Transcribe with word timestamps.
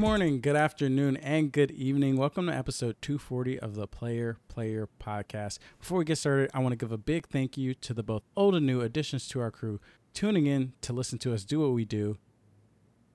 Good 0.00 0.06
morning, 0.06 0.40
good 0.40 0.56
afternoon, 0.56 1.18
and 1.18 1.52
good 1.52 1.70
evening. 1.72 2.16
Welcome 2.16 2.46
to 2.46 2.56
episode 2.56 2.96
240 3.02 3.58
of 3.58 3.74
the 3.74 3.86
Player 3.86 4.38
Player 4.48 4.88
Podcast. 4.98 5.58
Before 5.78 5.98
we 5.98 6.06
get 6.06 6.16
started, 6.16 6.50
I 6.54 6.60
want 6.60 6.72
to 6.72 6.76
give 6.76 6.90
a 6.90 6.96
big 6.96 7.26
thank 7.28 7.58
you 7.58 7.74
to 7.74 7.92
the 7.92 8.02
both 8.02 8.22
old 8.34 8.54
and 8.54 8.64
new 8.64 8.80
additions 8.80 9.28
to 9.28 9.40
our 9.40 9.50
crew 9.50 9.78
tuning 10.14 10.46
in 10.46 10.72
to 10.80 10.94
listen 10.94 11.18
to 11.18 11.34
us 11.34 11.44
do 11.44 11.60
what 11.60 11.72
we 11.72 11.84
do. 11.84 12.16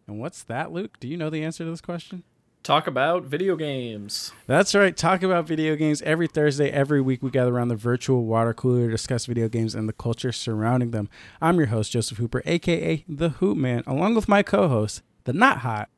And 0.06 0.20
what's 0.20 0.44
that, 0.44 0.72
Luke? 0.72 1.00
Do 1.00 1.08
you 1.08 1.18
know 1.18 1.32
the 1.32 1.44
answer 1.44 1.64
to 1.64 1.72
this 1.72 1.82
question? 1.82 2.24
Talk 2.62 2.86
about 2.86 3.24
video 3.24 3.56
games. 3.56 4.32
That's 4.46 4.76
right. 4.76 4.96
Talk 4.96 5.24
about 5.24 5.48
video 5.48 5.76
games 5.76 6.04
every 6.04 6.28
Thursday, 6.28 6.70
every 6.70 7.02
week. 7.02 7.24
We 7.24 7.32
gather 7.32 7.56
around 7.56 7.70
the 7.70 7.76
virtual 7.76 8.26
water 8.26 8.54
cooler 8.54 8.86
to 8.86 8.92
discuss 8.92 9.26
video 9.26 9.50
games 9.50 9.74
and 9.74 9.90
the 9.90 9.94
culture 9.94 10.32
surrounding 10.32 10.92
them. 10.92 11.10
I'm 11.42 11.58
your 11.58 11.68
host, 11.68 11.94
Joseph 11.94 12.20
Hooper, 12.20 12.44
aka 12.46 13.04
the 13.08 13.30
Hoop 13.30 13.58
Man, 13.58 13.82
along 13.88 14.14
with 14.14 14.30
my 14.30 14.44
co 14.44 14.68
host, 14.68 15.02
the 15.24 15.34
not 15.34 15.60
hot, 15.60 15.90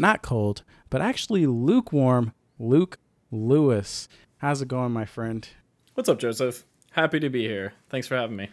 not 0.00 0.22
cold, 0.22 0.62
but 0.88 1.02
actually 1.02 1.46
lukewarm 1.46 2.32
Luke 2.58 2.98
Lewis. 3.30 4.08
How's 4.38 4.62
it 4.62 4.68
going, 4.68 4.92
my 4.92 5.04
friend? 5.04 5.46
What's 5.94 6.08
up, 6.08 6.18
Joseph? 6.18 6.64
Happy 6.92 7.20
to 7.20 7.28
be 7.28 7.46
here. 7.46 7.74
Thanks 7.88 8.08
for 8.08 8.16
having 8.16 8.36
me. 8.36 8.48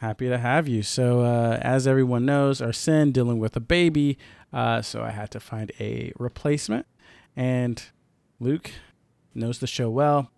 Happy 0.00 0.28
to 0.28 0.38
have 0.38 0.68
you. 0.68 0.82
So, 0.82 1.20
uh, 1.20 1.58
as 1.62 1.86
everyone 1.86 2.26
knows, 2.26 2.60
Arsene 2.60 3.12
dealing 3.12 3.38
with 3.38 3.56
a 3.56 3.60
baby, 3.60 4.18
uh, 4.52 4.82
so 4.82 5.02
I 5.02 5.10
had 5.10 5.30
to 5.30 5.40
find 5.40 5.72
a 5.80 6.12
replacement. 6.18 6.86
And 7.34 7.82
Luke 8.38 8.70
knows 9.34 9.58
the 9.58 9.66
show 9.66 9.88
well, 9.88 10.30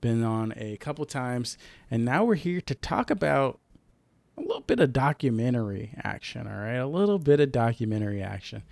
been 0.00 0.24
on 0.24 0.52
a 0.56 0.76
couple 0.78 1.04
times, 1.04 1.56
and 1.90 2.04
now 2.04 2.24
we're 2.24 2.34
here 2.34 2.60
to 2.62 2.74
talk 2.74 3.10
about 3.10 3.60
a 4.36 4.40
little 4.40 4.62
bit 4.62 4.80
of 4.80 4.92
documentary 4.92 5.94
action. 6.02 6.46
All 6.46 6.54
right, 6.54 6.76
a 6.76 6.86
little 6.86 7.18
bit 7.18 7.40
of 7.40 7.52
documentary 7.52 8.22
action. 8.22 8.62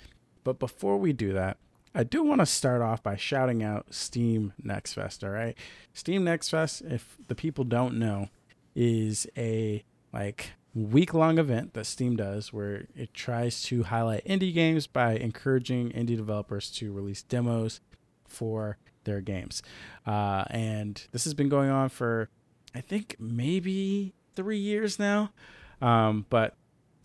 But 0.45 0.59
before 0.59 0.97
we 0.97 1.13
do 1.13 1.33
that, 1.33 1.59
I 1.95 2.05
do 2.05 2.23
want 2.23 2.41
to 2.41 2.47
start 2.47 2.83
off 2.83 3.03
by 3.03 3.17
shouting 3.17 3.63
out 3.63 3.87
Steam 3.91 4.53
Next 4.63 4.95
Fest. 4.95 5.25
All 5.25 5.31
right, 5.31 5.57
Steam 5.93 6.25
Next 6.25 6.49
Fest, 6.49 6.83
if 6.83 7.17
the 7.27 7.35
people 7.35 7.65
don't 7.65 7.99
know, 7.99 8.29
is 8.75 9.27
a 9.37 9.85
like 10.13 10.53
week 10.75 11.13
long 11.13 11.39
event 11.39 11.75
that 11.75 11.87
Steam 11.87 12.17
does 12.17 12.53
where 12.53 12.87
it 12.95 13.13
tries 13.15 13.63
to 13.63 13.85
highlight 13.85 14.25
indie 14.25 14.55
games 14.55 14.87
by 14.87 15.17
encouraging 15.17 15.91
indie 15.91 16.17
developers 16.17 16.71
to 16.71 16.93
release 16.93 17.23
demos 17.23 17.81
for 18.27 18.79
their 19.05 19.21
games. 19.21 19.63
Uh, 20.07 20.45
and 20.51 21.07
this 21.13 21.25
has 21.25 21.35
been 21.35 21.49
going 21.49 21.71
on 21.71 21.89
for, 21.89 22.29
I 22.75 22.81
think, 22.81 23.17
maybe 23.19 24.13
three 24.37 24.59
years 24.59 24.99
now. 24.99 25.33
Um, 25.81 26.27
but 26.31 26.55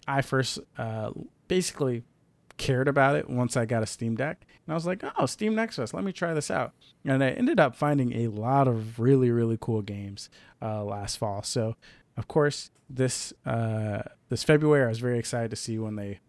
I 0.08 0.22
first 0.22 0.59
uh, 0.78 1.12
basically 1.47 2.03
cared 2.58 2.88
about 2.88 3.16
it 3.16 3.30
once 3.30 3.58
I 3.58 3.66
got 3.66 3.84
a 3.84 3.88
Steam 3.88 4.16
Deck. 4.16 4.46
And 4.66 4.73
I 4.73 4.76
was 4.76 4.86
like, 4.86 5.04
oh, 5.18 5.26
Steam 5.26 5.56
Next 5.56 5.76
Fest, 5.76 5.94
let 5.94 6.04
me 6.04 6.12
try 6.12 6.34
this 6.34 6.52
out. 6.52 6.73
And 7.06 7.23
I 7.23 7.30
ended 7.32 7.59
up 7.59 7.76
finding 7.76 8.14
a 8.14 8.28
lot 8.28 8.68
of 8.68 9.00
really, 9.00 9.32
really 9.32 9.58
cool 9.59 9.82
games 9.82 10.30
uh, 10.62 10.84
last 10.84 11.18
fall. 11.18 11.44
So, 11.44 11.76
of 12.16 12.28
course, 12.28 12.72
this 12.90 13.34
uh, 13.46 14.04
this 14.30 14.44
February, 14.44 14.86
I 14.86 14.90
was 14.90 15.00
very 15.00 15.20
excited 15.20 15.50
to 15.50 15.56
see 15.56 15.78
when 15.80 15.96
they 15.96 16.20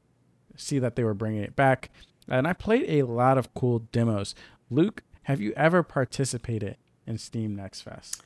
see 0.56 0.78
that 0.78 0.96
they 0.96 1.04
were 1.04 1.14
bringing 1.14 1.42
it 1.42 1.56
back. 1.56 1.90
And 2.28 2.46
I 2.46 2.52
played 2.52 2.86
a 2.88 3.02
lot 3.02 3.38
of 3.38 3.52
cool 3.54 3.80
demos. 3.80 4.34
Luke, 4.70 5.02
have 5.24 5.40
you 5.40 5.52
ever 5.56 5.82
participated 5.82 6.76
in 7.06 7.18
Steam 7.18 7.54
Next 7.54 7.82
Fest? 7.82 8.22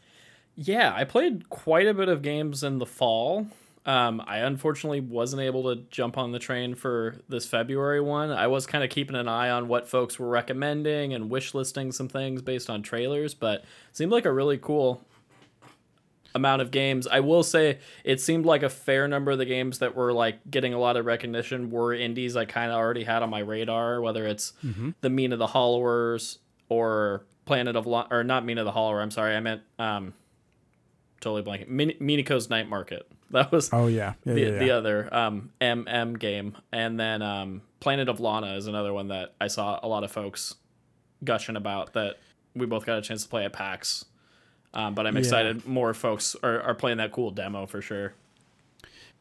Yeah, 0.54 0.92
I 0.94 1.04
played 1.04 1.48
quite 1.48 1.86
a 1.86 1.94
bit 1.94 2.08
of 2.08 2.22
games 2.22 2.62
in 2.62 2.78
the 2.78 2.86
fall. 2.86 3.46
Um, 3.88 4.22
I 4.26 4.40
unfortunately 4.40 5.00
wasn't 5.00 5.40
able 5.40 5.74
to 5.74 5.82
jump 5.90 6.18
on 6.18 6.30
the 6.30 6.38
train 6.38 6.74
for 6.74 7.16
this 7.26 7.46
February 7.46 8.02
one. 8.02 8.30
I 8.30 8.46
was 8.46 8.66
kind 8.66 8.84
of 8.84 8.90
keeping 8.90 9.16
an 9.16 9.28
eye 9.28 9.48
on 9.48 9.66
what 9.66 9.88
folks 9.88 10.18
were 10.18 10.28
recommending 10.28 11.14
and 11.14 11.30
wish 11.30 11.54
listing 11.54 11.90
some 11.90 12.06
things 12.06 12.42
based 12.42 12.68
on 12.68 12.82
trailers, 12.82 13.32
but 13.32 13.64
seemed 13.92 14.12
like 14.12 14.26
a 14.26 14.32
really 14.32 14.58
cool 14.58 15.06
amount 16.34 16.60
of 16.60 16.70
games. 16.70 17.06
I 17.06 17.20
will 17.20 17.42
say 17.42 17.78
it 18.04 18.20
seemed 18.20 18.44
like 18.44 18.62
a 18.62 18.68
fair 18.68 19.08
number 19.08 19.30
of 19.30 19.38
the 19.38 19.46
games 19.46 19.78
that 19.78 19.96
were 19.96 20.12
like 20.12 20.38
getting 20.50 20.74
a 20.74 20.78
lot 20.78 20.98
of 20.98 21.06
recognition 21.06 21.70
were 21.70 21.94
indies 21.94 22.36
I 22.36 22.44
kind 22.44 22.70
of 22.70 22.76
already 22.76 23.04
had 23.04 23.22
on 23.22 23.30
my 23.30 23.40
radar, 23.40 24.02
whether 24.02 24.26
it's 24.26 24.52
mm-hmm. 24.62 24.90
the 25.00 25.08
Mean 25.08 25.32
of 25.32 25.38
the 25.38 25.46
Hollowers 25.46 26.40
or 26.68 27.24
Planet 27.46 27.74
of 27.74 27.86
Lo- 27.86 28.06
or 28.10 28.22
not 28.22 28.44
Mean 28.44 28.58
of 28.58 28.66
the 28.66 28.72
Hollower. 28.72 29.00
I'm 29.00 29.10
sorry, 29.10 29.34
I 29.34 29.40
meant 29.40 29.62
um, 29.78 30.12
totally 31.20 31.42
blanking. 31.42 31.68
Min- 31.68 31.94
Mineko's 32.00 32.50
Night 32.50 32.68
Market. 32.68 33.06
That 33.30 33.52
was 33.52 33.68
oh 33.74 33.88
yeah, 33.88 34.14
yeah 34.24 34.32
the, 34.32 34.40
yeah, 34.40 34.46
yeah. 34.46 34.58
the 34.58 34.70
other 34.70 35.14
um, 35.14 35.50
MM 35.60 36.18
game, 36.18 36.56
and 36.72 36.98
then 36.98 37.20
um, 37.20 37.60
Planet 37.78 38.08
of 38.08 38.20
Lana 38.20 38.56
is 38.56 38.66
another 38.66 38.94
one 38.94 39.08
that 39.08 39.34
I 39.38 39.48
saw 39.48 39.78
a 39.82 39.86
lot 39.86 40.02
of 40.02 40.10
folks 40.10 40.54
gushing 41.22 41.54
about 41.54 41.92
that 41.92 42.16
we 42.54 42.64
both 42.64 42.86
got 42.86 42.96
a 42.96 43.02
chance 43.02 43.24
to 43.24 43.28
play 43.28 43.44
at 43.44 43.52
PAX. 43.52 44.06
Um, 44.72 44.94
but 44.94 45.06
I'm 45.06 45.18
excited 45.18 45.56
yeah. 45.62 45.70
more 45.70 45.92
folks 45.92 46.36
are, 46.42 46.62
are 46.62 46.74
playing 46.74 46.96
that 46.96 47.12
cool 47.12 47.30
demo 47.30 47.66
for 47.66 47.82
sure. 47.82 48.14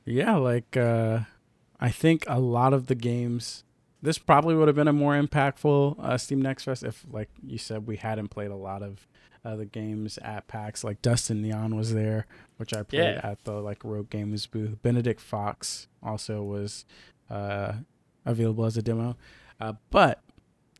Yeah, 0.05 0.37
like 0.37 0.77
uh, 0.77 1.19
I 1.77 1.89
think 1.89 2.23
a 2.27 2.39
lot 2.39 2.73
of 2.73 2.87
the 2.87 2.95
games 2.95 3.65
this 4.01 4.17
probably 4.17 4.55
would 4.55 4.67
have 4.67 4.75
been 4.75 4.87
a 4.87 4.93
more 4.93 5.19
impactful 5.19 5.99
uh, 5.99 6.17
Steam 6.17 6.41
Next 6.41 6.63
Fest 6.63 6.83
if, 6.83 7.05
like 7.11 7.29
you 7.45 7.57
said, 7.57 7.87
we 7.87 7.97
hadn't 7.97 8.29
played 8.29 8.51
a 8.51 8.55
lot 8.55 8.83
of 8.83 9.07
uh, 9.47 9.55
the 9.55 9.65
games 9.65 10.17
at 10.19 10.47
PAX. 10.47 10.83
Like 10.83 11.01
Dust 11.01 11.31
& 11.31 11.31
Neon 11.31 11.75
was 11.75 11.93
there, 11.93 12.27
which 12.57 12.73
I 12.73 12.83
played 12.83 12.99
yeah. 12.99 13.21
at 13.23 13.43
the 13.45 13.53
like 13.53 13.83
Rogue 13.83 14.09
Games 14.09 14.45
booth. 14.45 14.81
Benedict 14.81 15.21
Fox 15.21 15.87
also 16.03 16.43
was 16.43 16.85
uh, 17.29 17.73
available 18.25 18.65
as 18.65 18.75
a 18.75 18.81
demo. 18.81 19.15
Uh, 19.59 19.73
but 19.89 20.21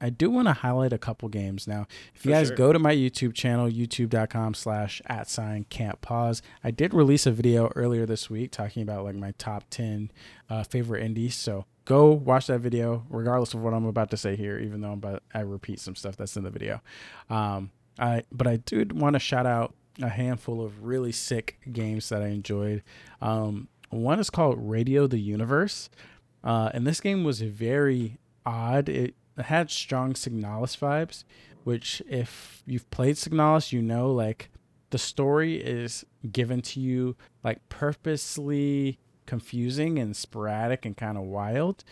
I 0.02 0.10
do 0.10 0.30
want 0.30 0.48
to 0.48 0.54
highlight 0.54 0.94
a 0.94 0.98
couple 0.98 1.30
games 1.30 1.66
now. 1.66 1.88
If 2.14 2.26
you 2.26 2.32
guys 2.32 2.48
sure. 2.48 2.58
go 2.58 2.74
to 2.74 2.78
my 2.78 2.94
YouTube 2.94 3.34
channel, 3.34 3.70
youtube.com 3.70 4.54
slash 4.54 5.02
at 5.08 5.30
sign 5.30 5.66
can't 5.70 6.00
pause, 6.02 6.42
I 6.64 6.72
did 6.72 6.94
release 6.94 7.26
a 7.26 7.32
video 7.32 7.72
earlier 7.76 8.06
this 8.06 8.30
week 8.30 8.52
talking 8.52 8.84
about 8.84 9.06
like 9.06 9.16
my 9.16 9.32
top 9.38 9.64
10 9.70 10.12
uh, 10.50 10.64
favorite 10.64 11.04
indies. 11.04 11.36
So 11.36 11.66
go 11.86 12.12
watch 12.12 12.48
that 12.48 12.60
video, 12.60 13.06
regardless 13.10 13.54
of 13.54 13.62
what 13.62 13.74
I'm 13.74 13.86
about 13.86 14.12
to 14.12 14.18
say 14.18 14.36
here, 14.36 14.60
even 14.60 14.82
though 14.82 14.92
I'm 14.92 15.00
about, 15.00 15.24
I 15.34 15.40
repeat 15.40 15.80
some 15.80 15.96
stuff 15.96 16.18
that's 16.18 16.36
in 16.36 16.44
the 16.44 16.52
video. 16.52 16.82
Um, 17.30 17.72
I 18.00 18.24
but 18.32 18.48
I 18.48 18.58
did 18.58 19.00
want 19.00 19.14
to 19.14 19.20
shout 19.20 19.46
out 19.46 19.74
a 20.02 20.10
handful 20.10 20.64
of 20.64 20.84
really 20.84 21.12
sick 21.12 21.60
games 21.72 22.10
that 22.10 22.22
I 22.22 22.28
enjoyed. 22.28 22.84
Um, 23.22 23.68
one 23.90 24.20
is 24.20 24.30
called 24.30 24.58
Radio 24.60 25.08
the 25.08 25.20
Universe, 25.20 25.90
uh, 26.44 26.70
and 26.74 26.86
this 26.86 27.02
game 27.02 27.24
was 27.24 27.42
very 27.42 28.18
odd. 28.46 28.90
It 28.90 29.16
had 29.38 29.72
strong 29.72 30.14
Signalis 30.14 30.78
vibes, 30.78 31.24
which 31.64 32.02
if 32.10 32.64
you've 32.66 32.90
played 32.92 33.16
Signalis, 33.16 33.72
you 33.72 33.82
know 33.82 34.12
like 34.12 34.50
the 34.90 34.98
story 34.98 35.56
is 35.58 36.06
given 36.32 36.62
to 36.62 36.80
you 36.80 37.16
like 37.44 37.68
purposely 37.70 39.00
confusing 39.28 40.00
and 40.00 40.16
sporadic 40.16 40.86
and 40.86 40.98
kind 40.98 41.18
of 41.18 41.24
wild. 41.26 41.84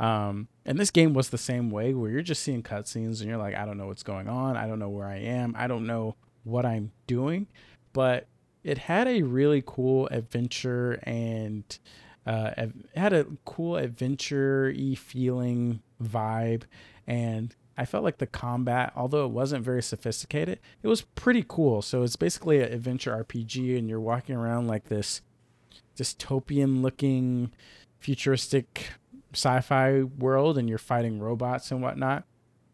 Um, 0.00 0.48
and 0.64 0.78
this 0.78 0.90
game 0.90 1.12
was 1.12 1.28
the 1.28 1.38
same 1.38 1.70
way 1.70 1.92
where 1.92 2.10
you're 2.10 2.22
just 2.22 2.42
seeing 2.42 2.62
cutscenes 2.62 3.20
and 3.20 3.28
you're 3.28 3.36
like, 3.36 3.54
I 3.54 3.66
don't 3.66 3.76
know 3.76 3.86
what's 3.86 4.02
going 4.02 4.28
on. 4.28 4.56
I 4.56 4.66
don't 4.66 4.78
know 4.78 4.88
where 4.88 5.06
I 5.06 5.18
am. 5.18 5.54
I 5.58 5.66
don't 5.66 5.86
know 5.86 6.16
what 6.44 6.64
I'm 6.64 6.92
doing. 7.06 7.48
But 7.92 8.26
it 8.62 8.78
had 8.78 9.06
a 9.06 9.22
really 9.22 9.62
cool 9.64 10.08
adventure 10.08 10.98
and 11.02 11.64
uh, 12.26 12.52
it 12.56 12.72
had 12.96 13.12
a 13.12 13.26
cool 13.44 13.76
adventure 13.76 14.72
y 14.74 14.94
feeling 14.94 15.82
vibe. 16.02 16.62
And 17.06 17.54
I 17.76 17.84
felt 17.84 18.04
like 18.04 18.18
the 18.18 18.26
combat, 18.26 18.92
although 18.96 19.26
it 19.26 19.32
wasn't 19.32 19.64
very 19.64 19.82
sophisticated, 19.82 20.60
it 20.82 20.88
was 20.88 21.02
pretty 21.02 21.44
cool. 21.46 21.82
So 21.82 22.02
it's 22.02 22.16
basically 22.16 22.62
an 22.62 22.72
adventure 22.72 23.24
RPG, 23.24 23.76
and 23.78 23.88
you're 23.88 24.00
walking 24.00 24.36
around 24.36 24.68
like 24.68 24.84
this 24.84 25.22
dystopian 25.96 26.82
looking 26.82 27.52
futuristic 27.98 28.88
sci-fi 29.32 30.02
world 30.02 30.58
and 30.58 30.68
you're 30.68 30.78
fighting 30.78 31.18
robots 31.18 31.70
and 31.70 31.82
whatnot. 31.82 32.24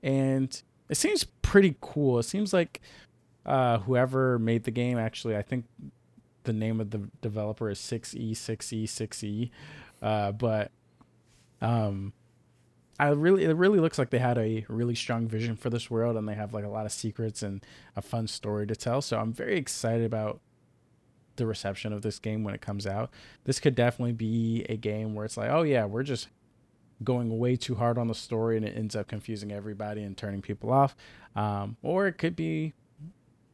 And 0.02 0.60
it 0.88 0.96
seems 0.96 1.24
pretty 1.24 1.76
cool. 1.80 2.18
It 2.18 2.24
seems 2.24 2.52
like 2.52 2.80
uh, 3.46 3.78
whoever 3.78 4.38
made 4.38 4.64
the 4.64 4.70
game 4.70 4.98
actually 4.98 5.36
i 5.36 5.42
think 5.42 5.64
the 6.44 6.52
name 6.52 6.80
of 6.80 6.90
the 6.90 7.08
developer 7.20 7.68
is 7.70 7.78
6e 7.78 8.32
6e 8.32 8.84
6e 8.84 9.50
uh, 10.02 10.32
but 10.32 10.70
um 11.60 12.12
I 12.98 13.08
really 13.08 13.44
it 13.44 13.56
really 13.56 13.80
looks 13.80 13.98
like 13.98 14.10
they 14.10 14.18
had 14.18 14.36
a 14.36 14.66
really 14.68 14.94
strong 14.94 15.26
vision 15.26 15.56
for 15.56 15.70
this 15.70 15.90
world 15.90 16.18
and 16.18 16.28
they 16.28 16.34
have 16.34 16.52
like 16.52 16.66
a 16.66 16.68
lot 16.68 16.84
of 16.84 16.92
secrets 16.92 17.42
and 17.42 17.64
a 17.96 18.02
fun 18.02 18.26
story 18.26 18.66
to 18.66 18.76
tell. 18.76 19.00
So 19.00 19.18
I'm 19.18 19.32
very 19.32 19.56
excited 19.56 20.04
about 20.04 20.40
the 21.36 21.46
reception 21.46 21.92
of 21.92 22.02
this 22.02 22.18
game 22.18 22.44
when 22.44 22.54
it 22.54 22.60
comes 22.60 22.86
out. 22.86 23.10
This 23.44 23.60
could 23.60 23.74
definitely 23.74 24.12
be 24.12 24.64
a 24.68 24.76
game 24.76 25.14
where 25.14 25.24
it's 25.24 25.36
like, 25.36 25.50
oh 25.50 25.62
yeah, 25.62 25.84
we're 25.86 26.02
just 26.02 26.28
going 27.02 27.38
way 27.38 27.56
too 27.56 27.76
hard 27.76 27.96
on 27.96 28.08
the 28.08 28.14
story 28.14 28.56
and 28.56 28.66
it 28.66 28.76
ends 28.76 28.94
up 28.94 29.08
confusing 29.08 29.50
everybody 29.52 30.02
and 30.02 30.16
turning 30.16 30.42
people 30.42 30.70
off. 30.70 30.94
Um, 31.34 31.76
or 31.82 32.06
it 32.06 32.18
could 32.18 32.36
be 32.36 32.74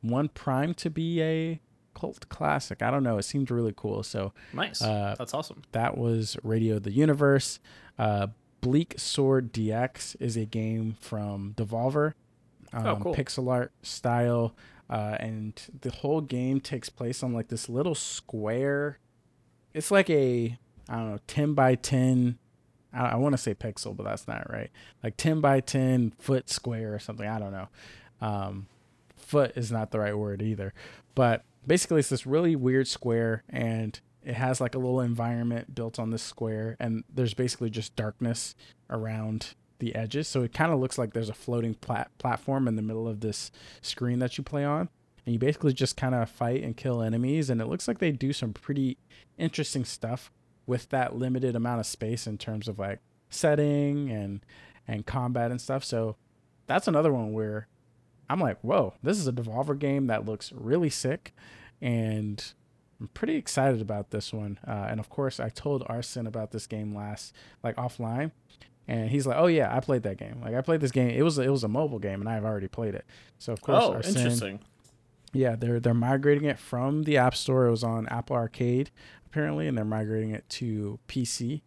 one 0.01 0.29
prime 0.29 0.75
to 0.75 0.91
be 0.91 1.23
a 1.23 1.61
cult 1.95 2.29
classic. 2.29 2.83
I 2.83 2.91
don't 2.91 3.03
know. 3.03 3.19
It 3.19 3.23
seemed 3.23 3.51
really 3.51 3.73
cool. 3.77 4.03
So 4.03 4.33
nice. 4.53 4.83
Uh, 4.83 5.15
That's 5.17 5.33
awesome. 5.33 5.63
That 5.73 5.97
was 5.97 6.37
Radio 6.43 6.79
the 6.79 6.91
Universe. 6.93 7.61
Uh, 7.99 8.29
Bleak 8.61 8.95
Sword 8.99 9.53
DX 9.53 10.17
is 10.19 10.37
a 10.37 10.45
game 10.45 10.97
from 11.01 11.55
Devolver, 11.57 12.15
um, 12.73 12.87
Oh, 12.87 12.97
cool. 13.01 13.15
pixel 13.15 13.51
art 13.51 13.71
style, 13.83 14.55
uh, 14.89 15.17
and 15.19 15.61
the 15.81 15.91
whole 15.91 16.21
game 16.21 16.61
takes 16.61 16.89
place 16.89 17.23
on 17.23 17.33
like 17.33 17.49
this 17.49 17.69
little 17.69 17.95
square. 17.95 18.99
It's 19.75 19.91
like 19.91 20.09
a 20.11 20.59
I 20.89 20.97
don't 20.97 21.11
know 21.13 21.19
ten 21.27 21.55
by 21.55 21.75
ten. 21.75 22.39
I, 22.93 23.07
I 23.07 23.15
want 23.17 23.35
to 23.35 23.39
say 23.39 23.55
pixel, 23.55 23.97
but 23.97 24.05
that's 24.05 24.29
not 24.29 24.51
right. 24.51 24.71
Like 25.03 25.17
ten 25.17 25.41
by 25.41 25.61
ten 25.61 26.13
foot 26.19 26.49
square 26.49 26.95
or 26.95 26.99
something. 26.99 27.27
I 27.27 27.39
don't 27.39 27.53
know. 27.53 27.69
Um, 28.21 28.67
foot 29.17 29.53
is 29.57 29.73
not 29.73 29.91
the 29.91 29.99
right 29.99 30.17
word 30.17 30.41
either, 30.41 30.73
but 31.15 31.45
basically 31.67 31.99
it's 31.99 32.09
this 32.09 32.27
really 32.27 32.57
weird 32.57 32.87
square 32.87 33.43
and 33.49 34.01
it 34.23 34.35
has 34.35 34.61
like 34.61 34.75
a 34.75 34.79
little 34.79 35.01
environment 35.01 35.75
built 35.75 35.99
on 35.99 36.11
this 36.11 36.23
square 36.23 36.77
and 36.79 37.05
there's 37.13 37.35
basically 37.35 37.71
just 37.71 37.95
darkness 37.97 38.55
around 38.89 39.55
the 39.79 39.95
edges. 39.95 40.29
So 40.29 40.43
it 40.43 40.53
kind 40.53 40.73
of 40.73 40.81
looks 40.81 40.99
like 40.99 41.13
there's 41.13 41.29
a 41.29 41.35
floating 41.35 41.75
plat- 41.75 42.11
platform 42.19 42.69
in 42.69 42.77
the 42.77 42.83
middle 42.83 43.09
of 43.09 43.21
this 43.21 43.51
screen 43.81 44.19
that 44.21 44.39
you 44.39 44.45
play 44.45 44.65
on. 44.65 44.89
And 45.25 45.33
you 45.33 45.39
basically 45.39 45.73
just 45.73 45.97
kind 45.97 46.15
of 46.15 46.31
fight 46.31 46.63
and 46.63 46.77
kill 46.77 47.03
enemies 47.03 47.51
and 47.51 47.61
it 47.61 47.67
looks 47.67 47.89
like 47.89 47.99
they 47.99 48.13
do 48.13 48.33
some 48.33 48.53
pretty 48.53 48.97
interesting 49.39 49.85
stuff 49.85 50.31
with 50.67 50.89
that 50.91 51.17
limited 51.17 51.57
amount 51.57 51.81
of 51.81 51.87
space 51.87 52.27
in 52.27 52.39
terms 52.39 52.69
of 52.69 52.79
like 52.79 53.01
setting 53.29 54.11
and 54.11 54.41
and 54.87 55.07
combat 55.07 55.51
and 55.51 55.61
stuff. 55.61 55.85
So 55.85 56.17
that's 56.67 56.89
another 56.89 57.13
one 57.13 57.33
where 57.33 57.69
I'm 58.29 58.41
like, 58.41 58.59
whoa, 58.61 58.95
this 59.03 59.19
is 59.19 59.29
a 59.29 59.33
Devolver 59.33 59.79
game 59.79 60.09
that 60.09 60.25
looks 60.25 60.53
really 60.53 60.91
sick, 60.91 61.33
and 61.81 62.43
I'm 63.01 63.09
pretty 63.09 63.37
excited 63.37 63.81
about 63.81 64.11
this 64.11 64.33
one. 64.33 64.59
Uh, 64.67 64.87
and 64.89 64.99
of 64.99 65.09
course, 65.09 65.39
I 65.39 65.49
told 65.49 65.85
Arson 65.87 66.27
about 66.27 66.51
this 66.51 66.67
game 66.67 66.95
last, 66.95 67.35
like 67.63 67.77
offline, 67.77 68.33
and 68.89 69.11
he's 69.11 69.27
like, 69.27 69.37
oh 69.39 69.47
yeah, 69.47 69.75
I 69.75 69.81
played 69.81 70.03
that 70.05 70.17
game. 70.19 70.41
Like 70.43 70.55
I 70.55 70.61
played 70.61 70.81
this 70.81 70.91
game. 70.93 71.11
It 71.11 71.23
was 71.23 71.39
it 71.39 71.51
was 71.51 71.65
a 71.65 71.69
mobile 71.69 71.99
game, 71.99 72.21
and 72.21 72.29
I've 72.29 72.45
already 72.45 72.69
played 72.69 72.95
it. 72.95 73.05
So 73.39 73.53
of 73.53 73.61
course, 73.63 73.83
Oh, 73.85 73.95
Arsene- 73.95 74.17
interesting. 74.17 74.61
yeah, 75.33 75.57
they're 75.57 75.81
they're 75.81 75.95
migrating 75.95 76.45
it 76.45 76.59
from 76.59 77.03
the 77.05 77.17
App 77.17 77.35
Store. 77.35 77.67
It 77.67 77.71
was 77.71 77.85
on 77.85 78.07
Apple 78.09 78.37
Arcade 78.37 78.91
apparently, 79.27 79.67
and 79.69 79.77
they're 79.77 79.85
migrating 79.85 80.31
it 80.31 80.49
to 80.49 80.99
PC, 81.09 81.61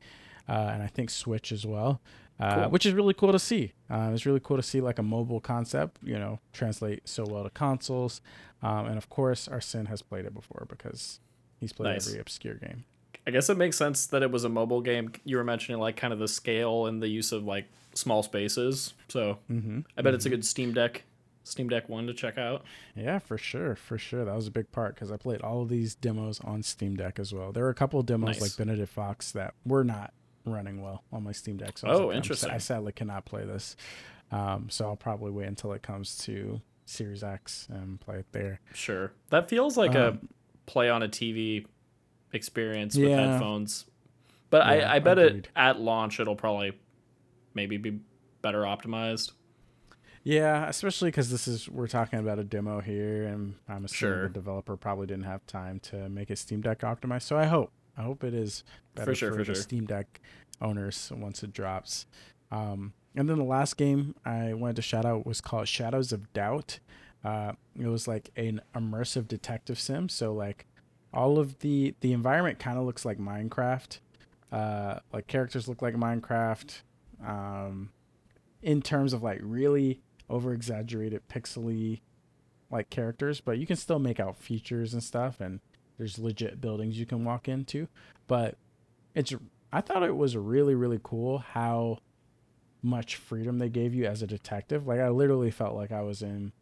uh, 0.48 0.71
and 0.74 0.81
I 0.81 0.88
think 0.88 1.10
Switch 1.12 1.51
as 1.51 1.68
well, 1.68 2.01
uh, 2.39 2.62
Cool. 2.63 2.69
which 2.71 2.86
is 2.86 2.94
really 2.94 3.13
cool 3.13 3.31
to 3.31 3.38
see. 3.38 3.74
Uh, 3.92 4.10
it's 4.12 4.25
really 4.25 4.39
cool 4.39 4.57
to 4.57 4.63
see 4.63 4.81
like 4.81 4.98
a 4.98 5.04
mobile 5.04 5.39
concept, 5.39 6.00
you 6.01 6.18
know, 6.18 6.39
translate 6.51 7.07
so 7.07 7.25
well 7.27 7.44
to 7.44 7.50
consoles, 7.51 8.21
um, 8.63 8.88
and 8.88 8.98
of 8.98 9.07
course, 9.10 9.48
Arsene 9.48 9.86
has 9.86 10.01
played 10.01 10.25
it 10.25 10.33
before 10.33 10.66
because 10.68 11.19
he's 11.60 11.74
played 11.74 11.92
Nice. 11.94 12.07
every 12.07 12.19
obscure 12.19 12.56
game. 12.56 12.86
I 13.30 13.31
guess 13.31 13.48
it 13.48 13.58
makes 13.58 13.78
sense 13.78 14.08
that 14.08 14.24
it 14.24 14.31
was 14.31 14.44
a 14.44 14.50
mobile 14.50 14.81
game. 14.81 15.12
You 15.24 15.38
were 15.38 15.44
mentioning 15.44 15.80
like 15.80 15.96
kind 15.96 16.12
of 16.12 16.18
the 16.18 16.28
scale 16.28 16.88
and 16.88 17.00
the 17.00 17.08
use 17.08 17.31
of 17.31 17.44
like 17.44 17.66
small 17.94 18.24
spaces. 18.24 18.96
So 19.08 19.38
Mm-hmm. 19.52 19.81
I 19.96 20.02
bet 20.02 20.16
it's 20.16 20.26
a 20.26 20.30
good 20.31 20.44
Steam 20.44 20.74
Deck, 20.74 21.04
Steam 21.44 21.70
Deck 21.70 21.88
one 21.90 22.08
to 22.08 22.14
check 22.16 22.40
out. 22.40 22.64
Yeah, 22.96 23.20
for 23.20 23.38
sure, 23.38 23.76
for 23.76 24.00
sure. 24.00 24.26
That 24.26 24.36
was 24.36 24.48
a 24.48 24.52
big 24.52 24.72
part 24.72 24.96
because 24.96 25.12
I 25.12 25.18
played 25.18 25.42
all 25.42 25.62
of 25.62 25.70
these 25.70 25.94
demos 25.94 26.40
on 26.42 26.64
Steam 26.64 26.96
Deck 26.96 27.20
as 27.20 27.31
well. 27.31 27.52
There 27.52 27.64
were 27.66 27.70
a 27.70 27.76
couple 27.76 28.00
of 28.00 28.08
demos 28.08 28.28
Nice. 28.40 28.42
like 28.42 28.58
Benedict 28.58 28.92
Fox 28.92 29.31
that 29.34 29.54
were 29.64 29.84
not 29.84 30.12
running 30.46 30.81
well 30.81 31.04
on 31.14 31.24
my 31.24 31.31
Steam 31.31 31.58
Deck. 31.58 31.78
So 31.78 31.88
Oh, 31.88 32.08
like, 32.08 32.18
interesting. 32.18 32.50
I 32.50 32.58
sadly 32.58 32.94
cannot 32.94 33.26
play 33.26 33.46
this, 33.46 33.76
um, 34.31 34.70
so 34.72 34.86
I'll 34.86 34.96
probably 34.96 35.30
wait 35.31 35.48
until 35.48 35.74
it 35.74 35.84
comes 35.84 36.18
to 36.26 36.62
Series 36.86 37.24
X 37.24 37.68
and 37.70 38.00
play 38.00 38.18
it 38.18 38.26
there. 38.31 38.60
Sure, 38.74 39.12
that 39.30 39.50
feels 39.50 39.78
like 39.78 39.94
a 39.94 40.10
Um, 40.10 40.30
play 40.66 40.90
on 40.90 41.04
a 41.04 41.08
TV 41.08 41.66
experience 42.34 42.96
with 42.98 43.10
Yeah. 43.10 43.31
headphones. 43.34 43.86
But 44.50 44.66
Yeah, 44.66 44.90
I, 44.92 44.96
I 44.96 45.00
bet 45.00 45.20
agreed. 45.20 45.46
it 45.46 45.50
at 45.56 45.80
launch 45.80 46.20
it'll 46.20 46.36
probably 46.36 46.74
maybe 47.54 47.78
be 47.78 48.00
better 48.42 48.62
optimized. 48.64 49.31
Yeah, 50.24 50.68
especially 50.68 51.10
because 51.10 51.30
this 51.31 51.48
is 51.48 51.70
we're 51.70 51.88
talking 51.88 52.20
about 52.20 52.40
a 52.40 52.44
demo 52.44 52.81
here, 52.81 53.26
and 53.26 53.56
I'm 53.68 53.86
assuming 53.86 54.16
Sure. 54.16 54.24
the 54.28 54.34
developer 54.34 54.76
probably 54.76 55.08
didn't 55.08 55.24
have 55.24 55.46
time 55.48 55.80
to 55.81 56.10
make 56.10 56.30
it 56.30 56.38
Steam 56.38 56.62
Deck 56.62 56.80
optimized. 56.81 57.24
So 57.24 57.38
I 57.38 57.46
hope, 57.46 57.72
I 57.98 58.04
hope 58.04 58.24
it 58.24 58.34
is 58.34 58.64
better 58.96 59.16
sure, 59.16 59.31
for 59.31 59.38
the 59.40 59.46
sure. 59.46 59.56
Steam 59.56 59.86
Deck 59.86 60.20
owners 60.62 61.12
once 61.16 61.42
it 61.42 61.54
drops. 61.54 62.06
Um, 62.52 62.94
and 63.16 63.30
then 63.30 63.38
the 63.38 63.44
last 63.46 63.78
game 63.78 64.14
I 64.26 64.54
wanted 64.54 64.76
to 64.76 64.81
shout 64.81 65.06
out 65.06 65.26
was 65.26 65.42
called 65.42 65.68
Shadows 65.68 66.12
of 66.12 66.31
Doubt. 66.34 66.80
Uh, 67.24 67.54
it 67.80 67.88
was 67.88 68.08
like 68.08 68.30
an 68.36 68.62
immersive 68.76 69.28
detective 69.28 69.80
sim. 69.80 70.10
So 70.10 70.34
like 70.34 70.66
all 71.13 71.39
of 71.39 71.59
the 71.59 71.95
the 72.01 72.13
environment 72.13 72.59
kind 72.59 72.77
of 72.77 72.85
looks 72.85 73.06
like 73.06 73.17
Minecraft. 73.17 74.00
Uh, 74.51 75.00
like 75.13 75.27
characters 75.27 75.67
look 75.67 75.81
like 75.81 75.95
Minecraft. 75.95 76.81
Um, 77.25 77.91
in 78.61 78.81
terms 78.81 79.13
of 79.13 79.23
like 79.23 79.39
really 79.41 80.01
over 80.29 80.53
exaggerated 80.53 81.21
pixely 81.27 82.01
like 82.71 82.89
characters, 82.89 83.41
but 83.41 83.57
you 83.57 83.65
can 83.65 83.75
still 83.75 84.00
make 84.00 84.19
out 84.19 84.38
features 84.38 84.94
and 84.94 85.03
stuff 85.03 85.41
and 85.41 85.59
there's 85.97 86.19
legit 86.19 86.61
buildings 86.61 87.00
you 87.00 87.06
can 87.06 87.25
walk 87.25 87.47
into. 87.47 87.88
But 88.27 88.57
it's 89.15 89.33
I 89.71 89.81
thought 89.81 90.03
it 90.03 90.15
was 90.15 90.35
really, 90.35 90.75
really 90.75 91.00
cool 91.01 91.39
how 91.39 92.00
much 92.81 93.17
freedom 93.17 93.59
they 93.59 93.69
gave 93.69 93.94
you 93.94 94.06
as 94.06 94.21
a 94.21 94.27
detective. 94.27 94.88
Like 94.88 95.00
I 95.00 95.09
literally 95.09 95.51
felt 95.51 95.75
like 95.75 95.91
I 95.91 96.01
was 96.01 96.21
in 96.21 96.53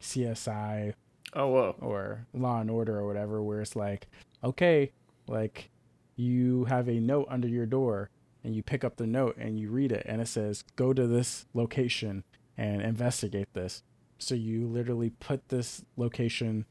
CSI 0.00 0.94
Oh 1.32 1.48
whoa! 1.48 1.76
or 1.80 2.26
Law 2.34 2.60
and 2.60 2.70
Order 2.70 2.98
or 2.98 3.06
whatever, 3.06 3.42
where 3.42 3.60
it's 3.60 3.76
like, 3.76 4.08
okay, 4.42 4.92
like 5.28 5.70
you 6.16 6.64
have 6.66 6.88
a 6.88 7.00
note 7.00 7.26
under 7.30 7.48
your 7.48 7.66
door 7.66 8.10
and 8.44 8.54
you 8.54 8.62
pick 8.62 8.84
up 8.84 8.96
the 8.96 9.06
note 9.06 9.36
and 9.38 9.58
you 9.58 9.70
read 9.70 9.92
it 9.92 10.04
and 10.06 10.20
it 10.20 10.28
says, 10.28 10.64
go 10.76 10.92
to 10.92 11.06
this 11.06 11.46
location 11.54 12.24
and 12.56 12.82
investigate 12.82 13.48
this. 13.54 13.82
So 14.18 14.34
you 14.34 14.66
literally 14.66 15.10
put 15.10 15.48
this 15.48 15.82
location 15.96 16.66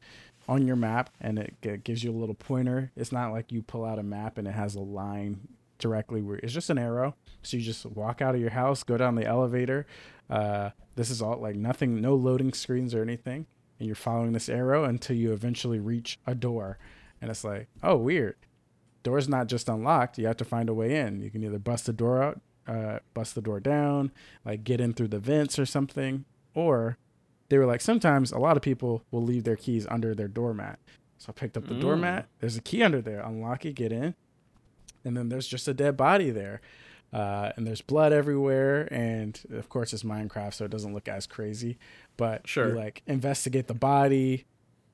on 0.48 0.68
your 0.68 0.76
map 0.76 1.10
and 1.20 1.40
it 1.40 1.56
g- 1.62 1.78
gives 1.78 2.04
you 2.04 2.12
a 2.12 2.18
little 2.18 2.36
pointer. 2.36 2.92
It's 2.96 3.12
not 3.12 3.32
like 3.32 3.52
you 3.52 3.62
pull 3.62 3.86
out 3.86 4.00
a 4.00 4.04
map 4.04 4.38
and 4.38 4.48
it 4.48 4.54
has 4.54 4.76
a 4.76 4.82
line 4.82 5.48
directly 5.80 6.22
where 6.22 6.38
it's 6.38 6.54
just 6.54 6.70
an 6.70 6.78
arrow. 6.78 7.16
So 7.42 7.58
you 7.58 7.64
just 7.64 7.86
walk 7.86 8.22
out 8.22 8.36
of 8.36 8.42
your 8.42 8.50
house, 8.52 8.84
go 8.84 8.98
down 8.98 9.16
the 9.16 9.26
elevator. 9.26 9.88
Uh, 10.30 10.72
this 10.96 11.10
is 11.10 11.22
all 11.22 11.38
like 11.38 11.56
nothing, 11.56 12.02
no 12.02 12.14
loading 12.16 12.54
screens 12.54 12.94
or 12.94 13.02
anything 13.02 13.48
and 13.80 13.88
you're 13.88 13.96
following 13.96 14.34
this 14.34 14.50
arrow 14.50 14.84
until 14.84 15.16
you 15.16 15.32
eventually 15.34 15.80
reach 15.80 16.20
a 16.28 16.36
door. 16.36 16.78
And 17.22 17.32
it's 17.32 17.44
like, 17.44 17.68
oh, 17.82 17.96
weird. 17.98 18.36
Door's 19.04 19.30
not 19.30 19.48
just 19.48 19.70
unlocked. 19.70 20.18
You 20.18 20.28
have 20.28 20.38
to 20.38 20.46
find 20.46 20.70
a 20.70 20.74
way 20.74 20.96
in. 20.98 21.22
You 21.22 21.30
can 21.30 21.44
either 21.44 21.60
bust 21.60 21.86
the 21.86 21.94
door 21.94 22.22
out, 22.22 22.42
uh, 22.68 23.00
bust 23.14 23.36
the 23.36 23.42
door 23.42 23.60
down, 23.60 24.12
like 24.46 24.64
get 24.64 24.82
in 24.82 24.94
through 24.94 25.08
the 25.08 25.20
vents 25.20 25.58
or 25.58 25.66
something. 25.66 26.26
Or 26.54 26.98
they 27.48 27.58
were 27.58 27.66
like, 27.66 27.82
sometimes 27.82 28.32
a 28.32 28.38
lot 28.40 28.58
of 28.58 28.62
people 28.64 29.04
will 29.12 29.24
leave 29.24 29.44
their 29.46 29.56
keys 29.56 29.88
under 29.90 30.14
their 30.14 30.28
doormat. 30.28 30.80
So 31.18 31.28
I 31.30 31.32
picked 31.34 31.58
up 31.58 31.68
the 31.68 31.74
Mm. 31.76 31.82
doormat. 31.82 32.28
There's 32.40 32.58
a 32.58 32.62
key 32.62 32.84
under 32.84 33.02
there. 33.02 33.22
Unlock 33.22 33.66
it, 33.66 33.76
get 33.76 33.92
in. 33.92 34.16
And 35.06 35.16
then 35.16 35.30
there's 35.30 35.48
just 35.48 35.68
a 35.68 35.74
dead 35.74 35.96
body 35.98 36.30
there. 36.30 36.62
Uh, 37.12 37.52
and 37.56 37.66
there's 37.66 37.82
blood 37.82 38.14
everywhere. 38.14 38.88
And 38.94 39.40
of 39.52 39.68
course, 39.70 39.94
it's 39.94 40.04
Minecraft, 40.04 40.54
so 40.54 40.66
it 40.66 40.72
doesn't 40.72 40.94
look 40.94 41.08
as 41.08 41.26
crazy. 41.26 41.78
But 42.20 42.48
Sure. 42.48 42.70
you 42.70 42.76
like 42.76 43.02
investigate 43.08 43.68
the 43.68 43.74
body, 43.74 44.46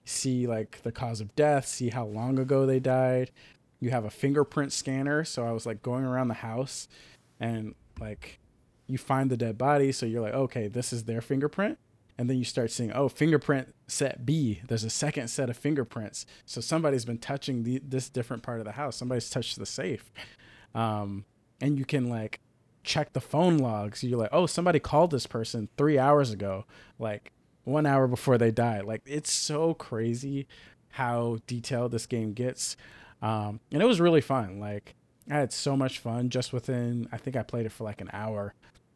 see 0.06 0.48
like 0.48 0.82
the 0.84 0.92
cause 0.92 1.20
of 1.20 1.36
death, 1.36 1.66
see 1.68 1.90
how 1.90 2.06
long 2.06 2.40
ago 2.40 2.66
they 2.66 2.80
died. 2.80 3.32
You 3.80 3.90
have 3.90 4.06
a 4.06 4.10
fingerprint 4.10 4.72
scanner, 4.72 5.26
so 5.26 5.46
I 5.46 5.52
was 5.52 5.66
like 5.66 5.82
going 5.82 6.06
around 6.06 6.30
the 6.30 6.36
house 6.36 6.88
and 7.40 7.76
like 8.00 8.40
you 8.88 8.98
find 9.00 9.30
the 9.32 9.38
dead 9.38 9.58
body, 9.58 9.92
so 9.92 10.06
you're 10.06 10.22
like, 10.22 10.36
okay, 10.36 10.68
this 10.68 10.94
is 10.94 11.06
their 11.06 11.20
fingerprint. 11.22 11.80
And 12.18 12.30
then 12.30 12.38
you 12.38 12.46
start 12.46 12.72
seeing, 12.72 12.94
oh, 12.94 13.10
fingerprint 13.10 13.74
set 13.88 14.26
B. 14.26 14.62
There's 14.68 14.84
a 14.86 14.90
second 14.90 15.28
set 15.28 15.50
of 15.50 15.58
fingerprints. 15.58 16.26
So 16.46 16.62
somebody's 16.62 17.04
been 17.04 17.18
touching 17.18 17.64
the, 17.64 17.82
this 17.84 18.08
different 18.08 18.44
part 18.44 18.60
of 18.60 18.66
the 18.66 18.74
house. 18.74 18.96
Somebody's 18.96 19.30
touched 19.30 19.58
the 19.60 19.66
safe. 19.66 20.14
Um, 20.74 21.26
and 21.60 21.78
you 21.78 21.84
can 21.86 22.08
like 22.10 22.40
check 22.86 23.14
the 23.14 23.22
phone 23.22 23.58
logs. 23.58 24.04
You're 24.04 24.20
like, 24.20 24.30
oh, 24.32 24.46
somebody 24.46 24.80
called 24.80 25.12
this 25.12 25.28
person 25.28 25.68
three 25.78 25.98
hours 25.98 26.32
ago, 26.32 26.66
like 27.00 27.32
one 27.64 27.86
hour 27.86 28.08
before 28.08 28.38
they 28.38 28.52
died. 28.52 28.86
Like 28.86 29.02
it's 29.06 29.32
so 29.32 29.74
crazy 29.74 30.48
how 30.92 31.40
detailed 31.48 31.92
this 31.92 32.06
game 32.06 32.34
gets. 32.34 32.78
Um, 33.22 33.60
and 33.72 33.82
it 33.82 33.86
was 33.86 34.00
really 34.00 34.22
fun. 34.22 34.60
Like 34.60 34.96
I 35.30 35.34
had 35.36 35.52
so 35.52 35.76
much 35.76 36.00
fun 36.00 36.30
just 36.30 36.54
within. 36.54 37.10
I 37.12 37.18
think 37.18 37.36
I 37.36 37.44
played 37.44 37.66
it 37.66 37.72
for 37.72 37.84
like 37.84 38.02
an 38.02 38.10
hour, 38.14 38.54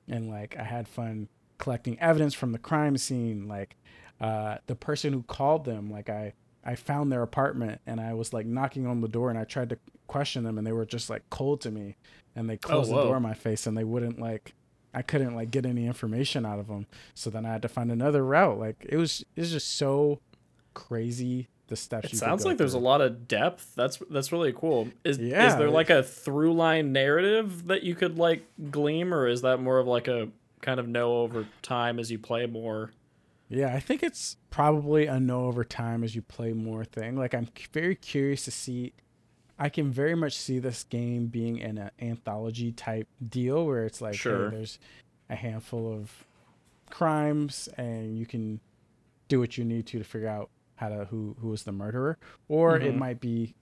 and 0.08 0.30
like 0.30 0.56
I 0.58 0.64
had 0.64 0.88
fun 0.88 1.28
collecting 1.58 2.00
evidence 2.00 2.34
from 2.34 2.52
the 2.52 2.60
crime 2.60 2.96
scene. 2.98 3.48
Like 3.48 3.76
uh, 4.22 4.58
the 4.68 4.76
person 4.76 5.12
who 5.14 5.24
called 5.24 5.66
them, 5.66 5.90
like 5.90 6.10
I 6.10 6.34
I 6.64 6.76
found 6.76 7.12
their 7.12 7.24
apartment 7.24 7.82
and 7.88 8.00
I 8.00 8.14
was 8.14 8.34
like 8.34 8.46
knocking 8.46 8.86
on 8.86 9.02
the 9.02 9.08
door 9.08 9.30
and 9.30 9.40
I 9.40 9.46
tried 9.46 9.70
to 9.70 9.80
question 10.08 10.44
them 10.44 10.58
and 10.58 10.68
they 10.68 10.72
were 10.72 10.86
just 10.86 11.10
like 11.10 11.24
cold 11.30 11.62
to 11.62 11.72
me 11.72 11.96
and 12.40 12.50
they 12.50 12.56
oh, 12.56 12.58
closed 12.58 12.90
the 12.92 13.04
door 13.04 13.18
in 13.18 13.24
my 13.24 13.34
face 13.34 13.68
and 13.68 13.78
they 13.78 13.84
wouldn't 13.84 14.20
like 14.20 14.54
I 14.94 15.02
couldn't 15.02 15.36
like 15.36 15.52
get 15.52 15.66
any 15.66 15.86
information 15.86 16.46
out 16.46 16.58
of 16.58 16.68
them. 16.68 16.88
So 17.14 17.30
then 17.30 17.46
I 17.46 17.52
had 17.52 17.62
to 17.62 17.68
find 17.68 17.92
another 17.92 18.26
route. 18.26 18.58
Like 18.58 18.86
it 18.88 18.98
was 18.98 19.24
it 19.36 19.42
was 19.42 19.52
just 19.52 19.76
so 19.76 20.22
crazy 20.74 21.50
the 21.68 21.76
steps. 21.76 22.12
It 22.12 22.18
sounds 22.18 22.46
like 22.46 22.58
there's 22.58 22.74
a 22.74 22.80
lot 22.80 23.02
of 23.02 23.28
depth. 23.28 23.74
That's 23.76 24.00
that's 24.10 24.32
really 24.32 24.54
cool. 24.54 24.88
Is 25.04 25.20
Yeah, 25.20 25.48
is 25.48 25.56
there 25.58 25.70
like 25.70 25.90
a 25.90 26.02
through 26.02 26.54
line 26.54 26.92
narrative 26.92 27.68
that 27.68 27.84
you 27.84 27.94
could 27.94 28.18
like 28.18 28.46
gleam, 28.72 29.14
or 29.14 29.28
is 29.28 29.42
that 29.42 29.60
more 29.60 29.78
of 29.78 29.86
like 29.86 30.08
a 30.08 30.30
kind 30.62 30.80
of 30.80 30.88
know 30.88 31.18
over 31.18 31.46
time 31.62 32.00
as 32.00 32.10
you 32.10 32.18
play 32.18 32.46
more? 32.46 32.92
Yeah, 33.50 33.74
I 33.74 33.80
think 33.80 34.04
it's 34.04 34.38
probably 34.50 35.08
a 35.08 35.20
know 35.20 35.46
over 35.46 35.64
time 35.64 36.04
as 36.04 36.16
you 36.16 36.22
play 36.22 36.54
more 36.54 36.86
thing. 36.86 37.16
Like 37.16 37.34
I'm 37.34 37.48
very 37.74 37.96
curious 37.96 38.46
to 38.46 38.52
see. 38.52 38.94
I 39.60 39.68
can 39.70 39.92
very 39.92 40.16
much 40.16 40.38
see 40.38 40.60
this 40.60 40.84
game 40.86 41.28
being 41.28 41.62
an 41.62 41.78
uh, 41.78 41.90
anthology 42.02 42.72
type 42.72 43.08
deal 43.30 43.66
where 43.66 43.86
it's 43.86 44.02
like, 44.02 44.16
hey, 44.16 44.20
there's 44.52 44.80
a 45.30 45.36
handful 45.36 45.92
of 45.94 46.12
crimes 46.90 47.70
and 47.78 48.18
you 48.18 48.26
can 48.26 48.60
do 49.28 49.40
what 49.40 49.58
you 49.58 49.64
need 49.66 49.86
to 49.88 50.00
to 50.00 50.04
figure 50.04 50.28
out 50.28 50.50
how 50.76 50.90
to 50.90 51.06
who 51.06 51.36
who 51.42 51.50
was 51.50 51.64
the 51.64 51.72
murderer, 51.72 52.18
or 52.48 52.78
it 52.78 52.94
Mhm. 52.94 52.98
might 52.98 53.20
be 53.20 53.54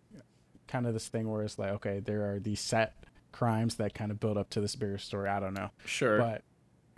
kind 0.68 0.86
of 0.86 0.94
this 0.94 1.08
thing 1.08 1.30
where 1.30 1.42
it's 1.44 1.58
like, 1.58 1.72
okay, 1.72 2.00
there 2.00 2.32
are 2.32 2.40
these 2.40 2.60
set 2.60 2.94
crimes 3.32 3.76
that 3.76 3.94
kind 3.94 4.12
of 4.12 4.20
build 4.20 4.38
up 4.38 4.50
to 4.52 4.62
this 4.62 4.76
bigger 4.76 4.98
story. 4.98 5.28
I 5.30 5.40
don't 5.40 5.54
know, 5.54 5.72
Sure. 5.86 6.18
but 6.20 6.44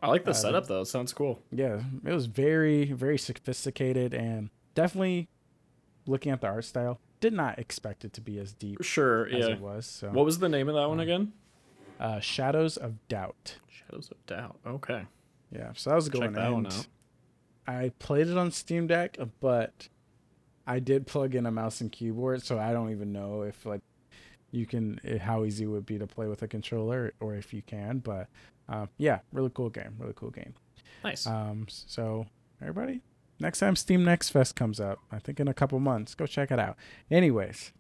I 0.02 0.08
like 0.10 0.26
the 0.26 0.32
uh, 0.32 0.34
setup 0.34 0.68
though. 0.68 0.82
It 0.82 0.86
sounds 0.86 1.14
cool. 1.14 1.40
yeah, 1.52 1.82
it 2.06 2.14
was 2.14 2.26
very, 2.28 2.92
very 2.92 3.18
sophisticated 3.18 4.14
and 4.14 4.50
definitely 4.76 5.30
looking 6.06 6.32
at 6.32 6.42
the 6.42 6.48
art 6.48 6.66
style, 6.66 7.00
did 7.20 7.34
not 7.34 7.60
expect 7.60 8.06
it 8.06 8.14
to 8.14 8.22
be 8.22 8.40
as 8.40 8.54
deep 8.54 8.82
Sure. 8.84 9.28
as 9.28 9.48
Yeah. 9.48 9.54
it 9.54 9.60
was. 9.62 9.86
So, 9.86 10.10
What 10.12 10.26
was 10.26 10.40
the 10.40 10.50
name 10.50 10.70
of 10.70 10.76
that 10.76 10.88
one 10.90 11.00
Uh, 11.00 11.04
again? 11.04 11.34
uh, 12.00 12.20
Shadows 12.20 12.78
of 12.78 13.06
Doubt. 13.08 13.58
Shadows 13.70 14.10
of 14.12 14.26
Doubt. 14.26 14.60
Okay. 14.66 15.06
Yeah, 15.52 15.74
so 15.74 15.90
that 15.90 15.96
was 15.96 16.08
a 16.08 16.12
good 16.12 16.22
Check 16.22 16.32
one. 16.32 16.34
that 16.36 16.54
one 16.54 16.66
out. 16.68 16.88
I 17.68 17.90
played 18.00 18.28
it 18.28 18.38
on 18.38 18.52
Steam 18.52 18.88
Deck, 18.88 19.18
but 19.40 19.90
I 20.66 20.80
did 20.80 21.08
plug 21.08 21.36
in 21.36 21.46
a 21.46 21.52
mouse 21.52 21.82
and 21.82 21.92
keyboard, 21.92 22.42
so 22.44 22.58
I 22.60 22.72
don't 22.72 22.92
even 22.92 23.12
know 23.12 23.42
if 23.44 23.66
like 23.66 23.82
you 24.52 24.66
can 24.66 25.00
eh, 25.04 25.18
how 25.18 25.44
easy 25.44 25.66
it 25.66 25.68
would 25.68 25.86
be 25.86 25.98
to 26.00 26.08
play 26.08 26.28
with 26.28 26.42
a 26.42 26.48
controller 26.48 27.14
or 27.20 27.36
if 27.36 27.54
you 27.54 27.62
can. 27.62 28.00
But 28.00 28.28
uh, 28.68 28.88
yeah, 28.98 29.20
really 29.34 29.52
cool 29.54 29.70
game, 29.70 29.96
really 30.00 30.14
cool 30.16 30.32
game. 30.32 30.54
Nice. 31.04 31.26
Um, 31.28 31.66
so 31.70 32.28
everybody, 32.62 33.02
next 33.40 33.60
time 33.60 33.76
Steam 33.76 34.04
Next 34.04 34.30
Fest 34.30 34.56
comes 34.56 34.80
up, 34.80 35.00
I 35.12 35.20
think 35.20 35.40
in 35.40 35.48
a 35.48 35.54
couple 35.54 35.80
months, 35.80 36.16
go 36.16 36.26
check 36.26 36.52
it 36.52 36.60
out. 36.60 36.76
Anyways, 37.10 37.72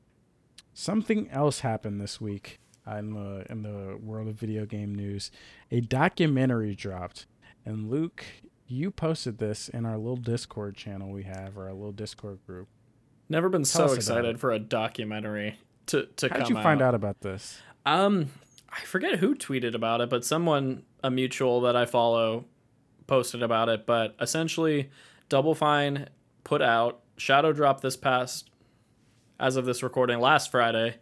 something 0.73 1.29
else 1.29 1.59
happened 1.59 1.99
this 1.99 2.19
week 2.21 2.59
uh, 2.87 2.95
in 2.95 3.13
the 3.13 3.45
in 3.49 3.63
the 3.63 3.97
world 4.01 4.27
of 4.27 4.35
video 4.35 4.65
game 4.65 4.95
news. 4.95 5.31
A 5.71 5.81
documentary 5.81 6.75
dropped, 6.75 7.25
and 7.65 7.89
Luke, 7.89 8.25
you 8.67 8.91
posted 8.91 9.37
this 9.37 9.69
in 9.69 9.85
our 9.85 9.97
little 9.97 10.15
Discord 10.15 10.75
channel 10.75 11.09
we 11.09 11.23
have, 11.23 11.57
or 11.57 11.67
our 11.67 11.73
little 11.73 11.91
Discord 11.91 12.39
group. 12.45 12.67
Never 13.27 13.49
been 13.49 13.63
tell 13.63 13.89
so 13.89 13.93
excited 13.93 14.39
for 14.39 14.51
a 14.51 14.59
documentary 14.59 15.59
to 15.87 16.07
to 16.17 16.29
come 16.29 16.35
out. 16.35 16.39
How 16.39 16.45
did 16.45 16.49
you 16.49 16.57
out. 16.57 16.63
find 16.63 16.81
out 16.81 16.95
about 16.95 17.21
this? 17.21 17.59
Um, 17.85 18.31
I 18.71 18.81
forget 18.81 19.19
who 19.19 19.35
tweeted 19.35 19.75
about 19.75 20.01
it, 20.01 20.09
but 20.09 20.23
someone, 20.25 20.83
a 21.03 21.11
mutual 21.11 21.61
that 21.61 21.75
I 21.75 21.85
follow, 21.85 22.45
posted 23.07 23.43
about 23.43 23.69
it. 23.69 23.85
But 23.85 24.15
essentially, 24.19 24.89
Double 25.29 25.55
Fine 25.55 26.09
put 26.43 26.61
out 26.61 27.01
Shadow 27.17 27.53
Drop 27.53 27.81
this 27.81 27.95
past, 27.95 28.49
as 29.39 29.55
of 29.55 29.65
this 29.65 29.83
recording, 29.83 30.19
last 30.19 30.51
Friday, 30.51 30.95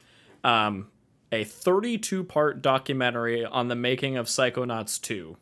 um, 0.44 0.88
a 1.32 1.44
32 1.44 2.24
part 2.24 2.62
documentary 2.62 3.44
on 3.46 3.68
the 3.68 3.76
making 3.76 4.18
of 4.18 4.28
Psychonauts 4.28 5.02
2. 5.02 5.38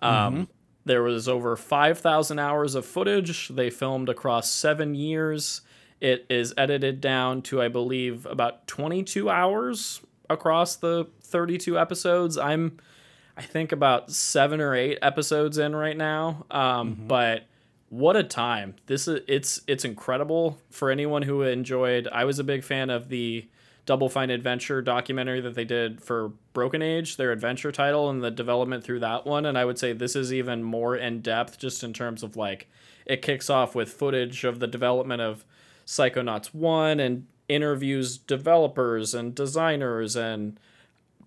Um, 0.00 0.48
There 0.84 1.02
was 1.02 1.28
over 1.28 1.56
5,000 1.56 2.38
hours 2.38 2.74
of 2.76 2.86
footage 2.86 3.48
they 3.48 3.70
filmed 3.70 4.08
across 4.08 4.48
seven 4.50 4.94
years. 4.94 5.62
It 6.00 6.26
is 6.30 6.54
edited 6.56 7.00
down 7.00 7.42
to, 7.42 7.60
I 7.60 7.66
believe, 7.68 8.24
about 8.26 8.68
22 8.68 9.28
hours 9.28 10.00
across 10.30 10.76
the 10.76 11.08
32 11.22 11.76
episodes. 11.78 12.38
I'm, 12.38 12.78
I 13.36 13.42
think, 13.42 13.72
about 13.72 14.12
seven 14.12 14.60
or 14.60 14.74
eight 14.76 14.98
episodes 15.02 15.58
in 15.58 15.74
right 15.74 15.96
now. 15.96 16.46
Um, 16.52 16.94
But 17.08 17.46
what 17.88 18.16
a 18.16 18.22
time! 18.22 18.74
This 18.86 19.06
is 19.06 19.20
it's 19.28 19.60
it's 19.66 19.84
incredible 19.84 20.58
for 20.70 20.90
anyone 20.90 21.22
who 21.22 21.42
enjoyed. 21.42 22.08
I 22.12 22.24
was 22.24 22.38
a 22.38 22.44
big 22.44 22.64
fan 22.64 22.90
of 22.90 23.08
the 23.08 23.48
Double 23.86 24.08
Fine 24.08 24.30
Adventure 24.30 24.82
documentary 24.82 25.40
that 25.40 25.54
they 25.54 25.64
did 25.64 26.02
for 26.02 26.32
Broken 26.52 26.82
Age, 26.82 27.16
their 27.16 27.30
adventure 27.30 27.70
title, 27.70 28.10
and 28.10 28.22
the 28.22 28.32
development 28.32 28.82
through 28.82 29.00
that 29.00 29.24
one. 29.24 29.46
And 29.46 29.56
I 29.56 29.64
would 29.64 29.78
say 29.78 29.92
this 29.92 30.16
is 30.16 30.32
even 30.32 30.64
more 30.64 30.96
in 30.96 31.20
depth, 31.20 31.58
just 31.58 31.84
in 31.84 31.92
terms 31.92 32.24
of 32.24 32.36
like 32.36 32.68
it 33.06 33.22
kicks 33.22 33.48
off 33.48 33.74
with 33.74 33.92
footage 33.92 34.42
of 34.42 34.58
the 34.58 34.66
development 34.66 35.22
of 35.22 35.44
Psychonauts 35.86 36.52
1 36.52 36.98
and 36.98 37.26
interviews 37.48 38.18
developers 38.18 39.14
and 39.14 39.34
designers 39.34 40.16
and 40.16 40.58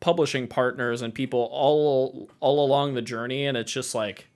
publishing 0.01 0.47
partners 0.47 1.01
and 1.01 1.13
people 1.13 1.49
all 1.51 2.29
all 2.39 2.65
along 2.65 2.93
the 2.93 3.01
journey 3.01 3.45
and 3.45 3.57
it's 3.57 3.71
just 3.71 3.93
like 3.93 4.28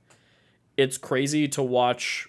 it's 0.77 0.97
crazy 0.97 1.47
to 1.47 1.61
watch 1.61 2.27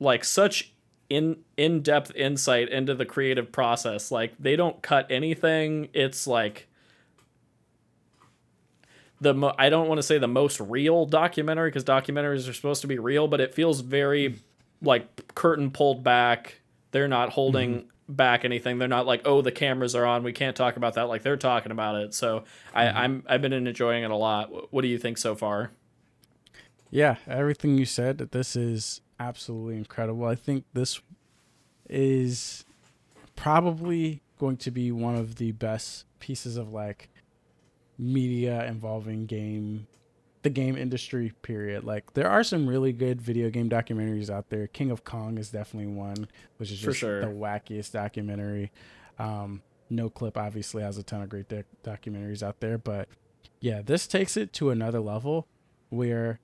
like 0.00 0.24
such 0.24 0.72
in 1.10 1.38
in-depth 1.56 2.14
insight 2.16 2.68
into 2.68 2.94
the 2.94 3.04
creative 3.04 3.52
process 3.52 4.10
like 4.10 4.36
they 4.38 4.56
don't 4.56 4.82
cut 4.82 5.06
anything 5.10 5.88
it's 5.92 6.26
like 6.26 6.68
the 9.20 9.34
mo- 9.34 9.54
I 9.58 9.70
don't 9.70 9.88
want 9.88 9.98
to 9.98 10.02
say 10.02 10.18
the 10.18 10.28
most 10.28 10.60
real 10.60 11.06
documentary 11.06 11.70
because 11.70 11.84
documentaries 11.84 12.48
are 12.48 12.52
supposed 12.52 12.82
to 12.82 12.86
be 12.86 12.98
real, 12.98 13.26
but 13.26 13.40
it 13.40 13.54
feels 13.54 13.80
very 13.80 14.36
like 14.80 15.34
curtain 15.34 15.70
pulled 15.70 16.04
back. 16.04 16.60
They're 16.92 17.08
not 17.08 17.30
holding 17.30 17.74
mm-hmm. 17.74 18.12
back 18.12 18.44
anything. 18.44 18.78
They're 18.78 18.86
not 18.86 19.06
like, 19.06 19.22
oh, 19.24 19.40
the 19.40 19.50
cameras 19.52 19.94
are 19.94 20.04
on. 20.04 20.22
We 20.22 20.32
can't 20.32 20.54
talk 20.54 20.76
about 20.76 20.94
that. 20.94 21.04
Like 21.04 21.22
they're 21.22 21.36
talking 21.36 21.72
about 21.72 21.96
it. 21.96 22.14
So 22.14 22.44
I, 22.72 22.84
mm-hmm. 22.84 22.98
I'm 22.98 23.22
I've 23.28 23.42
been 23.42 23.52
enjoying 23.52 24.04
it 24.04 24.10
a 24.10 24.16
lot. 24.16 24.72
What 24.72 24.82
do 24.82 24.88
you 24.88 24.98
think 24.98 25.18
so 25.18 25.34
far? 25.34 25.70
Yeah, 26.94 27.16
everything 27.26 27.76
you 27.76 27.86
said, 27.86 28.18
this 28.18 28.54
is 28.54 29.00
absolutely 29.18 29.76
incredible. 29.76 30.26
I 30.26 30.36
think 30.36 30.64
this 30.74 31.00
is 31.90 32.64
probably 33.34 34.22
going 34.38 34.58
to 34.58 34.70
be 34.70 34.92
one 34.92 35.16
of 35.16 35.34
the 35.34 35.50
best 35.50 36.04
pieces 36.20 36.56
of 36.56 36.72
like 36.72 37.08
media 37.98 38.64
involving 38.66 39.26
game 39.26 39.88
the 40.42 40.50
game 40.50 40.76
industry 40.76 41.32
period 41.42 41.84
like 41.84 42.12
there 42.12 42.28
are 42.28 42.44
some 42.44 42.66
really 42.66 42.92
good 42.92 43.20
video 43.20 43.48
game 43.48 43.68
documentaries 43.68 44.28
out 44.28 44.50
there 44.50 44.66
king 44.66 44.90
of 44.90 45.04
kong 45.04 45.38
is 45.38 45.50
definitely 45.50 45.90
one 45.90 46.28
which 46.58 46.70
is 46.70 46.78
just 46.78 46.98
sure. 46.98 47.20
the 47.20 47.26
wackiest 47.26 47.92
documentary 47.92 48.70
um 49.18 49.62
Noclip 49.90 50.36
obviously 50.36 50.82
has 50.82 50.98
a 50.98 51.02
ton 51.02 51.22
of 51.22 51.28
great 51.28 51.48
doc- 51.48 51.64
documentaries 51.82 52.42
out 52.42 52.60
there 52.60 52.76
but 52.76 53.08
yeah 53.60 53.80
this 53.80 54.06
takes 54.06 54.36
it 54.36 54.52
to 54.54 54.70
another 54.70 55.00
level 55.00 55.46
where 55.88 56.40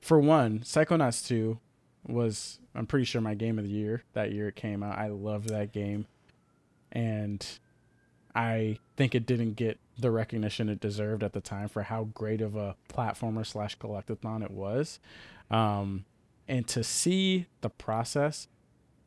for 0.00 0.18
one 0.18 0.60
psychonauts 0.60 1.26
2 1.26 1.58
was 2.06 2.58
i'm 2.74 2.86
pretty 2.86 3.04
sure 3.04 3.20
my 3.20 3.34
game 3.34 3.58
of 3.58 3.64
the 3.64 3.70
year 3.70 4.02
that 4.14 4.32
year 4.32 4.48
it 4.48 4.56
came 4.56 4.82
out 4.82 4.98
i 4.98 5.08
loved 5.08 5.48
that 5.48 5.72
game 5.72 6.06
and 6.92 7.46
I 8.34 8.78
think 8.96 9.14
it 9.14 9.26
didn't 9.26 9.54
get 9.54 9.78
the 9.98 10.10
recognition 10.10 10.68
it 10.68 10.80
deserved 10.80 11.22
at 11.22 11.32
the 11.32 11.40
time 11.40 11.68
for 11.68 11.82
how 11.82 12.04
great 12.14 12.40
of 12.40 12.56
a 12.56 12.76
platformer 12.88 13.44
slash 13.44 13.76
collectathon 13.78 14.44
it 14.44 14.50
was. 14.50 15.00
Um, 15.50 16.04
and 16.48 16.66
to 16.68 16.84
see 16.84 17.46
the 17.60 17.70
process 17.70 18.48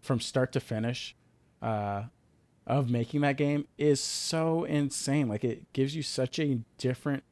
from 0.01 0.19
start 0.19 0.51
to 0.53 0.59
finish 0.59 1.15
uh, 1.61 2.03
of 2.67 2.89
making 2.89 3.21
that 3.21 3.37
game 3.37 3.67
is 3.77 4.01
so 4.01 4.65
insane. 4.65 5.29
Like 5.29 5.43
it 5.43 5.71
gives 5.73 5.95
you 5.95 6.03
such 6.03 6.39
a 6.39 6.59
different 6.77 7.23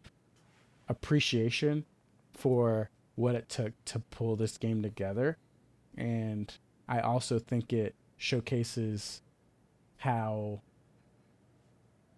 appreciation 0.88 1.86
for 2.34 2.90
what 3.16 3.36
it 3.36 3.50
took 3.50 3.74
to 3.86 4.00
pull 4.00 4.36
this 4.36 4.58
game 4.58 4.82
together. 4.82 5.38
And 5.98 6.54
I 6.88 7.00
also 7.00 7.40
think 7.40 7.74
it 7.74 7.96
showcases 8.18 9.22
how 9.98 10.62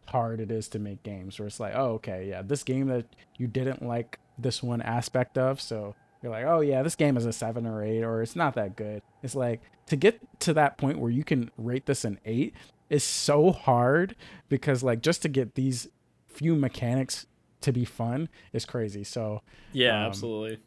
hard 0.07 0.39
it 0.39 0.51
is 0.51 0.67
to 0.69 0.79
make 0.79 1.03
games 1.03 1.39
where 1.39 1.47
it's 1.47 1.59
like, 1.59 1.73
oh, 1.75 1.93
okay, 1.93 2.27
yeah, 2.29 2.41
this 2.41 2.63
game 2.63 2.88
that 2.88 3.05
you 3.38 3.47
didn't 3.47 3.81
like 3.81 4.19
this 4.38 4.62
one 4.62 4.81
aspect 4.81 5.38
of, 5.38 5.59
so 5.62 5.95
you're 6.21 6.31
like, 6.31 6.45
oh 6.45 6.59
yeah, 6.62 6.81
this 6.83 6.95
game 6.95 7.17
is 7.17 7.25
a 7.25 7.33
seven 7.33 7.65
or 7.65 7.83
eight, 7.83 8.03
or 8.03 8.21
it's 8.21 8.35
not 8.35 8.53
that 8.55 8.75
good. 8.75 9.01
It's 9.21 9.35
like 9.35 9.62
to 9.88 9.95
get 9.95 10.19
to 10.41 10.53
that 10.53 10.77
point 10.77 11.00
where 11.00 11.12
you 11.12 11.23
can 11.23 11.51
rate 11.57 11.85
this 11.85 12.05
an 12.05 12.19
eight 12.25 12.53
is 12.89 13.03
so 13.03 13.51
hard 13.51 14.15
because 14.50 14.83
like 14.83 15.01
just 15.01 15.21
to 15.23 15.29
get 15.29 15.55
these 15.55 15.88
few 16.27 16.55
mechanics 16.55 17.25
to 17.62 17.71
be 17.71 17.85
fun 17.85 18.29
is 18.51 18.65
crazy. 18.65 19.03
So 19.03 19.41
Yeah, 19.71 20.00
Um, 20.01 20.07
absolutely. 20.07 20.59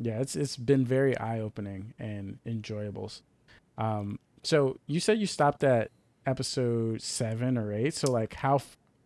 Yeah, 0.00 0.20
it's 0.20 0.34
it's 0.34 0.56
been 0.56 0.84
very 0.84 1.16
eye 1.18 1.40
opening 1.40 1.92
and 1.98 2.38
enjoyable. 2.46 3.12
Um, 3.76 4.18
so 4.42 4.78
you 4.86 5.00
said 5.00 5.18
you 5.18 5.26
stopped 5.26 5.62
at 5.62 5.90
episode 6.26 7.02
seven 7.02 7.58
or 7.58 7.72
eight. 7.72 7.94
So 7.94 8.10
like, 8.10 8.34
how, 8.34 8.60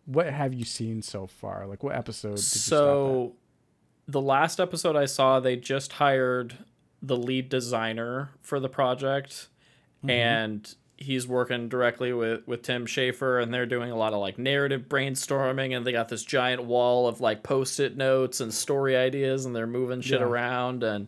what 0.05 0.27
have 0.27 0.53
you 0.53 0.65
seen 0.65 1.01
so 1.01 1.27
far? 1.27 1.67
Like, 1.67 1.83
what 1.83 1.95
episode? 1.95 2.37
Did 2.37 2.43
you 2.43 2.59
stop 2.59 2.69
So 2.69 3.33
the 4.07 4.21
last 4.21 4.59
episode 4.59 4.95
I 4.95 5.05
saw, 5.05 5.39
they 5.39 5.57
just 5.57 5.93
hired 5.93 6.57
the 7.01 7.17
lead 7.17 7.49
designer 7.49 8.29
for 8.41 8.59
the 8.59 8.69
project, 8.69 9.49
mm-hmm. 9.99 10.09
and 10.09 10.75
he's 10.97 11.27
working 11.27 11.67
directly 11.67 12.13
with 12.13 12.47
with 12.47 12.61
Tim 12.61 12.85
Schafer 12.85 13.41
and 13.41 13.53
they're 13.53 13.65
doing 13.65 13.91
a 13.91 13.97
lot 13.97 14.13
of 14.13 14.19
like 14.19 14.37
narrative 14.37 14.83
brainstorming 14.87 15.75
and 15.75 15.85
they 15.85 15.91
got 15.91 16.09
this 16.09 16.23
giant 16.23 16.63
wall 16.63 17.07
of 17.07 17.19
like 17.19 17.43
post-it 17.43 17.97
notes 17.97 18.39
and 18.39 18.53
story 18.53 18.95
ideas 18.95 19.45
and 19.45 19.55
they're 19.55 19.67
moving 19.67 20.01
shit 20.01 20.19
yeah. 20.19 20.25
around 20.25 20.83
and 20.83 21.07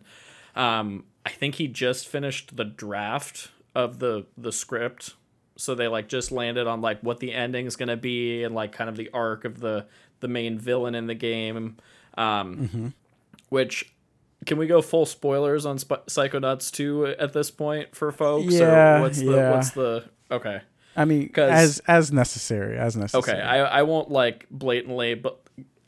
um 0.56 1.04
I 1.24 1.30
think 1.30 1.56
he 1.56 1.68
just 1.68 2.06
finished 2.08 2.56
the 2.56 2.64
draft 2.64 3.50
of 3.74 3.98
the 3.98 4.26
the 4.36 4.52
script 4.52 5.14
so 5.56 5.74
they 5.74 5.88
like 5.88 6.08
just 6.08 6.30
landed 6.30 6.66
on 6.66 6.80
like 6.80 7.00
what 7.00 7.20
the 7.20 7.32
ending 7.32 7.66
is 7.66 7.76
going 7.76 7.88
to 7.88 7.96
be 7.96 8.44
and 8.44 8.54
like 8.54 8.72
kind 8.72 8.90
of 8.90 8.96
the 8.96 9.10
arc 9.12 9.44
of 9.44 9.60
the 9.60 9.86
the 10.20 10.28
main 10.28 10.58
villain 10.58 10.94
in 10.94 11.06
the 11.06 11.14
game 11.14 11.76
um 12.16 12.56
mm-hmm. 12.56 12.88
which 13.48 13.92
can 14.46 14.58
we 14.58 14.66
go 14.66 14.82
full 14.82 15.06
spoilers 15.06 15.66
on 15.66 15.78
Sp- 15.80 16.06
Psychonauts 16.06 16.70
2 16.70 17.06
at 17.18 17.32
this 17.32 17.50
point 17.50 17.94
for 17.94 18.12
folks? 18.12 18.52
Yeah, 18.52 18.98
or 18.98 19.02
what's 19.02 19.18
the 19.18 19.24
yeah. 19.24 19.50
what's 19.50 19.70
the 19.70 20.04
okay? 20.30 20.60
I 20.96 21.04
mean, 21.04 21.30
as 21.36 21.80
as 21.86 22.12
necessary, 22.12 22.76
as 22.78 22.96
necessary. 22.96 23.38
Okay, 23.38 23.42
I 23.42 23.58
I 23.58 23.82
won't 23.82 24.10
like 24.10 24.46
blatantly, 24.50 25.14
but 25.14 25.40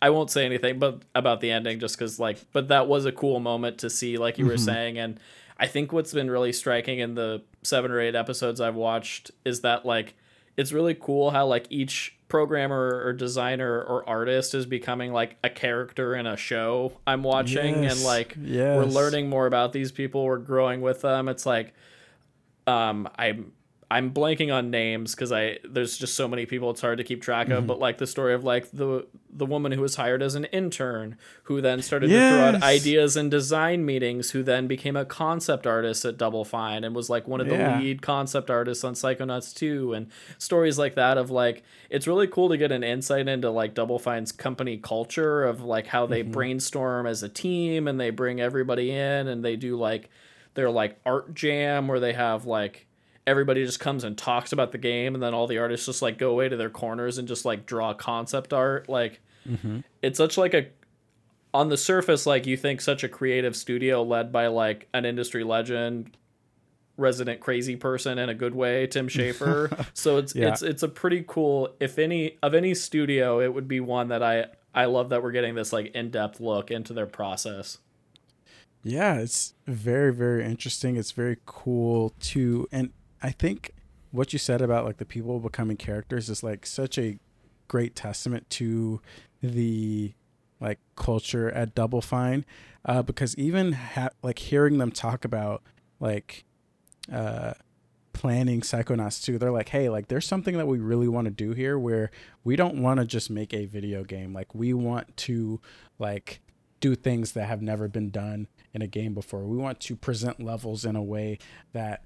I 0.02 0.11
won't 0.11 0.30
say 0.30 0.47
anything 0.47 0.78
but 0.78 1.02
about 1.14 1.40
the 1.40 1.50
ending 1.50 1.80
just 1.80 1.97
because 1.97 2.19
like, 2.19 2.38
but 2.52 2.69
that 2.69 2.88
was 2.88 3.07
a 3.07 3.12
cool 3.12 3.40
moment 3.40 3.78
to 3.78 3.90
see, 3.90 4.19
like 4.19 4.38
you 4.38 4.47
were 4.47 4.54
mm-hmm. 4.54 4.64
saying, 4.64 4.99
and 4.99 5.21
I 5.59 5.66
think 5.66 5.92
what's 5.92 6.12
been 6.12 6.30
really 6.30 6.52
striking 6.52 7.00
in 7.00 7.14
the 7.14 7.42
seven 7.62 7.90
or 7.90 8.00
eight 8.00 8.14
episodes 8.14 8.61
I've 8.61 8.76
watched 8.76 9.30
is 9.45 9.61
that 9.61 9.85
like 9.85 10.14
it's 10.57 10.73
really 10.73 10.95
cool 10.95 11.30
how 11.30 11.47
like 11.47 11.66
each 11.71 12.16
programmer 12.30 13.02
or 13.04 13.12
designer 13.12 13.82
or 13.82 14.08
artist 14.08 14.54
is 14.54 14.64
becoming 14.64 15.12
like 15.12 15.37
a 15.44 15.50
character 15.50 16.14
in 16.14 16.26
a 16.26 16.37
show 16.37 16.99
I'm 17.06 17.22
watching 17.22 17.82
yes, 17.82 17.96
and 17.96 18.04
like 18.04 18.37
yes. 18.40 18.76
we're 18.76 18.84
learning 18.84 19.28
more 19.28 19.46
about 19.46 19.72
these 19.72 19.92
people 19.92 20.25
we're 20.25 20.38
growing 20.38 20.80
with 20.80 21.02
them 21.02 21.28
it's 21.28 21.44
like 21.44 21.75
um 22.66 23.08
I'm 23.18 23.52
I'm 23.92 24.12
blanking 24.12 24.54
on 24.54 24.70
names 24.70 25.16
because 25.16 25.32
I 25.32 25.59
there's 25.64 25.99
just 25.99 26.14
so 26.14 26.28
many 26.28 26.47
people 26.47 26.70
it's 26.70 26.80
hard 26.80 26.99
to 26.99 27.04
keep 27.04 27.23
track 27.23 27.49
of. 27.49 27.59
Mm-hmm. 27.59 27.66
But 27.66 27.80
like 27.80 27.99
the 27.99 28.06
story 28.06 28.35
of 28.35 28.44
like 28.44 28.70
the 28.70 29.04
the 29.28 29.44
woman 29.44 29.73
who 29.73 29.80
was 29.80 29.97
hired 29.97 30.23
as 30.23 30.37
an 30.37 30.44
intern, 30.47 31.16
who 31.44 31.61
then 31.61 31.82
started 31.82 32.09
yes. 32.09 32.32
to 32.32 32.37
throw 32.37 32.47
out 32.47 32.62
ideas 32.62 33.16
in 33.16 33.30
design 33.30 33.85
meetings, 33.85 34.30
who 34.30 34.44
then 34.44 34.68
became 34.68 34.94
a 34.94 35.04
concept 35.04 35.66
artist 35.66 36.04
at 36.04 36.16
Double 36.16 36.44
Fine 36.44 36.85
and 36.85 36.94
was 36.94 37.11
like 37.11 37.26
one 37.26 37.40
of 37.40 37.49
the 37.49 37.56
yeah. 37.56 37.80
lead 37.80 38.00
concept 38.00 38.49
artists 38.49 38.85
on 38.85 38.94
Psychonauts 38.94 39.52
2 39.56 39.92
and 39.92 40.06
stories 40.38 40.78
like 40.78 40.94
that 40.94 41.18
of 41.18 41.32
like 41.32 41.64
it's 41.90 42.06
really 42.06 42.28
cool 42.28 42.49
to 42.49 42.56
get 42.56 42.70
an 42.70 42.85
insight 42.85 43.26
into 43.26 43.50
like 43.50 43.75
Double 43.75 43.99
Fine's 43.99 44.30
company 44.30 44.76
culture 44.76 45.42
of 45.42 45.62
like 45.62 45.88
how 45.88 46.06
they 46.06 46.23
mm-hmm. 46.23 46.30
brainstorm 46.30 47.09
as 47.09 47.25
a 47.25 47.28
team 47.28 47.88
and 47.88 47.99
they 47.99 48.11
bring 48.11 48.40
everybody 48.40 48.92
in 48.92 49.26
and 49.26 49.44
they 49.44 49.56
do 49.56 49.76
like 49.76 50.11
their 50.54 50.70
like 50.70 51.00
art 51.04 51.35
jam 51.35 51.88
where 51.88 51.99
they 51.99 52.12
have 52.12 52.47
like 52.47 52.87
everybody 53.30 53.64
just 53.64 53.78
comes 53.78 54.02
and 54.02 54.18
talks 54.18 54.52
about 54.52 54.72
the 54.72 54.78
game 54.78 55.14
and 55.14 55.22
then 55.22 55.32
all 55.32 55.46
the 55.46 55.58
artists 55.58 55.87
just 55.87 56.02
like 56.02 56.18
go 56.18 56.30
away 56.30 56.49
to 56.49 56.56
their 56.56 56.68
corners 56.68 57.16
and 57.16 57.28
just 57.28 57.44
like 57.44 57.64
draw 57.64 57.94
concept 57.94 58.52
art. 58.52 58.88
Like 58.88 59.20
mm-hmm. 59.49 59.80
it's 60.02 60.18
such 60.18 60.37
like 60.37 60.52
a 60.52 60.66
on 61.54 61.68
the 61.68 61.76
surface 61.76 62.26
like 62.26 62.46
you 62.46 62.56
think 62.56 62.80
such 62.80 63.04
a 63.04 63.08
creative 63.08 63.56
studio 63.56 64.02
led 64.02 64.32
by 64.32 64.49
like 64.49 64.88
an 64.92 65.04
industry 65.04 65.44
legend 65.44 66.16
resident 66.96 67.40
crazy 67.40 67.76
person 67.76 68.18
in 68.18 68.28
a 68.28 68.34
good 68.34 68.54
way 68.54 68.87
tim 68.87 69.08
schafer. 69.16 69.87
So 69.94 70.18
it's 70.18 70.34
yeah. 70.34 70.49
it's 70.49 70.62
it's 70.62 70.82
a 70.82 70.88
pretty 70.88 71.25
cool 71.26 71.75
if 71.78 71.99
any 71.99 72.38
of 72.42 72.54
any 72.54 72.75
studio 72.75 73.40
it 73.40 73.54
would 73.54 73.68
be 73.68 73.80
one 73.80 74.08
that 74.08 74.22
i 74.22 74.46
i 74.75 74.84
love 74.87 75.10
that 75.10 75.22
we're 75.22 75.32
getting 75.32 75.54
this 75.54 75.72
like 75.72 75.87
in-depth 75.94 76.40
look 76.40 76.70
into 76.70 76.92
their 76.92 77.06
process. 77.06 77.78
Yeah 78.82 79.14
it's 79.16 79.54
very 79.66 80.12
very 80.12 80.45
interesting. 80.45 80.97
It's 80.97 81.12
very 81.12 81.38
cool 81.47 82.12
too. 82.21 82.66
And 82.73 82.90
I 83.23 83.30
think 83.30 83.73
what 84.11 84.33
you 84.33 84.39
said 84.39 84.61
about 84.61 84.85
like 84.85 84.97
the 84.97 85.04
people 85.04 85.39
becoming 85.41 85.76
characters 85.76 86.28
is 86.28 86.43
like 86.43 86.67
such 86.67 86.99
a 86.99 87.19
great 87.69 87.95
testament 87.95 88.49
to 88.50 89.00
the 89.43 90.13
like 90.61 90.78
culture 90.97 91.50
at 91.50 91.75
Double 91.75 92.02
Fine, 92.02 92.45
uh, 92.85 93.02
because 93.02 93.37
even 93.37 93.73
ha- 93.73 94.11
like 94.23 94.39
hearing 94.39 94.78
them 94.78 94.91
talk 94.91 95.25
about 95.25 95.63
like 96.00 96.45
uh, 97.13 97.54
planning 98.13 98.61
Psychonauts 98.61 99.23
2, 99.25 99.39
they're 99.39 99.50
like, 99.50 99.71
hey, 99.71 99.89
like 99.89 100.09
there's 100.09 100.26
something 100.26 100.56
that 100.59 100.67
we 100.67 100.78
really 100.78 101.09
want 101.09 101.25
to 101.26 101.30
do 101.30 101.52
here 101.52 101.78
where 101.78 102.11
we 102.45 102.56
don't 102.56 102.83
want 102.83 103.00
to 103.00 103.06
just 103.06 103.30
make 103.30 103.54
a 103.54 103.65
video 103.65 104.04
game. 104.04 104.35
Like 104.35 104.54
we 104.54 104.75
want 104.75 105.17
to 105.19 105.61
like 105.99 106.41
do 106.80 106.95
things 106.95 107.33
that 107.33 107.47
have 107.47 107.63
never 107.63 107.89
been 107.89 108.11
done 108.11 108.49
in 108.75 108.83
a 108.83 108.87
game 108.87 109.15
before. 109.15 109.45
We 109.45 109.56
want 109.56 109.80
to 109.80 109.97
present 109.97 110.43
levels 110.43 110.85
in 110.85 110.97
a 110.97 111.02
way 111.02 111.39
that 111.73 112.02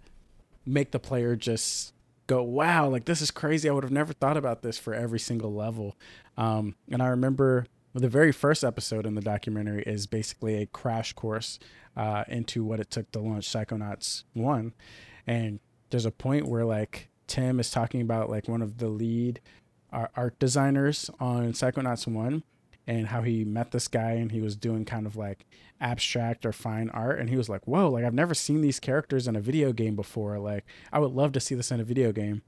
make 0.66 0.90
the 0.90 0.98
player 0.98 1.37
just 1.37 1.92
go, 2.27 2.42
wow, 2.42 2.88
like 2.88 3.05
this 3.05 3.20
is 3.20 3.31
crazy. 3.31 3.68
I 3.68 3.72
would 3.72 3.85
have 3.85 3.92
never 3.92 4.12
thought 4.12 4.37
about 4.37 4.62
this 4.62 4.79
for 4.79 4.94
every 4.94 5.18
single 5.18 5.53
level. 5.53 5.96
Um, 6.37 6.77
and 6.90 7.03
I 7.03 7.09
remember 7.09 7.66
the 7.94 8.09
very 8.09 8.33
first 8.33 8.64
episode 8.64 9.07
in 9.07 9.14
the 9.14 9.20
documentary 9.20 9.83
is 9.83 10.07
basically 10.07 10.57
a 10.62 10.66
crash 10.66 11.12
course 11.12 11.59
uh, 11.96 12.24
into 12.29 12.64
what 12.64 12.81
it 12.81 12.90
took 12.90 13.11
to 13.12 13.20
launch 13.20 13.48
Psychonauts 13.48 14.24
1. 14.33 14.72
And 15.27 15.61
there's 15.90 16.07
a 16.07 16.11
point 16.11 16.48
where 16.48 16.64
like 16.64 17.09
Tim 17.27 17.61
is 17.61 17.70
talking 17.70 18.00
about 18.00 18.31
like 18.31 18.48
one 18.48 18.62
of 18.62 18.79
the 18.79 18.88
lead 18.88 19.40
art 19.92 20.38
designers 20.40 21.09
on 21.20 21.53
Psychonauts 21.53 22.07
1 22.07 22.42
and 22.87 23.09
how 23.09 23.23
he 23.23 23.44
met 23.44 23.70
this 23.70 23.88
guy 23.88 24.12
and 24.12 24.33
he 24.33 24.40
was 24.40 24.57
doing 24.57 24.85
kind 24.85 25.07
of 25.07 25.16
like 25.16 25.47
abstract 25.81 26.44
or 26.44 26.53
fine 26.53 26.90
art 26.90 27.18
and 27.18 27.31
he 27.31 27.37
was 27.37 27.49
like 27.49 27.66
whoa 27.66 27.88
like 27.88 28.05
i've 28.05 28.14
never 28.14 28.35
seen 28.35 28.61
these 28.61 28.81
characters 28.81 29.27
in 29.27 29.37
a 29.37 29.40
video 29.40 29.73
game 29.73 29.97
before 29.97 30.38
like 30.38 30.64
i 30.92 30.99
would 30.99 31.12
love 31.12 31.33
to 31.33 31.40
see 31.40 31.55
this 31.55 31.70
in 31.70 31.81
a 31.81 31.85
video 31.85 32.12
game. 32.12 32.42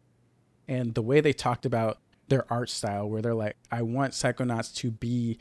And 0.69 0.95
the 0.95 1.03
way 1.03 1.21
they 1.21 1.33
talked 1.33 1.65
about 1.65 1.99
their 2.27 2.45
art 2.53 2.69
style 2.69 3.09
where 3.09 3.23
they're 3.23 3.35
like 3.35 3.57
i 3.71 3.83
want 3.83 4.13
psychonauts 4.13 4.75
to 4.77 4.91
be 4.91 5.39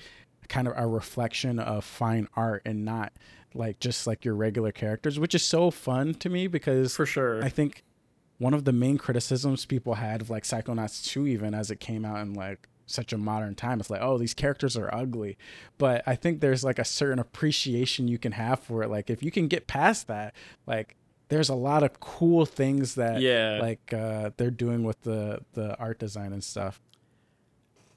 kind 0.47 0.67
of 0.67 0.73
a 0.77 0.85
reflection 0.85 1.59
of 1.59 1.83
fine 1.83 2.27
art 2.35 2.61
and 2.65 2.85
not 2.85 3.11
like 3.53 3.79
just 3.79 4.05
like 4.05 4.23
your 4.23 4.35
regular 4.35 4.71
characters 4.71 5.19
which 5.19 5.33
is 5.33 5.43
so 5.43 5.71
fun 5.71 6.13
to 6.13 6.29
me 6.29 6.47
because 6.47 6.95
for 6.95 7.05
sure. 7.05 7.43
I 7.43 7.49
think 7.49 7.83
one 8.37 8.53
of 8.53 8.65
the 8.65 8.73
main 8.73 8.97
criticisms 8.97 9.65
people 9.65 9.95
had 9.95 10.21
of 10.21 10.29
like 10.29 10.43
psychonauts 10.43 11.03
2 11.05 11.25
even 11.27 11.53
as 11.53 11.71
it 11.71 11.79
came 11.79 12.05
out 12.05 12.19
in 12.19 12.33
like 12.33 12.67
such 12.85 13.13
a 13.13 13.17
modern 13.17 13.55
time. 13.55 13.79
It's 13.79 13.89
like, 13.89 14.01
oh, 14.01 14.17
these 14.17 14.33
characters 14.33 14.77
are 14.77 14.93
ugly. 14.93 15.37
But 15.77 16.03
I 16.05 16.15
think 16.15 16.39
there's 16.39 16.63
like 16.63 16.79
a 16.79 16.85
certain 16.85 17.19
appreciation 17.19 18.07
you 18.07 18.17
can 18.17 18.33
have 18.33 18.59
for 18.59 18.83
it. 18.83 18.89
Like 18.89 19.09
if 19.09 19.23
you 19.23 19.31
can 19.31 19.47
get 19.47 19.67
past 19.67 20.07
that, 20.07 20.33
like 20.65 20.95
there's 21.29 21.49
a 21.49 21.55
lot 21.55 21.83
of 21.83 21.99
cool 21.99 22.45
things 22.45 22.95
that 22.95 23.19
yeah 23.19 23.59
like 23.61 23.93
uh, 23.93 24.31
they're 24.37 24.51
doing 24.51 24.83
with 24.83 25.01
the 25.01 25.39
the 25.53 25.77
art 25.77 25.99
design 25.99 26.33
and 26.33 26.43
stuff. 26.43 26.81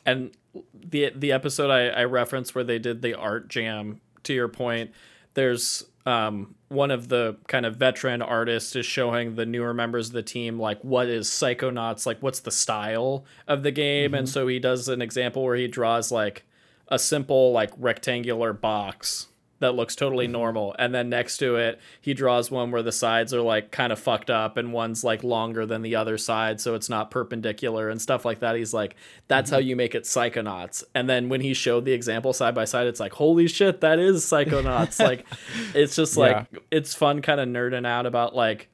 And 0.06 0.32
the 0.72 1.12
the 1.14 1.32
episode 1.32 1.70
I, 1.70 1.88
I 1.88 2.04
referenced 2.04 2.54
where 2.54 2.64
they 2.64 2.78
did 2.78 3.02
the 3.02 3.14
art 3.14 3.48
jam, 3.48 4.00
to 4.24 4.32
your 4.32 4.48
point, 4.48 4.92
there's 5.34 5.84
um, 6.06 6.54
one 6.68 6.90
of 6.90 7.08
the 7.08 7.36
kind 7.46 7.64
of 7.64 7.76
veteran 7.76 8.20
artists 8.20 8.76
is 8.76 8.84
showing 8.84 9.34
the 9.34 9.46
newer 9.46 9.72
members 9.72 10.08
of 10.08 10.12
the 10.12 10.22
team 10.22 10.58
like 10.58 10.82
what 10.82 11.08
is 11.08 11.28
psychonauts 11.28 12.06
like 12.06 12.22
what's 12.22 12.40
the 12.40 12.50
style 12.50 13.24
of 13.46 13.62
the 13.62 13.70
game 13.70 14.08
mm-hmm. 14.08 14.16
and 14.16 14.28
so 14.28 14.46
he 14.46 14.58
does 14.58 14.88
an 14.88 15.00
example 15.00 15.42
where 15.42 15.56
he 15.56 15.66
draws 15.66 16.12
like 16.12 16.44
a 16.88 16.98
simple 16.98 17.52
like 17.52 17.70
rectangular 17.78 18.52
box 18.52 19.28
that 19.60 19.74
looks 19.74 19.96
totally 19.96 20.26
mm-hmm. 20.26 20.32
normal 20.32 20.76
and 20.78 20.94
then 20.94 21.08
next 21.08 21.38
to 21.38 21.56
it 21.56 21.80
he 22.00 22.14
draws 22.14 22.50
one 22.50 22.70
where 22.70 22.82
the 22.82 22.92
sides 22.92 23.34
are 23.34 23.40
like 23.40 23.70
kind 23.70 23.92
of 23.92 23.98
fucked 23.98 24.30
up 24.30 24.56
and 24.56 24.72
one's 24.72 25.02
like 25.02 25.22
longer 25.24 25.66
than 25.66 25.82
the 25.82 25.96
other 25.96 26.16
side 26.16 26.60
so 26.60 26.74
it's 26.74 26.88
not 26.88 27.10
perpendicular 27.10 27.88
and 27.88 28.00
stuff 28.00 28.24
like 28.24 28.40
that 28.40 28.56
he's 28.56 28.72
like 28.72 28.94
that's 29.26 29.50
mm-hmm. 29.50 29.56
how 29.56 29.60
you 29.60 29.76
make 29.76 29.94
it 29.94 30.04
psychonauts 30.04 30.84
and 30.94 31.08
then 31.08 31.28
when 31.28 31.40
he 31.40 31.54
showed 31.54 31.84
the 31.84 31.92
example 31.92 32.32
side 32.32 32.54
by 32.54 32.64
side 32.64 32.86
it's 32.86 33.00
like 33.00 33.12
holy 33.12 33.48
shit 33.48 33.80
that 33.80 33.98
is 33.98 34.24
psychonauts 34.24 34.98
like 35.04 35.26
it's 35.74 35.96
just 35.96 36.16
like 36.16 36.46
yeah. 36.52 36.58
it's 36.70 36.94
fun 36.94 37.22
kind 37.22 37.40
of 37.40 37.48
nerding 37.48 37.86
out 37.86 38.06
about 38.06 38.34
like 38.34 38.68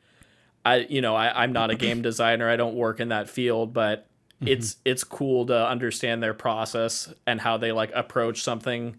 i 0.64 0.76
you 0.76 1.00
know 1.00 1.14
I, 1.14 1.42
i'm 1.42 1.52
not 1.52 1.70
a 1.70 1.74
game 1.74 2.02
designer 2.02 2.48
i 2.48 2.56
don't 2.56 2.74
work 2.74 3.00
in 3.00 3.08
that 3.08 3.28
field 3.28 3.72
but 3.72 4.06
mm-hmm. 4.36 4.48
it's 4.48 4.76
it's 4.84 5.04
cool 5.04 5.46
to 5.46 5.66
understand 5.66 6.22
their 6.22 6.34
process 6.34 7.12
and 7.26 7.40
how 7.40 7.56
they 7.56 7.72
like 7.72 7.90
approach 7.94 8.42
something 8.42 8.96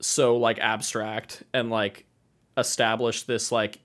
so 0.00 0.36
like 0.36 0.58
abstract 0.58 1.42
and 1.52 1.70
like 1.70 2.04
establish 2.56 3.22
this 3.24 3.50
like 3.50 3.78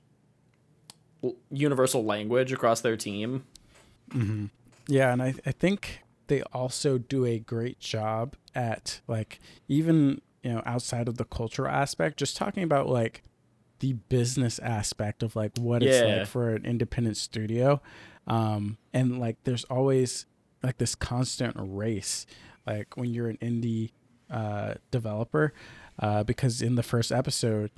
universal 1.49 2.03
language 2.03 2.51
across 2.51 2.81
their 2.81 2.97
team. 2.97 3.45
Mm-hmm. 4.11 4.45
Yeah, 4.87 5.13
and 5.13 5.21
I 5.21 5.35
I 5.45 5.51
think 5.51 6.01
they 6.27 6.41
also 6.53 6.97
do 6.97 7.25
a 7.25 7.39
great 7.39 7.79
job 7.79 8.35
at 8.55 9.01
like 9.07 9.39
even 9.67 10.21
you 10.43 10.53
know 10.53 10.61
outside 10.65 11.07
of 11.07 11.17
the 11.17 11.25
cultural 11.25 11.71
aspect, 11.71 12.17
just 12.17 12.35
talking 12.35 12.63
about 12.63 12.89
like 12.89 13.23
the 13.79 13.93
business 13.93 14.59
aspect 14.59 15.23
of 15.23 15.35
like 15.35 15.51
what 15.57 15.81
yeah. 15.81 15.91
it's 15.91 16.01
like 16.01 16.27
for 16.27 16.55
an 16.55 16.65
independent 16.65 17.17
studio, 17.17 17.81
um, 18.27 18.77
and 18.93 19.19
like 19.19 19.37
there's 19.45 19.63
always 19.65 20.25
like 20.61 20.77
this 20.77 20.95
constant 20.95 21.55
race, 21.57 22.25
like 22.67 22.95
when 22.97 23.13
you're 23.13 23.29
an 23.29 23.37
indie 23.37 23.91
uh, 24.29 24.75
developer 24.91 25.53
uh, 25.99 26.23
because 26.23 26.61
in 26.61 26.75
the 26.75 26.83
first 26.83 27.11
episode, 27.11 27.71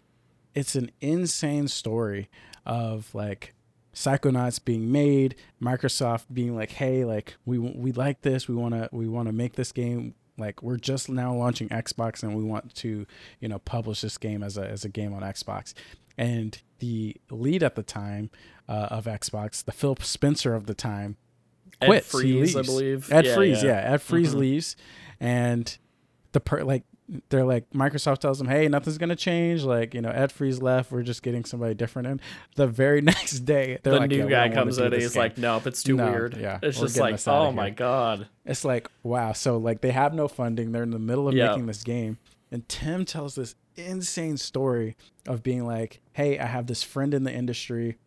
it's 0.54 0.75
an 0.75 0.91
insane 1.01 1.67
story 1.67 2.30
of 2.65 3.13
like 3.13 3.54
Psychonauts 3.93 4.63
being 4.63 4.91
made, 4.91 5.36
Microsoft 5.62 6.25
being 6.34 6.56
like, 6.56 6.71
"Hey, 6.71 7.06
like 7.06 7.36
we 7.45 7.58
we 7.60 7.91
like 7.91 8.21
this. 8.21 8.47
We 8.47 8.56
want 8.56 8.73
to 8.73 8.89
we 8.91 9.08
want 9.08 9.28
to 9.28 9.34
make 9.34 9.54
this 9.54 9.71
game. 9.71 10.15
Like 10.38 10.62
we're 10.62 10.75
just 10.78 11.08
now 11.10 11.34
launching 11.34 11.69
Xbox 11.69 12.21
and 12.21 12.36
we 12.36 12.43
want 12.43 12.75
to, 12.75 13.06
you 13.39 13.47
know, 13.47 13.60
publish 13.60 14.01
this 14.01 14.17
game 14.17 14.43
as 14.43 14.58
a 14.58 14.67
as 14.67 14.84
a 14.84 14.89
game 14.89 15.13
on 15.13 15.21
Xbox." 15.21 15.73
And 16.17 16.62
the 16.80 17.15
lead 17.30 17.63
at 17.63 17.75
the 17.75 17.84
time 17.84 18.30
uh, 18.69 18.88
of 18.91 19.06
Xbox, 19.06 19.63
the 19.63 19.71
Phil 19.71 19.95
Spencer 20.01 20.56
of 20.56 20.65
the 20.65 20.73
time, 20.73 21.15
quits. 21.82 22.13
Ed 22.13 22.17
Fries, 22.19 22.56
I 22.56 22.62
believe. 22.63 23.12
Ed 23.12 23.25
Yeah, 23.25 23.36
Fries, 23.36 23.63
yeah. 23.63 23.69
yeah. 23.82 23.93
Ed 23.93 24.01
Fries 24.01 24.34
Mhm. 24.34 24.39
leaves, 24.39 24.75
and 25.21 25.78
the 26.34 26.39
per 26.41 26.63
like 26.63 26.84
they're 27.30 27.44
like 27.46 27.70
Microsoft 27.72 28.20
tells 28.20 28.39
them, 28.39 28.48
"Hey, 28.48 28.68
nothing's 28.68 28.98
gonna 28.98 29.15
change. 29.15 29.63
Like 29.63 29.94
you 29.94 30.02
know, 30.02 30.10
Ed 30.10 30.32
Fries 30.32 30.62
left. 30.62 30.91
We're 30.91 31.04
just 31.04 31.22
getting 31.24 31.46
somebody 31.46 31.74
different." 31.74 32.08
And 32.08 32.22
the 32.56 32.68
very 32.68 33.02
next 33.13 33.41
day, 33.41 33.78
they're 33.84 33.94
the 33.94 34.00
like, 34.00 34.10
new 34.10 34.28
"Yeah, 34.28 34.48
guy 34.48 34.54
comes 34.56 34.78
in 34.78 34.86
and 34.86 34.94
he's 34.96 35.13
game." 35.13 35.22
like, 35.22 35.38
nope, 35.38 35.68
it's 35.68 35.84
too 35.84 35.96
No, 35.98 36.10
weird. 36.12 36.38
yeah, 36.38 36.60
it's 36.63 36.80
just 36.80 36.98
like, 36.98 37.20
oh 37.28 37.52
my 37.52 37.65
here. 37.65 37.76
god. 37.76 38.28
It's 38.46 38.65
like 38.65 38.89
wow. 39.04 39.34
So 39.34 39.58
like 39.58 39.82
they 39.82 39.91
have 39.91 40.13
no 40.13 40.28
funding. 40.28 40.72
They're 40.72 40.84
in 40.84 40.91
the 40.91 41.00
middle 41.00 41.28
of 41.28 41.36
Yeah. 41.36 41.50
making 41.50 41.68
this 41.68 41.84
game, 41.84 42.18
and 42.52 42.68
Tim 42.68 43.06
tells 43.06 43.36
this 43.36 43.56
insane 43.76 44.38
story 44.38 44.96
of 45.28 45.44
being 45.44 45.65
like, 45.65 46.02
"Hey, 46.13 46.39
I 46.39 46.46
have 46.46 46.68
this 46.68 46.82
friend 46.82 47.13
in 47.13 47.24
the 47.24 47.32
industry." 47.34 47.98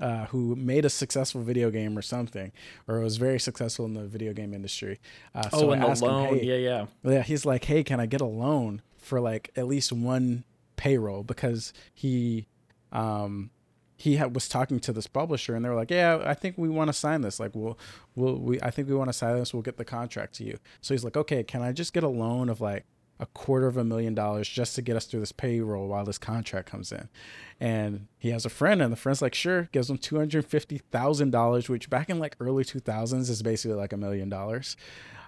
Uh, 0.00 0.24
who 0.26 0.56
made 0.56 0.86
a 0.86 0.88
successful 0.90 1.42
video 1.42 1.70
game 1.70 1.96
or 1.98 2.00
something, 2.00 2.52
or 2.88 3.00
was 3.00 3.18
very 3.18 3.38
successful 3.38 3.84
in 3.84 3.92
the 3.92 4.06
video 4.06 4.32
game 4.32 4.54
industry. 4.54 4.98
Uh, 5.34 5.48
so 5.50 5.66
oh, 5.66 5.70
I 5.70 5.74
and 5.74 5.82
the 5.82 5.88
asked 5.88 6.02
him, 6.02 6.08
loan. 6.08 6.38
"Hey, 6.38 6.44
yeah, 6.44 6.54
yeah. 6.54 6.86
yeah, 7.12 7.22
he's 7.22 7.44
like, 7.44 7.64
"Hey, 7.64 7.84
can 7.84 8.00
I 8.00 8.06
get 8.06 8.22
a 8.22 8.26
loan 8.26 8.80
for 8.96 9.20
like 9.20 9.50
at 9.56 9.66
least 9.66 9.92
one 9.92 10.44
payroll?" 10.76 11.22
Because 11.22 11.74
he, 11.92 12.46
um, 12.92 13.50
he 13.98 14.16
had, 14.16 14.34
was 14.34 14.48
talking 14.48 14.80
to 14.80 14.92
this 14.94 15.06
publisher, 15.06 15.54
and 15.54 15.62
they 15.62 15.68
were 15.68 15.74
like, 15.74 15.90
"Yeah, 15.90 16.22
I 16.24 16.32
think 16.32 16.56
we 16.56 16.70
want 16.70 16.88
to 16.88 16.94
sign 16.94 17.20
this. 17.20 17.38
Like, 17.38 17.54
we'll, 17.54 17.78
we'll, 18.14 18.36
we, 18.38 18.58
I 18.62 18.70
think 18.70 18.88
we 18.88 18.94
want 18.94 19.10
to 19.10 19.12
sign 19.12 19.38
this. 19.38 19.52
We'll 19.52 19.62
get 19.62 19.76
the 19.76 19.84
contract 19.84 20.34
to 20.36 20.44
you." 20.44 20.56
So 20.80 20.94
he's 20.94 21.04
like, 21.04 21.18
"Okay, 21.18 21.44
can 21.44 21.60
I 21.60 21.72
just 21.72 21.92
get 21.92 22.04
a 22.04 22.08
loan 22.08 22.48
of 22.48 22.62
like 22.62 22.86
a 23.20 23.26
quarter 23.26 23.66
of 23.68 23.76
a 23.76 23.84
million 23.84 24.14
dollars 24.14 24.48
just 24.48 24.74
to 24.74 24.82
get 24.82 24.96
us 24.96 25.04
through 25.04 25.20
this 25.20 25.30
payroll 25.30 25.86
while 25.86 26.04
this 26.04 26.18
contract 26.18 26.68
comes 26.68 26.90
in?" 26.90 27.08
And 27.60 28.06
he 28.18 28.30
has 28.30 28.44
a 28.44 28.48
friend, 28.50 28.80
and 28.82 28.90
the 28.92 28.96
friend's 28.96 29.20
like, 29.22 29.34
"Sure." 29.34 29.68
Gives 29.72 29.88
him 29.90 29.98
two 29.98 30.16
hundred 30.16 30.46
fifty 30.46 30.78
thousand 30.78 31.30
dollars, 31.30 31.68
which 31.68 31.88
back 31.90 32.10
in 32.10 32.18
like 32.18 32.34
early 32.40 32.64
two 32.64 32.80
thousands 32.80 33.30
is 33.30 33.42
basically 33.42 33.76
like 33.76 33.92
a 33.92 33.96
million 33.96 34.28
dollars. 34.28 34.76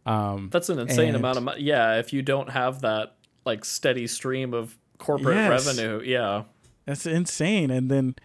Um, 0.07 0.49
That's 0.53 0.69
an 0.69 0.79
insane 0.81 1.15
amount 1.15 1.39
of 1.39 1.45
money. 1.45 1.63
Yeah, 1.63 1.99
if 1.99 2.13
you 2.13 2.23
don't 2.23 2.51
have 2.51 2.81
that 2.81 3.15
like 3.45 3.65
steady 3.65 4.07
stream 4.07 4.53
of 4.55 4.77
corporate 4.99 5.37
Yes. 5.37 5.67
revenue, 5.67 6.03
yeah. 6.05 6.45
That's 6.87 7.07
insane. 7.07 7.71
And 7.71 7.91
then 7.91 8.17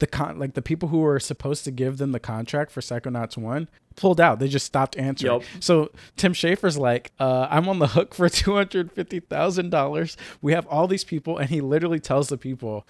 the 0.00 0.06
con 0.06 0.38
like 0.38 0.54
the 0.54 0.62
people 0.62 0.88
who 0.88 0.98
were 0.98 1.20
supposed 1.20 1.64
to 1.64 1.70
give 1.70 1.98
them 1.98 2.12
the 2.12 2.20
contract 2.20 2.70
for 2.70 2.80
Psychonauts 2.80 3.36
one 3.36 3.68
pulled 3.96 4.20
out. 4.20 4.38
They 4.38 4.48
just 4.48 4.66
stopped 4.66 4.96
answering. 4.96 5.34
Yup. 5.34 5.42
So 5.60 5.92
Tim 6.16 6.32
Schafer's 6.32 6.76
like, 6.76 7.12
uh, 7.20 7.46
I'm 7.50 7.68
on 7.68 7.78
the 7.78 7.88
hook 7.88 8.14
for 8.14 8.28
two 8.30 8.54
hundred 8.54 8.90
fifty 8.92 9.20
thousand 9.20 9.70
dollars. 9.70 10.16
We 10.42 10.52
have 10.52 10.66
all 10.66 10.88
these 10.88 11.04
people, 11.04 11.38
and 11.38 11.48
he 11.48 11.60
literally 11.60 12.00
tells 12.00 12.28
the 12.28 12.38
people, 12.38 12.86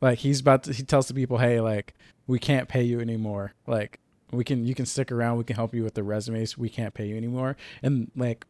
like 0.00 0.18
he's 0.20 0.40
about 0.40 0.64
to 0.64 0.72
he 0.72 0.82
tells 0.82 1.08
the 1.08 1.14
people, 1.14 1.38
Hey, 1.38 1.60
like, 1.60 1.94
we 2.26 2.38
can't 2.38 2.68
pay 2.68 2.82
you 2.82 3.00
anymore. 3.00 3.54
Like 3.66 3.98
we 4.30 4.44
can 4.44 4.66
you 4.66 4.74
can 4.74 4.86
stick 4.86 5.10
around, 5.10 5.38
we 5.38 5.44
can 5.44 5.56
help 5.56 5.74
you 5.74 5.82
with 5.82 5.94
the 5.94 6.04
resumes, 6.04 6.56
we 6.56 6.68
can't 6.68 6.94
pay 6.94 7.06
you 7.06 7.16
anymore. 7.16 7.56
And 7.82 8.10
like 8.14 8.46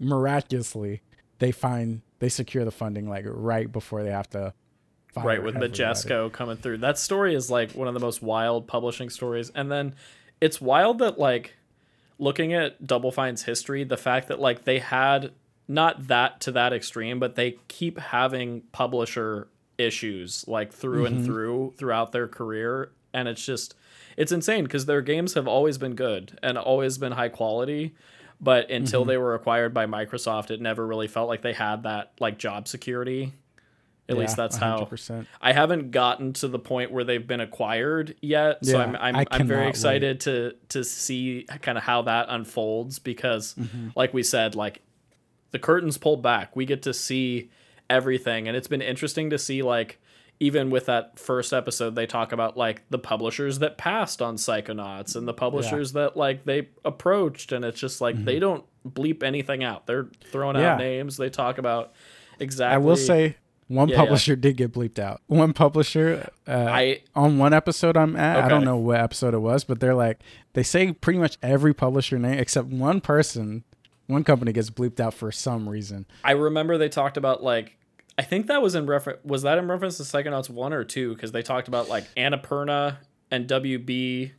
miraculously 0.00 1.02
they 1.40 1.50
find 1.52 2.02
they 2.20 2.28
secure 2.28 2.64
the 2.64 2.70
funding 2.70 3.08
like 3.08 3.24
right 3.26 3.70
before 3.70 4.02
they 4.02 4.10
have 4.10 4.30
to 4.30 4.52
right 5.16 5.42
with. 5.42 5.54
Majesco 5.54 6.30
coming 6.32 6.56
through. 6.56 6.78
That 6.78 6.98
story 6.98 7.34
is 7.34 7.50
like 7.50 7.72
one 7.72 7.88
of 7.88 7.94
the 7.94 8.00
most 8.00 8.22
wild 8.22 8.66
publishing 8.66 9.10
stories. 9.10 9.50
And 9.54 9.70
then 9.70 9.94
it's 10.40 10.60
wild 10.60 10.98
that 10.98 11.18
like 11.18 11.54
looking 12.18 12.52
at 12.52 12.86
Double 12.86 13.10
Fine's 13.12 13.42
history, 13.42 13.84
the 13.84 13.96
fact 13.96 14.28
that 14.28 14.40
like 14.40 14.64
they 14.64 14.78
had 14.78 15.32
not 15.66 16.08
that 16.08 16.40
to 16.42 16.52
that 16.52 16.72
extreme, 16.72 17.18
but 17.18 17.34
they 17.34 17.58
keep 17.68 17.98
having 17.98 18.62
publisher 18.72 19.48
issues 19.78 20.44
like 20.48 20.72
through 20.72 21.06
and 21.06 21.24
through 21.24 21.72
throughout 21.78 22.10
their 22.10 22.26
career 22.26 22.90
and 23.14 23.28
it's 23.28 23.44
just 23.44 23.76
it's 24.16 24.32
insane 24.32 24.64
because 24.64 24.86
their 24.86 25.00
games 25.00 25.34
have 25.34 25.46
always 25.46 25.78
been 25.78 25.94
good 25.94 26.36
and 26.42 26.58
always 26.58 26.98
been 26.98 27.12
high 27.12 27.28
quality 27.28 27.94
but 28.40 28.68
until 28.70 29.04
they 29.04 29.16
were 29.16 29.34
acquired 29.34 29.72
by 29.72 29.86
Microsoft 29.86 30.50
it 30.50 30.60
never 30.60 30.84
really 30.84 31.06
felt 31.06 31.28
like 31.28 31.42
they 31.42 31.52
had 31.52 31.84
that 31.84 32.12
like 32.18 32.38
job 32.38 32.66
security 32.66 33.32
at 34.08 34.14
Yeah, 34.16 34.20
least 34.22 34.36
that's 34.36 34.56
how 34.56 34.84
100%. 34.84 35.26
I 35.40 35.52
haven't 35.52 35.90
gotten 35.90 36.32
to 36.34 36.48
the 36.48 36.58
point 36.58 36.90
where 36.90 37.04
they've 37.04 37.26
been 37.26 37.40
acquired 37.40 38.14
yet, 38.20 38.64
so 38.64 38.78
Yeah, 38.78 38.84
I'm 38.84 38.96
I'm, 38.96 39.16
I 39.16 39.24
I'm 39.30 39.46
very 39.46 39.68
excited 39.68 40.20
to 40.20 40.54
to 40.70 40.82
see 40.84 41.46
kind 41.62 41.76
of 41.78 41.84
how 41.84 42.02
that 42.02 42.26
unfolds 42.30 42.98
because, 42.98 43.54
Mm-hmm. 43.54 43.88
like 43.96 44.14
we 44.14 44.22
said, 44.22 44.54
like 44.54 44.82
the 45.50 45.58
curtains 45.58 45.98
pulled 45.98 46.22
back, 46.22 46.54
we 46.56 46.64
get 46.66 46.82
to 46.82 46.94
see 46.94 47.50
everything, 47.90 48.48
and 48.48 48.56
it's 48.56 48.68
been 48.68 48.82
interesting 48.82 49.30
to 49.30 49.38
see 49.38 49.62
like 49.62 49.98
even 50.40 50.70
with 50.70 50.86
that 50.86 51.18
first 51.18 51.52
episode 51.52 51.96
they 51.96 52.06
talk 52.06 52.30
about 52.30 52.56
like 52.56 52.82
the 52.90 52.98
publishers 52.98 53.58
that 53.58 53.76
passed 53.76 54.22
on 54.22 54.36
Psychonauts 54.36 55.16
and 55.16 55.26
the 55.26 55.34
publishers 55.34 55.94
that 55.94 56.16
like 56.16 56.44
they 56.44 56.68
approached, 56.84 57.50
and 57.52 57.64
it's 57.64 57.80
just 57.80 58.00
like 58.00 58.24
they 58.24 58.38
don't 58.38 58.64
bleep 58.88 59.22
anything 59.22 59.64
out. 59.64 59.86
They're 59.86 60.08
throwing 60.30 60.54
Mm-hmm. 60.54 60.62
Yeah. 60.62 60.72
out 60.74 60.78
names. 60.78 61.16
They 61.16 61.28
talk 61.28 61.58
about 61.58 61.92
exactly. 62.38 62.74
I 62.74 62.78
will 62.78 62.96
say 62.96 63.36
one 63.68 63.88
Yeah, 63.88 63.96
yeah. 63.96 64.00
publisher 64.00 64.36
did 64.36 64.56
get 64.56 64.72
bleeped 64.72 64.98
out. 64.98 65.20
One 65.26 65.52
publisher 65.52 66.30
uh, 66.46 66.66
I 66.68 67.02
on 67.14 67.38
one 67.38 67.52
episode 67.52 67.96
I'm 67.96 68.16
at, 68.16 68.44
I 68.44 68.48
don't 68.48 68.64
know 68.64 68.76
what 68.76 69.00
episode 69.00 69.34
it 69.34 69.38
was, 69.38 69.64
but 69.64 69.78
they're 69.78 69.94
like 69.94 70.20
they 70.54 70.62
say 70.62 70.92
pretty 70.92 71.18
much 71.18 71.38
every 71.42 71.74
publisher 71.74 72.18
name 72.18 72.38
except 72.38 72.68
one 72.68 73.00
person, 73.00 73.64
one 74.06 74.24
company 74.24 74.52
gets 74.52 74.70
bleeped 74.70 74.98
out 75.00 75.14
for 75.14 75.30
some 75.30 75.68
reason. 75.68 76.06
I 76.24 76.32
remember 76.32 76.78
they 76.78 76.88
talked 76.88 77.16
about 77.16 77.42
like 77.42 77.76
I 78.16 78.22
think 78.22 78.46
that 78.48 78.62
was 78.62 78.74
in 78.74 78.86
reference 78.86 79.20
was 79.22 79.42
that 79.42 79.58
in 79.58 79.68
reference 79.68 79.98
to 79.98 80.02
Psychonauts 80.02 80.50
1 80.50 80.72
or 80.72 80.82
2 80.82 81.14
because 81.14 81.32
they 81.32 81.42
talked 81.42 81.68
about 81.68 81.88
like 81.88 82.04
Annapurna 82.16 82.96
and 83.30 83.46
WB 83.46 84.32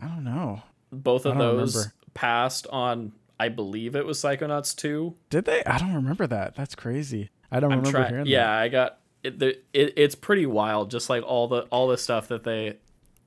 I 0.00 0.06
don't 0.06 0.24
know. 0.24 0.62
both 0.92 1.24
of 1.24 1.38
those 1.38 1.74
remember. 1.74 1.92
passed 2.12 2.66
on 2.68 3.12
I 3.40 3.48
believe 3.48 3.96
it 3.96 4.06
was 4.06 4.18
Psychonauts 4.22 4.76
2. 4.76 5.14
Did 5.30 5.44
they? 5.46 5.64
I 5.64 5.78
don't 5.78 5.94
remember 5.94 6.26
that. 6.28 6.54
That's 6.54 6.76
crazy. 6.76 7.30
I 7.56 7.60
don't 7.60 7.72
I'm 7.72 7.78
remember 7.78 7.98
trying 7.98 8.10
hearing 8.10 8.26
Yeah, 8.26 8.46
that. 8.46 8.58
I 8.62 8.68
got 8.68 8.98
it, 9.22 9.38
the, 9.38 9.48
it 9.72 9.94
it's 9.96 10.14
pretty 10.14 10.46
wild 10.46 10.90
just 10.90 11.08
like 11.08 11.22
all 11.22 11.48
the 11.48 11.62
all 11.70 11.88
the 11.88 11.96
stuff 11.98 12.28
that 12.28 12.44
they 12.44 12.76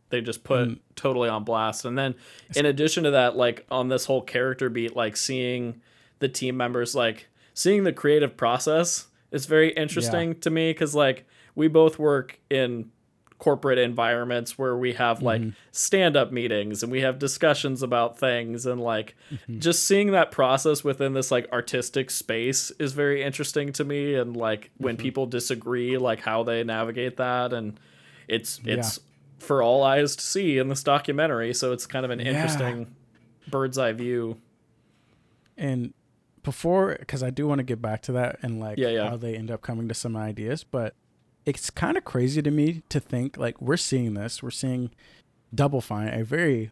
they 0.10 0.22
just 0.22 0.44
put 0.44 0.70
Mm. 0.70 0.80
totally 0.96 1.28
on 1.30 1.44
blast. 1.44 1.84
And 1.86 1.98
then 1.98 2.16
in 2.56 2.66
addition 2.66 3.04
to 3.06 3.12
that 3.12 3.36
like 3.36 3.66
on 3.72 3.90
this 3.90 4.06
whole 4.06 4.22
character 4.22 4.70
beat 4.70 4.96
like 4.96 5.18
seeing 5.18 5.82
the 6.20 6.30
team 6.30 6.56
members 6.58 6.96
like 6.96 7.28
seeing 7.54 7.84
the 7.84 7.94
creative 7.94 8.38
process 8.38 9.08
is 9.32 9.46
very 9.48 9.72
interesting 9.74 10.40
to 10.40 10.50
me 10.50 10.74
cuz 10.74 10.96
like 10.96 11.26
we 11.56 11.68
both 11.68 11.98
work 12.00 12.40
in 12.50 12.92
corporate 13.40 13.78
environments 13.78 14.58
where 14.58 14.76
we 14.76 14.94
have 14.94 15.22
like 15.22 15.42
Mm-hmm. 15.42 15.50
stand-up 15.72 16.32
meetings 16.32 16.82
and 16.82 16.92
we 16.92 17.02
have 17.02 17.20
discussions 17.20 17.84
about 17.84 18.18
things 18.18 18.66
and 18.66 18.82
like 18.82 19.16
Mm-hmm. 19.32 19.60
just 19.60 19.84
seeing 19.84 20.12
that 20.12 20.32
process 20.32 20.84
within 20.84 21.14
this 21.14 21.30
like 21.32 21.48
artistic 21.52 22.10
space 22.10 22.72
is 22.80 22.94
very 22.94 23.22
interesting 23.24 23.72
to 23.74 23.84
me 23.84 24.16
and 24.16 24.36
like 24.36 24.72
when 24.78 24.96
Mm-hmm. 24.96 25.04
people 25.04 25.26
disagree 25.28 25.98
like 25.98 26.22
how 26.22 26.42
they 26.44 26.64
navigate 26.64 27.18
that 27.18 27.54
and 27.54 27.80
it's 28.28 28.60
it's 28.66 29.00
for 29.40 29.62
all 29.62 29.84
eyes 29.84 30.16
to 30.16 30.24
see 30.24 30.58
in 30.58 30.68
this 30.68 30.82
documentary 30.82 31.54
so 31.54 31.72
it's 31.74 31.86
kind 31.86 32.06
of 32.06 32.12
an 32.12 32.20
Yeah. 32.20 32.28
interesting 32.32 32.96
bird's 33.52 33.78
eye 33.78 33.92
view 33.94 34.38
And 35.58 35.94
before, 36.44 36.96
because 37.00 37.24
I 37.24 37.30
do 37.30 37.46
want 37.48 37.60
to 37.60 37.64
get 37.64 37.82
back 37.82 38.02
to 38.04 38.12
that 38.14 38.38
and 38.42 38.60
like 38.60 38.78
Yeah, 38.78 38.88
yeah. 38.90 39.10
how 39.10 39.18
they 39.18 39.36
end 39.36 39.52
up 39.52 39.62
coming 39.62 39.88
to 39.90 39.94
some 39.94 40.16
ideas, 40.16 40.64
but 40.64 40.96
it's 41.48 41.70
kind 41.70 41.98
of 41.98 42.04
crazy 42.04 42.42
to 42.42 42.52
me 42.52 42.84
to 42.90 43.00
think 43.00 43.38
like 43.38 43.62
we're 43.62 43.78
seeing 43.78 44.14
this, 44.14 44.44
we're 44.44 44.52
seeing 44.52 44.92
Double 45.56 45.82
Fine, 45.82 46.10
a 46.10 46.24
very 46.24 46.72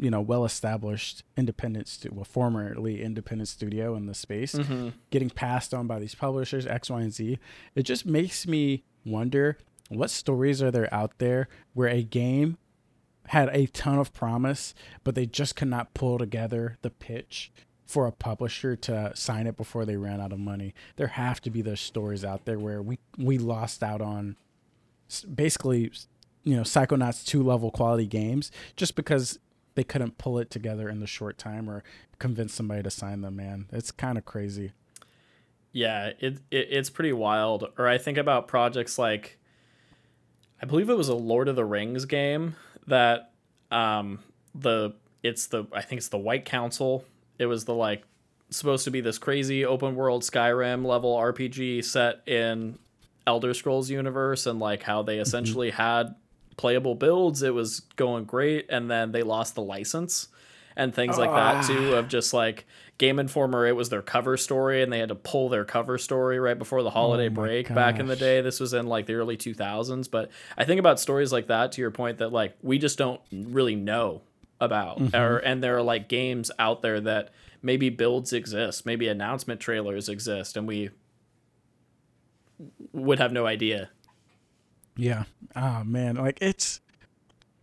you 0.00 0.10
know 0.10 0.20
well 0.20 0.44
established 0.44 1.24
independent 1.36 1.88
stu- 1.88 2.10
well 2.12 2.24
formerly 2.24 3.02
independent 3.02 3.48
studio 3.48 3.96
in 3.96 4.06
the 4.06 4.14
space 4.14 4.54
Mm-hmm. 4.54 4.90
getting 5.10 5.28
passed 5.28 5.74
on 5.74 5.86
by 5.86 5.98
these 5.98 6.14
publishers 6.14 6.66
X, 6.66 6.88
Y, 6.90 7.00
and 7.00 7.12
Z. 7.12 7.38
It 7.74 7.82
just 7.82 8.06
makes 8.06 8.46
me 8.46 8.84
wonder 9.04 9.58
what 9.88 10.10
stories 10.10 10.62
are 10.62 10.70
there 10.70 10.92
out 10.94 11.18
there 11.18 11.48
where 11.74 11.88
a 11.88 12.02
game 12.02 12.58
had 13.28 13.50
a 13.52 13.66
ton 13.66 13.98
of 13.98 14.14
promise, 14.14 14.72
but 15.04 15.14
they 15.14 15.26
just 15.26 15.54
could 15.56 15.68
not 15.68 15.92
pull 15.94 16.16
together 16.18 16.78
the 16.82 16.90
pitch 16.90 17.50
for 17.88 18.06
a 18.06 18.12
publisher 18.12 18.76
to 18.76 19.10
sign 19.14 19.46
it 19.46 19.56
before 19.56 19.86
they 19.86 19.96
ran 19.96 20.20
out 20.20 20.30
of 20.30 20.38
money. 20.38 20.74
There 20.96 21.06
have 21.06 21.40
to 21.40 21.50
be 21.50 21.62
those 21.62 21.80
stories 21.80 22.22
out 22.22 22.44
there 22.44 22.58
where 22.58 22.82
we 22.82 22.98
we 23.16 23.38
lost 23.38 23.82
out 23.82 24.02
on 24.02 24.36
basically 25.34 25.90
you 26.44 26.54
know 26.54 26.62
Psychonauts 26.62 27.24
2 27.24 27.42
level 27.42 27.70
quality 27.70 28.06
games 28.06 28.52
just 28.76 28.94
because 28.94 29.38
they 29.74 29.84
couldn't 29.84 30.18
pull 30.18 30.38
it 30.38 30.50
together 30.50 30.88
in 30.88 31.00
the 31.00 31.06
short 31.06 31.38
time 31.38 31.68
or 31.68 31.82
convince 32.18 32.52
somebody 32.52 32.82
to 32.82 32.90
sign 32.90 33.22
them, 33.22 33.36
man. 33.36 33.66
It's 33.72 33.90
kind 33.90 34.18
of 34.18 34.24
crazy. 34.26 34.72
Yeah, 35.72 36.12
it, 36.18 36.38
it 36.50 36.68
it's 36.70 36.90
pretty 36.90 37.14
wild. 37.14 37.70
Or 37.78 37.88
I 37.88 37.96
think 37.96 38.18
about 38.18 38.48
projects 38.48 38.98
like 38.98 39.38
I 40.60 40.66
believe 40.66 40.90
it 40.90 40.96
was 40.96 41.08
a 41.08 41.14
Lord 41.14 41.48
of 41.48 41.56
the 41.56 41.64
Rings 41.64 42.04
game 42.04 42.54
that 42.86 43.32
um 43.70 44.18
the 44.54 44.94
it's 45.22 45.46
the 45.46 45.64
I 45.72 45.80
think 45.80 46.00
it's 46.00 46.08
the 46.08 46.18
White 46.18 46.44
Council. 46.44 47.04
It 47.38 47.46
was 47.46 47.64
the 47.64 47.74
like 47.74 48.04
supposed 48.50 48.84
to 48.84 48.90
be 48.90 49.00
this 49.00 49.18
crazy 49.18 49.64
open 49.64 49.94
world 49.94 50.22
Skyrim 50.22 50.84
level 50.84 51.16
RPG 51.16 51.84
set 51.84 52.26
in 52.26 52.78
Elder 53.26 53.52
Scrolls 53.54 53.90
universe 53.90 54.46
and 54.46 54.58
like 54.58 54.82
how 54.82 55.02
they 55.02 55.14
mm-hmm. 55.14 55.22
essentially 55.22 55.70
had 55.70 56.14
playable 56.56 56.94
builds. 56.94 57.42
It 57.42 57.54
was 57.54 57.80
going 57.96 58.24
great 58.24 58.66
and 58.70 58.90
then 58.90 59.12
they 59.12 59.22
lost 59.22 59.54
the 59.54 59.62
license 59.62 60.28
and 60.76 60.94
things 60.94 61.18
like 61.18 61.30
that 61.30 61.56
ah. 61.56 61.66
too 61.66 61.94
of 61.94 62.08
just 62.08 62.32
like 62.32 62.64
Game 62.98 63.18
Informer 63.18 63.66
it 63.66 63.76
was 63.76 63.90
their 63.90 64.00
cover 64.00 64.36
story 64.36 64.82
and 64.82 64.92
they 64.92 65.00
had 65.00 65.08
to 65.08 65.14
pull 65.14 65.48
their 65.48 65.64
cover 65.64 65.98
story 65.98 66.38
right 66.38 66.58
before 66.58 66.82
the 66.82 66.90
holiday 66.90 67.26
Oh 67.26 67.30
break 67.30 67.72
back 67.72 67.98
in 67.98 68.06
the 68.06 68.16
day. 68.16 68.40
This 68.40 68.60
was 68.60 68.72
in 68.72 68.86
like 68.86 69.06
the 69.06 69.14
early 69.14 69.36
2000s, 69.36 70.10
but 70.10 70.30
I 70.56 70.64
think 70.64 70.78
about 70.78 70.98
stories 71.00 71.32
like 71.32 71.48
that 71.48 71.72
to 71.72 71.80
your 71.80 71.90
point 71.90 72.18
that 72.18 72.32
like 72.32 72.56
we 72.62 72.78
just 72.78 72.96
don't 72.96 73.20
really 73.30 73.76
know 73.76 74.22
about 74.60 74.98
Mm-hmm. 74.98 75.16
or 75.16 75.38
and 75.38 75.62
there 75.62 75.76
are 75.76 75.82
like 75.82 76.08
games 76.08 76.50
out 76.58 76.82
there 76.82 77.00
that 77.00 77.30
maybe 77.62 77.90
builds 77.90 78.32
exist, 78.32 78.84
maybe 78.86 79.08
announcement 79.08 79.60
trailers 79.60 80.08
exist 80.08 80.56
and 80.56 80.66
we 80.66 80.90
would 82.92 83.18
have 83.18 83.32
no 83.32 83.46
idea. 83.46 83.90
Yeah. 84.96 85.24
Oh 85.54 85.84
man, 85.84 86.16
like 86.16 86.38
it's 86.40 86.80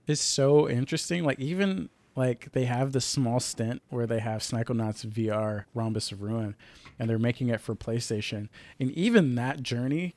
it's 0.08 0.22
so 0.22 0.70
interesting. 0.70 1.24
Like 1.24 1.40
even 1.40 1.90
like 2.16 2.52
they 2.54 2.66
have 2.66 2.94
this 2.94 3.06
small 3.06 3.40
stint 3.40 3.82
where 3.90 4.08
they 4.08 4.20
have 4.20 4.42
Psychonauts 4.42 5.06
VR 5.06 5.66
Rhombus 5.74 6.12
of 6.14 6.22
Ruin 6.22 6.56
and 6.98 7.10
they're 7.10 7.20
making 7.20 7.50
it 7.50 7.60
for 7.60 7.76
PlayStation. 7.76 8.48
And 8.80 8.92
even 8.92 9.36
that 9.36 9.62
journey, 9.62 10.16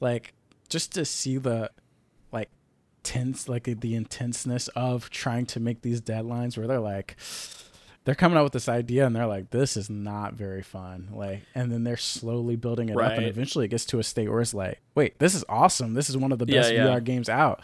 like 0.00 0.34
just 0.68 0.92
to 0.92 1.04
see 1.06 1.38
the 1.38 1.70
tense 3.02 3.48
like 3.48 3.64
the 3.80 3.94
intenseness 3.94 4.68
of 4.68 5.10
trying 5.10 5.46
to 5.46 5.60
make 5.60 5.82
these 5.82 6.00
deadlines 6.00 6.56
where 6.58 6.66
they're 6.66 6.78
like 6.80 7.16
they're 8.04 8.14
coming 8.14 8.38
out 8.38 8.44
with 8.44 8.52
this 8.52 8.68
idea 8.68 9.06
and 9.06 9.14
they're 9.14 9.26
like 9.26 9.50
this 9.50 9.76
is 9.76 9.90
not 9.90 10.34
very 10.34 10.62
fun 10.62 11.08
like 11.12 11.42
and 11.54 11.70
then 11.70 11.84
they're 11.84 11.96
slowly 11.96 12.56
building 12.56 12.88
it 12.88 12.96
up 12.98 13.12
and 13.12 13.26
eventually 13.26 13.64
it 13.66 13.68
gets 13.68 13.84
to 13.84 13.98
a 13.98 14.02
state 14.02 14.28
where 14.28 14.40
it's 14.40 14.54
like 14.54 14.80
wait 14.94 15.18
this 15.18 15.34
is 15.34 15.44
awesome 15.48 15.94
this 15.94 16.08
is 16.08 16.16
one 16.16 16.32
of 16.32 16.38
the 16.38 16.46
Yeah, 16.46 16.60
best 16.60 16.72
yeah. 16.72 16.86
vr 16.86 17.04
games 17.04 17.28
out 17.28 17.60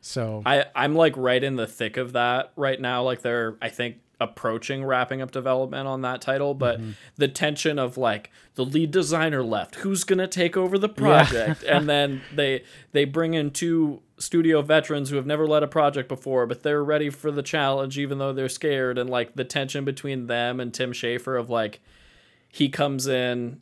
so 0.00 0.42
I 0.46 0.66
I'm 0.74 0.94
like 0.94 1.16
right 1.16 1.42
in 1.42 1.56
the 1.56 1.66
thick 1.66 1.96
of 1.96 2.12
that 2.12 2.52
right 2.56 2.80
now. 2.80 3.02
Like 3.02 3.20
they're 3.22 3.56
I 3.60 3.68
think 3.68 3.96
approaching 4.20 4.84
wrapping 4.84 5.22
up 5.22 5.30
development 5.30 5.86
on 5.86 6.02
that 6.02 6.20
title, 6.20 6.54
but 6.54 6.80
mm-hmm. 6.80 6.90
the 7.16 7.28
tension 7.28 7.78
of 7.78 7.96
like 7.96 8.30
the 8.54 8.64
lead 8.64 8.90
designer 8.90 9.42
left, 9.42 9.76
who's 9.76 10.04
gonna 10.04 10.26
take 10.26 10.56
over 10.56 10.76
the 10.76 10.88
project, 10.88 11.62
and 11.62 11.88
then 11.88 12.20
they 12.34 12.64
they 12.92 13.04
bring 13.04 13.34
in 13.34 13.50
two 13.50 14.02
studio 14.18 14.60
veterans 14.62 15.10
who 15.10 15.16
have 15.16 15.26
never 15.26 15.46
led 15.46 15.62
a 15.62 15.68
project 15.68 16.08
before, 16.08 16.46
but 16.46 16.62
they're 16.62 16.82
ready 16.82 17.10
for 17.10 17.30
the 17.30 17.42
challenge 17.42 17.98
even 17.98 18.18
though 18.18 18.32
they're 18.32 18.48
scared, 18.48 18.98
and 18.98 19.08
like 19.08 19.34
the 19.34 19.44
tension 19.44 19.84
between 19.84 20.26
them 20.26 20.58
and 20.58 20.74
Tim 20.74 20.92
Schafer 20.92 21.38
of 21.38 21.48
like 21.48 21.80
he 22.48 22.68
comes 22.68 23.06
in 23.06 23.60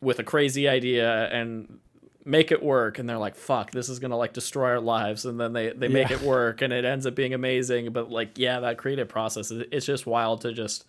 with 0.00 0.18
a 0.18 0.24
crazy 0.24 0.68
idea 0.68 1.28
and 1.28 1.78
make 2.26 2.50
it 2.50 2.62
work 2.62 2.98
and 2.98 3.08
they're 3.08 3.16
like 3.18 3.36
fuck 3.36 3.70
this 3.70 3.88
is 3.88 3.98
gonna 4.00 4.16
like 4.16 4.32
destroy 4.32 4.70
our 4.70 4.80
lives 4.80 5.24
and 5.24 5.38
then 5.40 5.52
they 5.52 5.70
they 5.70 5.88
make 5.88 6.10
it 6.10 6.20
work 6.22 6.60
and 6.60 6.72
it 6.72 6.84
ends 6.84 7.06
up 7.06 7.14
being 7.14 7.32
amazing 7.32 7.92
but 7.92 8.10
like 8.10 8.36
yeah 8.36 8.58
that 8.60 8.76
creative 8.76 9.08
process 9.08 9.50
it- 9.52 9.68
it's 9.70 9.86
just 9.86 10.06
wild 10.06 10.40
to 10.40 10.52
just 10.52 10.84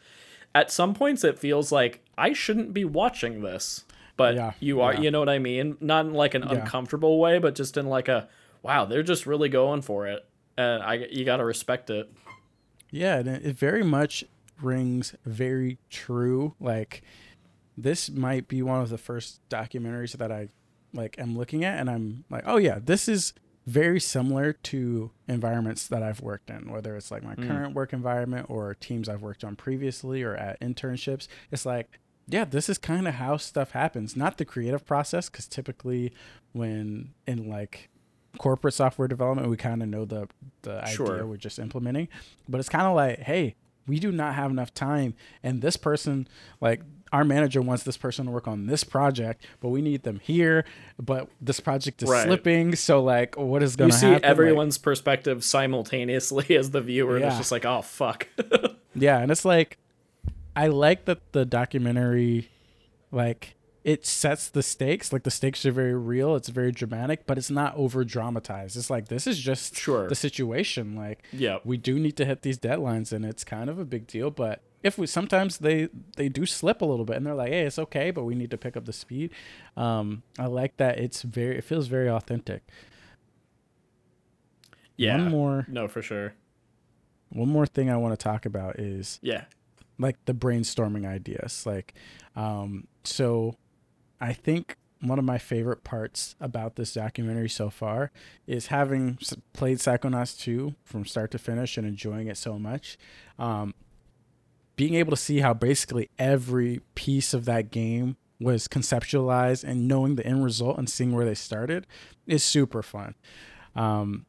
at 0.55 0.71
some 0.71 0.93
points 0.95 1.23
it 1.23 1.37
feels 1.37 1.71
like 1.71 2.03
i 2.17 2.33
shouldn't 2.33 2.73
be 2.73 2.83
watching 2.83 3.41
this 3.41 3.85
but 4.17 4.33
Yeah, 4.35 4.53
you 4.59 4.81
are 4.81 4.95
yeah. 4.95 5.01
you 5.01 5.11
know 5.11 5.19
what 5.19 5.29
i 5.29 5.37
mean 5.37 5.77
not 5.79 6.05
in 6.07 6.13
like 6.13 6.33
an 6.33 6.43
Yeah. 6.43 6.55
uncomfortable 6.61 7.19
way 7.19 7.37
but 7.37 7.53
just 7.55 7.77
in 7.77 7.85
like 7.87 8.07
a 8.07 8.27
wow 8.63 8.85
they're 8.85 9.03
just 9.03 9.27
really 9.27 9.47
going 9.49 9.83
for 9.83 10.07
it 10.07 10.25
and 10.57 10.81
i 10.81 10.95
you 11.11 11.23
gotta 11.23 11.45
respect 11.45 11.89
it 11.91 12.11
Yeah, 12.89 13.17
and 13.19 13.27
it, 13.27 13.45
it 13.45 13.55
very 13.59 13.83
much 13.83 14.23
rings 14.61 15.13
very 15.25 15.77
true. 15.91 16.55
Like 16.59 17.03
this 17.77 18.09
might 18.09 18.47
be 18.47 18.63
one 18.63 18.81
of 18.81 18.89
the 18.89 18.97
first 18.97 19.39
documentaries 19.49 20.13
that 20.17 20.31
I 20.31 20.49
like 20.93 21.17
am 21.19 21.37
looking 21.37 21.63
at 21.63 21.79
and 21.79 21.89
I'm 21.89 22.23
like, 22.29 22.43
"Oh 22.45 22.57
yeah, 22.57 22.79
this 22.83 23.07
is 23.07 23.33
very 23.67 23.99
similar 23.99 24.53
to 24.53 25.11
environments 25.27 25.87
that 25.87 26.01
I've 26.01 26.21
worked 26.21 26.49
in, 26.49 26.71
whether 26.71 26.95
it's 26.95 27.11
like 27.11 27.21
my 27.21 27.35
mm. 27.35 27.45
current 27.45 27.75
work 27.75 27.91
environment 27.91 28.49
or 28.49 28.73
teams 28.73 29.09
I've 29.09 29.21
worked 29.21 29.43
on 29.43 29.57
previously 29.57 30.23
or 30.23 30.35
at 30.35 30.57
internships. 30.61 31.27
It's 31.51 31.65
like, 31.65 31.99
yeah, 32.29 32.45
this 32.45 32.69
is 32.69 32.77
kind 32.77 33.09
of 33.09 33.15
how 33.15 33.35
stuff 33.35 33.71
happens, 33.71 34.15
not 34.15 34.37
the 34.37 34.45
creative 34.45 34.85
process 34.85 35.27
cuz 35.27 35.47
typically 35.47 36.13
when 36.53 37.13
in 37.27 37.49
like 37.49 37.89
corporate 38.37 38.73
software 38.73 39.07
development, 39.09 39.49
we 39.49 39.57
kind 39.57 39.83
of 39.83 39.89
know 39.89 40.05
the 40.05 40.29
the 40.61 40.85
Sure. 40.85 41.15
idea 41.15 41.25
we're 41.25 41.35
just 41.35 41.59
implementing. 41.59 42.07
But 42.47 42.59
it's 42.59 42.69
kind 42.69 42.87
of 42.87 42.95
like, 42.95 43.19
hey, 43.19 43.55
we 43.87 43.99
do 43.99 44.11
not 44.11 44.35
have 44.35 44.51
enough 44.51 44.73
time, 44.73 45.13
and 45.43 45.61
this 45.61 45.77
person, 45.77 46.27
like 46.61 46.81
our 47.13 47.23
manager, 47.23 47.61
wants 47.61 47.83
this 47.83 47.95
person 47.95 48.25
to 48.25 48.31
work 48.31 48.47
on 48.49 48.65
this 48.65 48.83
project, 48.83 49.45
but 49.61 49.69
we 49.69 49.81
need 49.81 50.03
them 50.03 50.19
here. 50.21 50.65
But 50.99 51.29
this 51.39 51.59
project 51.61 52.03
is 52.03 52.09
Right. 52.09 52.25
slipping, 52.25 52.75
so 52.75 53.01
like, 53.01 53.37
what 53.37 53.63
is 53.63 53.75
going 53.77 53.87
you 53.89 53.93
to 53.93 53.97
see 53.97 54.05
happen? 54.07 54.23
Like, 54.23 54.29
everyone's 54.29 54.77
perspective 54.77 55.43
simultaneously 55.43 56.55
as 56.57 56.71
the 56.71 56.81
viewer 56.81 57.15
and 57.15 57.25
it's 57.25 57.37
just 57.37 57.51
like 57.51 57.65
oh 57.65 57.81
fuck 57.81 58.27
Yeah, 58.95 59.19
and 59.19 59.31
it's 59.31 59.45
like 59.45 59.77
I 60.55 60.67
like 60.67 61.05
that 61.05 61.31
the 61.33 61.45
documentary 61.45 62.49
like 63.11 63.55
it 63.87 64.05
sets 64.05 64.49
the 64.49 64.61
stakes. 64.61 65.13
Like 65.13 65.23
the 65.23 65.31
stakes 65.31 65.65
are 65.65 65.71
very 65.71 65.93
real, 65.95 66.35
it's 66.35 66.49
very 66.49 66.73
dramatic, 66.73 67.25
but 67.25 67.37
it's 67.37 67.49
not 67.49 67.73
over 67.77 68.03
dramatized. 68.03 68.75
It's 68.75 68.89
like 68.89 69.07
this 69.07 69.25
is 69.25 69.39
just 69.39 69.77
Sure. 69.77 70.09
the 70.09 70.15
situation. 70.15 70.93
Like 70.95 71.23
yeah, 71.31 71.59
we 71.63 71.77
do 71.77 71.97
need 71.97 72.17
to 72.17 72.25
hit 72.25 72.41
these 72.41 72.59
deadlines 72.59 73.13
and 73.13 73.23
it's 73.23 73.43
kind 73.45 73.69
of 73.69 73.79
a 73.79 73.85
big 73.85 74.05
deal, 74.05 74.29
but 74.29 74.61
if 74.83 74.97
we 74.97 75.07
sometimes 75.07 75.59
they 75.59 75.87
they 76.17 76.27
do 76.27 76.45
slip 76.45 76.81
a 76.81 76.85
little 76.85 77.05
bit 77.05 77.15
and 77.15 77.25
they're 77.25 77.33
like, 77.33 77.51
"Hey, 77.53 77.65
it's 77.65 77.79
okay, 77.79 78.11
but 78.11 78.25
we 78.25 78.35
need 78.35 78.51
to 78.51 78.57
pick 78.57 78.75
up 78.75 78.83
the 78.85 78.93
speed." 78.93 79.31
Um 79.77 80.21
I 80.37 80.47
like 80.47 80.75
that 80.77 80.99
it's 80.99 81.21
very 81.21 81.57
it 81.57 81.63
feels 81.63 81.87
very 81.87 82.09
authentic. 82.09 82.63
yeah 84.97 85.15
One 85.17 85.29
more 85.31 85.65
no 85.69 85.87
for 85.87 86.01
sure 86.01 86.33
one 87.29 87.49
more 87.49 87.65
thing 87.65 87.89
I 87.89 87.97
want 87.97 88.17
to 88.19 88.23
talk 88.23 88.45
about 88.45 88.79
is 88.79 89.19
yeah 89.21 89.45
like 89.99 90.17
the 90.25 90.33
brainstorming 90.33 91.05
ideas 91.07 91.65
like 91.65 91.93
um 92.35 92.87
so 93.03 93.55
i 94.19 94.33
think 94.33 94.77
one 95.01 95.19
of 95.19 95.25
my 95.25 95.37
favorite 95.37 95.83
parts 95.83 96.35
about 96.39 96.75
this 96.75 96.93
documentary 96.93 97.49
so 97.49 97.69
far 97.69 98.11
is 98.45 98.67
having 98.67 99.17
played 99.53 99.77
psychonauts 99.77 100.37
2 100.39 100.73
from 100.83 101.05
start 101.05 101.31
to 101.31 101.37
finish 101.37 101.77
and 101.77 101.85
enjoying 101.85 102.27
it 102.27 102.37
so 102.37 102.57
much. 102.57 102.97
Um 103.37 103.73
being 104.75 104.93
able 104.93 105.09
to 105.09 105.17
see 105.17 105.39
how 105.39 105.55
basically 105.55 106.09
every 106.19 106.81
piece 106.93 107.33
of 107.33 107.45
that 107.45 107.71
game 107.71 108.15
was 108.39 108.67
conceptualized 108.67 109.63
and 109.63 109.87
knowing 109.87 110.15
the 110.15 110.25
end 110.25 110.43
result 110.43 110.77
and 110.77 110.87
seeing 110.87 111.13
where 111.13 111.25
they 111.25 111.33
started 111.33 111.87
is 112.25 112.43
super 112.43 112.81
fun. 112.81 113.15
Um 113.75 114.25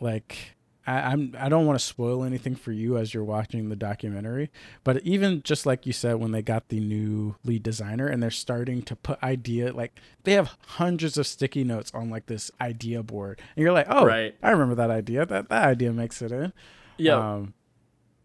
like 0.00 0.56
I, 0.86 1.12
I'm 1.12 1.34
I 1.38 1.48
don't 1.48 1.66
want 1.66 1.78
to 1.78 1.84
spoil 1.84 2.24
anything 2.24 2.54
for 2.56 2.72
you 2.72 2.96
as 2.96 3.14
you're 3.14 3.24
watching 3.24 3.68
the 3.68 3.76
documentary, 3.76 4.50
but 4.84 5.02
even 5.02 5.42
just 5.42 5.64
like 5.66 5.86
you 5.86 5.92
said, 5.92 6.16
when 6.16 6.32
they 6.32 6.42
got 6.42 6.68
the 6.68 6.80
new 6.80 7.36
lead 7.44 7.62
designer 7.62 8.06
and 8.06 8.22
they're 8.22 8.30
starting 8.30 8.82
to 8.82 8.96
put 8.96 9.22
idea 9.22 9.72
like 9.72 9.98
they 10.24 10.32
have 10.32 10.56
hundreds 10.66 11.16
of 11.18 11.26
sticky 11.26 11.64
notes 11.64 11.90
on 11.94 12.10
like 12.10 12.26
this 12.26 12.50
idea 12.60 13.02
board, 13.02 13.40
and 13.56 13.62
you're 13.62 13.72
like, 13.72 13.86
oh, 13.88 14.04
Right. 14.06 14.34
I 14.42 14.50
remember 14.50 14.74
that 14.76 14.90
idea. 14.90 15.24
That 15.26 15.48
that 15.48 15.64
idea 15.68 15.92
makes 15.92 16.20
it 16.22 16.32
in. 16.32 16.52
yeah 16.98 17.34
Um, 17.34 17.54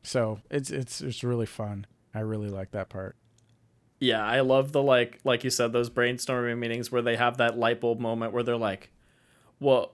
so 0.04 0.40
it's 0.50 0.70
it's 0.72 1.02
it's 1.02 1.24
really 1.24 1.46
fun. 1.46 1.86
I 2.14 2.22
really 2.22 2.50
like 2.50 2.72
that 2.72 2.90
part. 2.90 3.16
Yeah, 4.00 4.24
I 4.26 4.40
love 4.42 4.72
the 4.72 4.82
like 4.82 5.20
like 5.24 5.44
you 5.44 5.50
said 5.50 5.74
those 5.74 5.90
brainstorming 5.90 6.58
meetings 6.58 6.92
where 6.92 7.02
they 7.02 7.16
have 7.18 7.38
that 7.38 7.58
light 7.58 7.82
bulb 7.82 8.00
moment 8.00 8.32
where 8.32 8.44
they're 8.44 8.58
like, 8.58 8.92
well, 9.60 9.94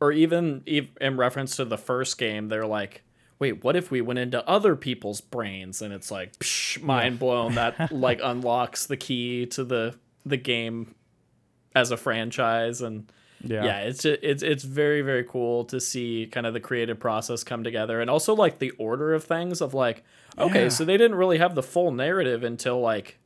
or 0.00 0.12
even 0.12 0.62
in 0.66 1.16
reference 1.16 1.56
to 1.56 1.64
the 1.64 1.78
first 1.78 2.16
game, 2.18 2.48
they're 2.48 2.66
like, 2.66 3.02
wait, 3.38 3.62
what 3.64 3.76
if 3.76 3.90
we 3.90 4.00
went 4.00 4.18
into 4.18 4.46
other 4.48 4.76
people's 4.76 5.20
brains? 5.20 5.82
And 5.82 5.92
it's 5.92 6.10
like, 6.10 6.32
psh, 6.38 6.80
mind 6.82 7.18
blown. 7.18 7.54
That 7.54 7.92
like 7.92 8.20
unlocks 8.22 8.86
the 8.86 8.96
key 8.96 9.46
to 9.46 9.64
the 9.64 9.94
the 10.26 10.36
game 10.36 10.94
as 11.74 11.90
a 11.90 11.96
franchise 11.96 12.80
and. 12.80 13.10
Yeah. 13.42 13.64
Yeah, 13.64 13.78
it's 13.84 14.04
it's 14.04 14.42
it's 14.42 14.64
very 14.64 15.00
very 15.00 15.24
cool 15.24 15.64
to 15.64 15.80
see 15.80 16.28
kind 16.30 16.44
of 16.46 16.52
the 16.52 16.60
creative 16.60 17.00
process 17.00 17.42
come 17.42 17.64
together, 17.64 17.98
and 18.02 18.10
also 18.10 18.34
like 18.34 18.58
the 18.58 18.70
order 18.72 19.14
of 19.14 19.24
things. 19.24 19.62
Of 19.62 19.72
like, 19.72 20.04
okay, 20.36 20.64
Yeah. 20.64 20.68
so 20.68 20.84
they 20.84 20.98
didn't 20.98 21.16
really 21.16 21.38
have 21.38 21.54
the 21.54 21.62
full 21.62 21.90
narrative 21.90 22.44
until 22.44 22.80
like 22.80 23.18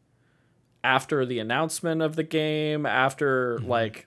after 0.84 1.26
the 1.26 1.38
announcement 1.40 2.00
of 2.02 2.14
the 2.14 2.22
game, 2.22 2.86
after 2.86 3.56
Mm-hmm. 3.58 3.68
like 3.68 4.06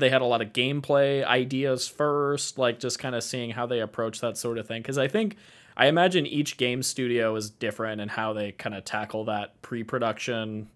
they 0.00 0.10
had 0.10 0.22
a 0.22 0.24
lot 0.24 0.42
of 0.42 0.52
gameplay 0.52 1.24
ideas 1.24 1.86
first, 1.86 2.58
like 2.58 2.80
just 2.80 2.98
kind 2.98 3.14
of 3.14 3.22
seeing 3.22 3.50
how 3.50 3.66
they 3.66 3.80
approach 3.80 4.20
that 4.20 4.36
sort 4.36 4.58
of 4.58 4.66
thing. 4.66 4.82
Because 4.82 4.98
I 4.98 5.06
think 5.08 5.36
I 5.76 5.86
imagine 5.86 6.26
each 6.26 6.56
game 6.56 6.82
studio 6.82 7.36
is 7.36 7.48
different 7.50 8.00
in 8.00 8.08
how 8.08 8.32
they 8.32 8.52
kind 8.52 8.74
of 8.74 8.84
tackle 8.84 9.24
that 9.26 9.60
pre-production 9.62 10.68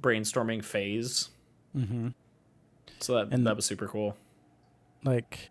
brainstorming 0.00 0.64
phase. 0.64 1.30
Mm-hmm. 1.76 2.08
So 3.00 3.14
that 3.14 3.28
And- 3.32 3.46
that 3.46 3.56
was 3.56 3.64
super 3.64 3.88
cool. 3.88 4.16
like 5.04 5.50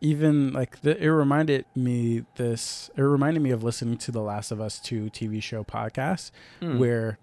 even 0.00 0.52
like 0.52 0.80
the, 0.82 0.96
it 1.02 1.08
reminded 1.08 1.64
me 1.74 2.24
this 2.36 2.88
it 2.96 3.02
reminded 3.02 3.40
me 3.42 3.50
of 3.50 3.62
listening 3.64 3.96
to 3.98 4.12
the 4.12 4.20
last 4.20 4.50
of 4.52 4.60
us 4.60 4.78
2 4.80 5.06
tv 5.10 5.42
show 5.42 5.64
podcast 5.64 6.30
Mm. 6.60 6.78
where 6.78 7.18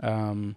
um 0.00 0.54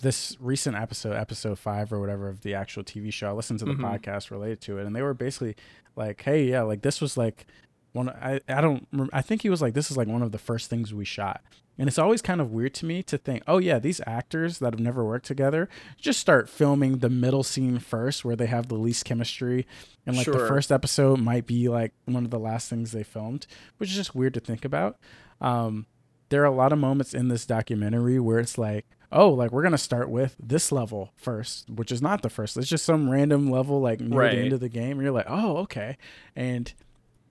this 0.00 0.36
recent 0.40 0.76
episode 0.76 1.14
episode 1.14 1.58
5 1.58 1.92
or 1.92 2.00
whatever 2.00 2.28
of 2.28 2.42
the 2.42 2.54
actual 2.54 2.82
tv 2.84 3.12
show 3.12 3.28
i 3.28 3.32
listened 3.32 3.58
to 3.60 3.64
the 3.64 3.72
Mhm. 3.74 3.80
podcast 3.98 4.30
related 4.30 4.60
to 4.62 4.78
it 4.78 4.86
and 4.86 4.94
they 4.94 5.02
were 5.02 5.14
basically 5.14 5.56
like 5.96 6.20
hey 6.22 6.44
yeah 6.44 6.62
like 6.62 6.82
this 6.82 7.00
was 7.00 7.16
like 7.16 7.46
one 7.92 8.10
i 8.10 8.40
i 8.48 8.60
don't 8.60 8.86
i 9.12 9.22
think 9.22 9.40
he 9.42 9.48
was 9.50 9.62
like 9.62 9.72
this 9.74 9.90
is 9.90 9.96
like 9.96 10.08
one 10.08 10.20
of 10.22 10.32
the 10.32 10.38
first 10.38 10.68
things 10.70 10.92
we 10.92 11.04
shot. 11.04 11.42
And 11.78 11.88
it's 11.88 11.98
always 11.98 12.22
kind 12.22 12.40
of 12.40 12.52
weird 12.52 12.72
to 12.74 12.86
me 12.86 13.02
to 13.02 13.18
think 13.18 13.42
oh 13.46 13.58
yeah 13.58 13.78
these 13.78 14.00
actors 14.06 14.60
that 14.60 14.72
have 14.72 14.80
never 14.80 15.04
worked 15.04 15.26
together 15.26 15.68
just 15.98 16.18
start 16.20 16.48
filming 16.48 16.98
the 16.98 17.10
middle 17.10 17.42
scene 17.42 17.78
first 17.78 18.24
where 18.24 18.34
they 18.36 18.46
have 18.46 18.68
the 18.68 18.76
least 18.76 19.04
chemistry 19.04 19.66
and 20.06 20.16
like 20.16 20.24
the 20.26 20.32
first 20.38 20.72
episode 20.72 21.20
might 21.20 21.46
be 21.46 21.68
like 21.68 21.92
one 22.06 22.24
of 22.24 22.30
the 22.30 22.38
last 22.38 22.70
things 22.70 22.92
they 22.92 23.02
filmed 23.02 23.46
which 23.76 23.90
is 23.90 23.96
just 23.96 24.14
weird 24.14 24.32
to 24.34 24.40
think 24.40 24.64
about. 24.64 24.98
Um 25.40 25.84
there 26.30 26.42
are 26.42 26.46
a 26.46 26.50
lot 26.50 26.72
of 26.72 26.78
moments 26.78 27.12
in 27.14 27.28
this 27.28 27.44
documentary 27.46 28.18
where 28.18 28.38
it's 28.38 28.56
like 28.58 28.86
oh 29.16 29.30
like 29.30 29.50
we're 29.50 29.62
gonna 29.62 29.78
start 29.78 30.08
with 30.08 30.36
this 30.38 30.70
level 30.70 31.12
first 31.16 31.68
which 31.70 31.90
is 31.90 32.00
not 32.02 32.22
the 32.22 32.30
first 32.30 32.56
it's 32.56 32.68
just 32.68 32.84
some 32.84 33.08
random 33.10 33.50
level 33.50 33.80
like 33.80 34.00
near 34.00 34.20
Right. 34.20 34.34
the 34.36 34.42
end 34.42 34.52
of 34.52 34.60
the 34.60 34.68
game 34.68 35.00
you're 35.00 35.10
like 35.10 35.26
oh 35.28 35.56
okay 35.58 35.96
and 36.36 36.72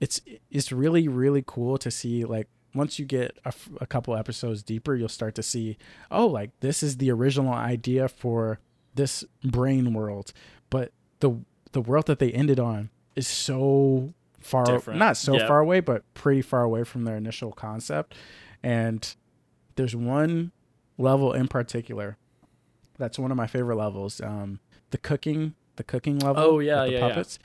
it's 0.01 0.19
it's 0.51 0.71
really 0.71 1.07
really 1.07 1.43
cool 1.45 1.77
to 1.77 1.89
see 1.91 2.25
like 2.25 2.47
once 2.73 2.99
you 2.99 3.05
get 3.05 3.37
a, 3.45 3.49
f- 3.49 3.69
a 3.79 3.85
couple 3.87 4.15
episodes 4.15 4.61
deeper 4.63 4.95
you'll 4.95 5.07
start 5.07 5.35
to 5.35 5.43
see 5.43 5.77
oh 6.11 6.27
like 6.27 6.49
this 6.59 6.83
is 6.83 6.97
the 6.97 7.09
original 7.11 7.53
idea 7.53 8.07
for 8.09 8.59
this 8.95 9.23
brain 9.43 9.93
world 9.93 10.33
but 10.69 10.91
the 11.21 11.31
the 11.71 11.81
world 11.81 12.05
that 12.07 12.19
they 12.19 12.31
ended 12.31 12.59
on 12.59 12.89
is 13.15 13.27
so 13.27 14.13
far 14.41 14.65
Different. 14.65 14.99
not 14.99 15.17
so 15.17 15.37
Yep. 15.37 15.47
far 15.47 15.59
away 15.59 15.79
but 15.79 16.03
pretty 16.13 16.41
far 16.41 16.63
away 16.63 16.83
from 16.83 17.03
their 17.05 17.15
initial 17.17 17.51
concept 17.51 18.13
and 18.63 19.15
there's 19.75 19.95
one 19.95 20.51
level 20.97 21.33
in 21.33 21.47
particular. 21.47 22.17
That's 22.97 23.19
one 23.19 23.31
of 23.31 23.37
my 23.37 23.47
favorite 23.47 23.75
levels 23.75 24.21
um 24.21 24.59
the 24.91 24.97
cooking 24.97 25.55
the 25.75 25.83
cooking 25.83 26.19
level 26.19 26.41
Oh, 26.41 26.59
yeah, 26.59 26.85
the 26.85 26.91
yeah, 26.91 26.99
yeah. 26.99 27.07
puppets. 27.09 27.39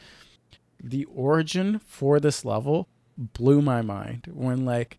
The 0.83 1.05
origin 1.07 1.79
for 1.81 2.21
this 2.21 2.45
level 2.45 2.89
blew 3.19 3.61
my 3.61 3.83
mind 3.83 4.29
when 4.33 4.65
like 4.65 4.99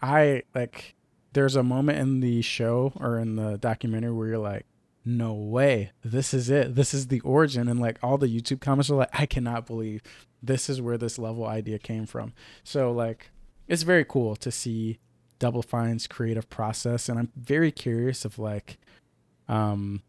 i 0.00 0.42
like 0.54 0.94
there's 1.32 1.56
a 1.56 1.62
moment 1.62 1.98
in 1.98 2.20
the 2.20 2.42
show 2.42 2.92
or 3.00 3.18
in 3.18 3.36
the 3.36 3.56
documentary 3.58 4.12
where 4.12 4.28
you're 4.28 4.38
like 4.38 4.66
no 5.04 5.32
way. 5.32 5.92
This 6.04 6.34
is 6.34 6.50
it. 6.50 6.74
This 6.74 6.92
is 6.92 7.06
the 7.06 7.20
origin. 7.20 7.68
And 7.68 7.80
like 7.80 7.98
all 8.02 8.18
the 8.18 8.28
youtube 8.28 8.60
comments 8.60 8.90
are 8.90 8.96
like 8.96 9.08
i 9.18 9.24
cannot 9.26 9.66
believe 9.66 10.02
this 10.42 10.68
is 10.68 10.80
where 10.80 10.98
this 10.98 11.18
level 11.18 11.46
idea 11.46 11.78
came 11.78 12.04
from. 12.06 12.32
So 12.62 12.92
like 12.92 13.30
it's 13.66 13.82
very 13.82 14.04
cool 14.04 14.36
to 14.36 14.50
see 14.52 14.98
double 15.40 15.62
fine's 15.62 16.06
creative 16.06 16.48
process 16.48 17.08
and 17.08 17.18
i'm 17.18 17.32
very 17.34 17.72
curious 17.72 18.24
of 18.24 18.38
like 18.38 18.78
um 19.48 20.00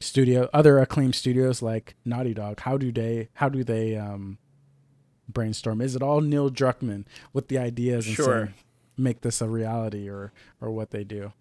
studio 0.00 0.48
other 0.54 0.78
acclaimed 0.78 1.14
studios 1.14 1.60
like 1.60 1.94
naughty 2.06 2.32
dog 2.32 2.60
how 2.60 2.78
do 2.78 2.90
they 2.90 3.28
how 3.34 3.48
do 3.50 3.62
they 3.64 3.96
um 3.96 4.38
brainstorm 5.28 5.80
is 5.82 5.94
it 5.94 6.02
all 6.02 6.20
neil 6.22 6.50
druckmann 6.50 7.04
with 7.32 7.48
the 7.48 7.58
ideas 7.58 8.06
and 8.06 8.14
Sure. 8.16 8.44
saying, 8.46 8.54
make 8.96 9.20
this 9.20 9.40
a 9.42 9.48
reality 9.48 10.08
or 10.08 10.32
or 10.60 10.70
what 10.70 10.90
they 10.90 11.04
do 11.04 11.32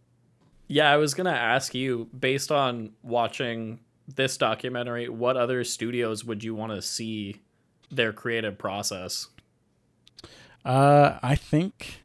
Yeah, 0.68 0.92
I 0.92 0.98
was 0.98 1.14
gonna 1.14 1.30
ask 1.32 1.74
you, 1.74 2.10
based 2.20 2.52
on 2.52 2.92
watching 3.02 3.80
this 4.16 4.36
documentary, 4.38 5.08
what 5.08 5.38
other 5.38 5.64
studios 5.64 6.26
would 6.26 6.44
you 6.44 6.54
want 6.54 6.74
to 6.74 6.82
see 6.82 7.42
their 7.90 8.12
creative 8.12 8.58
process? 8.58 9.28
Uh, 10.66 11.18
I 11.24 11.36
think 11.36 12.04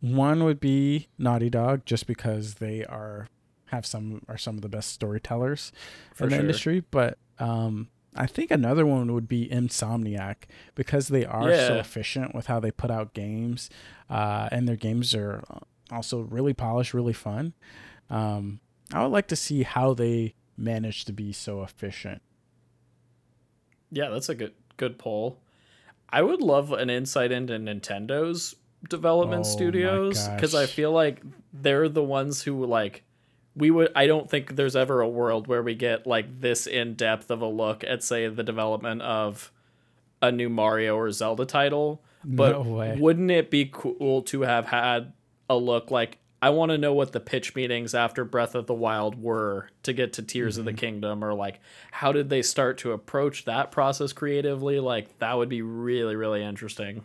one 0.00 0.44
would 0.44 0.60
be 0.60 1.08
Naughty 1.18 1.50
Dog, 1.50 1.84
just 1.84 2.06
because 2.06 2.54
they 2.54 2.84
are 2.84 3.28
have 3.66 3.86
some 3.86 4.22
are 4.28 4.38
some 4.38 4.56
of 4.56 4.62
the 4.62 4.68
best 4.68 4.90
storytellers 4.90 5.72
For 6.14 6.24
in 6.24 6.30
the 6.30 6.36
sure. 6.36 6.40
industry. 6.40 6.84
But 6.90 7.18
um, 7.38 7.88
I 8.14 8.26
think 8.26 8.50
another 8.50 8.84
one 8.84 9.12
would 9.12 9.28
be 9.28 9.48
Insomniac 9.48 10.44
because 10.74 11.08
they 11.08 11.24
are 11.24 11.54
so 11.54 11.76
efficient 11.76 12.34
with 12.34 12.46
how 12.46 12.60
they 12.60 12.70
put 12.70 12.90
out 12.90 13.14
games, 13.14 13.70
uh, 14.08 14.48
and 14.50 14.66
their 14.66 14.76
games 14.76 15.14
are 15.14 15.44
also 15.90 16.20
really 16.20 16.54
polished, 16.54 16.94
really 16.94 17.12
fun. 17.12 17.52
Um, 18.08 18.60
I 18.92 19.02
would 19.02 19.12
like 19.12 19.28
to 19.28 19.36
see 19.36 19.62
how 19.62 19.94
they 19.94 20.34
manage 20.56 21.04
to 21.04 21.12
be 21.12 21.32
so 21.32 21.62
efficient. 21.62 22.22
Yeah, 23.90 24.08
that's 24.08 24.28
a 24.28 24.34
good 24.34 24.54
good 24.76 24.98
poll. 24.98 25.40
I 26.08 26.22
would 26.22 26.42
love 26.42 26.72
an 26.72 26.90
insight 26.90 27.30
into 27.30 27.52
Nintendo's 27.54 28.56
development 28.88 29.46
Oh 29.46 29.48
studios 29.48 30.28
because 30.28 30.54
I 30.54 30.66
feel 30.66 30.92
like 30.92 31.22
they're 31.52 31.88
the 31.88 32.02
ones 32.02 32.42
who 32.42 32.64
like 32.64 33.02
we 33.56 33.70
would 33.70 33.92
I 33.94 34.06
don't 34.06 34.30
think 34.30 34.56
there's 34.56 34.76
ever 34.76 35.00
a 35.00 35.08
world 35.08 35.46
where 35.46 35.62
we 35.62 35.74
get 35.74 36.06
like 36.06 36.40
this 36.40 36.66
in 36.66 36.94
depth 36.94 37.30
of 37.30 37.42
a 37.42 37.46
look 37.46 37.84
at 37.84 38.02
say 38.02 38.26
the 38.28 38.42
development 38.42 39.02
of 39.02 39.52
a 40.22 40.30
new 40.30 40.48
Mario 40.48 40.96
or 40.96 41.10
Zelda 41.10 41.44
title. 41.44 42.02
But 42.24 42.52
No 42.52 42.96
wouldn't 42.98 43.30
it 43.30 43.50
be 43.50 43.70
cool 43.72 44.22
to 44.22 44.42
have 44.42 44.66
had 44.66 45.12
a 45.48 45.56
look 45.56 45.90
like 45.90 46.18
I 46.42 46.50
want 46.50 46.70
to 46.70 46.78
know 46.78 46.94
what 46.94 47.12
the 47.12 47.20
pitch 47.20 47.54
meetings 47.54 47.94
after 47.94 48.24
Breath 48.24 48.54
of 48.54 48.66
the 48.66 48.74
Wild 48.74 49.20
were 49.20 49.68
to 49.82 49.92
get 49.92 50.14
to 50.14 50.22
Tears 50.22 50.56
of 50.56 50.64
the 50.64 50.72
Kingdom 50.72 51.22
or 51.22 51.34
like 51.34 51.60
how 51.90 52.12
did 52.12 52.30
they 52.30 52.42
start 52.42 52.78
to 52.78 52.92
approach 52.92 53.44
that 53.44 53.70
process 53.70 54.12
creatively? 54.12 54.80
Like 54.80 55.18
that 55.18 55.36
would 55.36 55.48
be 55.48 55.62
really 55.62 56.16
really 56.16 56.42
interesting. 56.42 57.04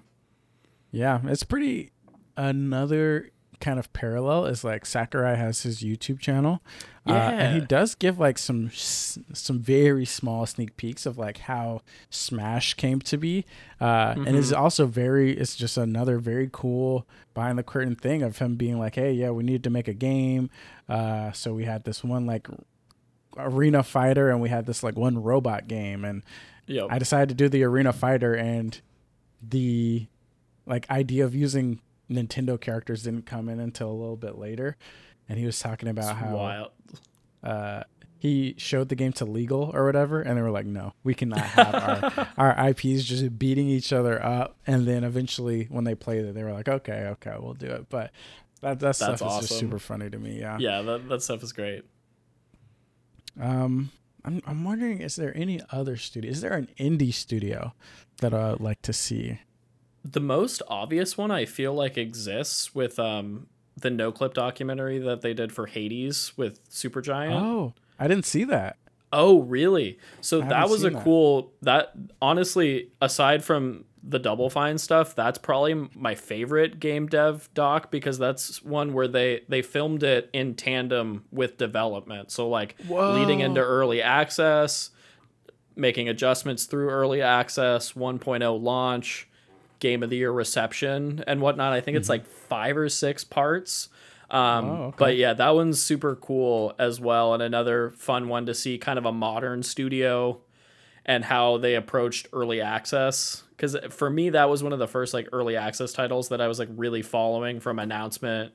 Yeah, 0.95 1.19
it's 1.25 1.43
pretty. 1.43 1.91
Another 2.37 3.29
kind 3.59 3.79
of 3.79 3.91
parallel 3.91 4.45
is 4.45 4.63
like 4.63 4.85
Sakurai 4.85 5.35
has 5.35 5.63
his 5.63 5.81
YouTube 5.81 6.19
channel, 6.19 6.61
uh, 7.05 7.11
and 7.13 7.53
he 7.53 7.67
does 7.67 7.95
give 7.95 8.17
like 8.17 8.37
some 8.37 8.69
some 8.71 9.59
very 9.59 10.05
small 10.05 10.45
sneak 10.45 10.77
peeks 10.77 11.05
of 11.05 11.17
like 11.17 11.39
how 11.39 11.81
Smash 12.09 12.75
came 12.75 13.01
to 13.01 13.17
be, 13.17 13.45
uh, 13.81 14.15
and 14.15 14.37
is 14.37 14.53
also 14.53 14.85
very. 14.85 15.37
It's 15.37 15.57
just 15.57 15.75
another 15.77 16.17
very 16.17 16.49
cool 16.51 17.05
behind 17.33 17.57
the 17.57 17.63
curtain 17.63 17.95
thing 17.95 18.23
of 18.23 18.37
him 18.37 18.55
being 18.55 18.79
like, 18.79 18.95
"Hey, 18.95 19.11
yeah, 19.11 19.31
we 19.31 19.43
needed 19.43 19.65
to 19.65 19.69
make 19.69 19.89
a 19.89 19.93
game, 19.93 20.49
uh, 20.87 21.33
so 21.33 21.53
we 21.53 21.65
had 21.65 21.83
this 21.83 22.03
one 22.03 22.25
like." 22.25 22.47
arena 23.37 23.83
fighter 23.83 24.29
and 24.29 24.39
we 24.39 24.47
had 24.47 24.65
this 24.65 24.81
like 24.81 24.95
one 24.95 25.21
robot 25.21 25.67
game 25.67 26.05
and 26.05 26.23
Yep. 26.67 26.87
I 26.89 26.99
decided 26.99 27.27
to 27.27 27.35
do 27.35 27.49
the 27.49 27.63
arena 27.63 27.91
fighter 27.91 28.33
and 28.33 28.79
the 29.41 30.07
like 30.65 30.89
idea 30.89 31.25
of 31.25 31.35
using 31.35 31.79
Nintendo 32.09 32.59
characters 32.59 33.03
didn't 33.03 33.25
come 33.25 33.49
in 33.49 33.59
until 33.59 33.89
a 33.91 33.93
little 33.93 34.17
bit 34.17 34.37
later. 34.37 34.77
And 35.27 35.39
he 35.39 35.45
was 35.45 35.59
talking 35.59 35.89
about 35.89 36.11
It's 36.11 36.19
how 36.19 36.35
wild. 36.35 36.71
uh, 37.43 37.83
he 38.19 38.55
showed 38.57 38.89
the 38.89 38.95
game 38.95 39.13
to 39.13 39.25
legal 39.25 39.71
or 39.73 39.85
whatever, 39.85 40.21
and 40.21 40.37
they 40.37 40.41
were 40.41 40.51
like, 40.51 40.65
"No, 40.65 40.93
we 41.03 41.13
cannot 41.13 41.39
have 41.39 41.75
our 41.75 42.27
our 42.55 42.69
IPs 42.69 43.03
just 43.03 43.37
beating 43.37 43.67
each 43.67 43.91
other 43.93 44.23
up." 44.23 44.55
And 44.65 44.87
then 44.87 45.03
eventually, 45.03 45.65
when 45.69 45.83
they 45.83 45.95
played 45.95 46.25
it, 46.25 46.33
they 46.33 46.43
were 46.43 46.53
like, 46.53 46.67
"Okay, 46.67 47.07
okay, 47.13 47.35
we'll 47.39 47.53
do 47.53 47.67
it." 47.67 47.89
But 47.89 48.11
that 48.61 48.79
that 48.79 48.95
stuff 48.95 49.19
That's 49.19 49.43
is 49.43 49.49
just 49.49 49.59
super 49.59 49.79
funny 49.79 50.09
to 50.09 50.17
me. 50.17 50.39
Yeah. 50.39 50.57
Yeah, 50.59 50.81
that, 50.81 51.09
that 51.09 51.21
stuff 51.21 51.43
is 51.43 51.53
great. 51.53 51.83
Um, 53.39 53.91
I'm 54.23 54.41
I'm 54.47 54.63
wondering, 54.63 55.01
is 55.01 55.15
there 55.15 55.35
any 55.35 55.61
other 55.71 55.97
studio? 55.97 56.31
Is 56.31 56.41
there 56.41 56.53
an 56.53 56.69
indie 56.79 57.13
studio 57.13 57.73
that 58.19 58.33
I'd 58.33 58.59
like 58.59 58.81
to 58.83 58.93
see? 58.93 59.39
The 60.07 60.19
most 60.19 60.61
obvious 60.67 61.17
one 61.17 61.31
I 61.31 61.45
feel 61.45 61.73
like 61.73 61.97
exists 61.97 62.75
with 62.75 62.99
um 62.99 63.47
the 63.77 63.89
Noclip 63.89 64.33
documentary 64.33 64.99
that 64.99 65.21
they 65.21 65.33
did 65.33 65.51
for 65.51 65.65
Hades 65.65 66.31
with 66.37 66.67
Supergiant. 66.69 67.33
Oh, 67.33 67.73
I 67.99 68.07
didn't 68.07 68.25
see 68.25 68.43
that. 68.45 68.77
Oh, 69.11 69.41
really? 69.41 69.97
So 70.21 70.41
I 70.41 70.47
that 70.47 70.69
was 70.69 70.83
a 70.83 70.91
that. 70.91 71.03
cool 71.03 71.51
that 71.61 71.93
honestly, 72.21 72.91
aside 73.01 73.43
from 73.43 73.85
the 74.07 74.19
Double 74.19 74.49
Fine 74.49 74.77
stuff, 74.77 75.15
that's 75.15 75.37
probably 75.37 75.89
my 75.95 76.13
favorite 76.15 76.79
game 76.79 77.07
dev 77.07 77.49
doc 77.53 77.89
because 77.91 78.17
that's 78.19 78.61
one 78.63 78.93
where 78.93 79.07
they 79.07 79.41
they 79.49 79.61
filmed 79.61 80.03
it 80.03 80.29
in 80.31 80.53
tandem 80.55 81.25
with 81.31 81.57
development. 81.57 82.31
So 82.31 82.47
like 82.47 82.75
leading 82.87 83.39
into 83.39 83.61
early 83.61 84.01
access, 84.01 84.91
making 85.75 86.07
adjustments 86.07 86.65
through 86.65 86.89
early 86.89 87.21
access, 87.21 87.93
1.0 87.93 88.61
launch, 88.61 89.27
game 89.79 90.03
of 90.03 90.09
the 90.09 90.17
year 90.17 90.31
reception 90.31 91.23
and 91.27 91.41
whatnot. 91.41 91.73
I 91.73 91.81
think 91.81 91.97
it's 91.97 92.09
like 92.09 92.25
5 92.25 92.77
or 92.77 92.89
6 92.89 93.23
parts. 93.25 93.89
Um, 94.29 94.39
Mm-hmm. 94.65 94.69
Oh, 94.69 94.83
okay. 94.87 94.95
But 94.97 95.17
yeah, 95.17 95.33
that 95.33 95.53
one's 95.55 95.81
super 95.81 96.15
cool 96.15 96.73
as 96.79 96.99
well, 96.99 97.33
and 97.35 97.43
another 97.43 97.91
fun 97.91 98.27
one 98.27 98.45
to 98.47 98.53
see 98.55 98.77
kind 98.77 98.97
of 98.97 99.05
a 99.05 99.11
modern 99.11 99.61
studio 99.63 100.41
and 101.05 101.23
how 101.25 101.57
they 101.57 101.75
approached 101.75 102.27
early 102.33 102.59
access. 102.61 103.43
Because 103.51 103.77
for 103.91 104.09
me, 104.09 104.31
that 104.31 104.49
was 104.49 104.63
one 104.63 104.73
of 104.73 104.79
the 104.79 104.87
first 104.87 105.13
like 105.13 105.29
early 105.31 105.55
access 105.55 105.93
titles 105.93 106.29
that 106.29 106.41
I 106.41 106.47
was 106.47 106.57
like 106.57 106.69
really 106.71 107.03
following 107.03 107.59
from 107.59 107.77
announcement 107.77 108.53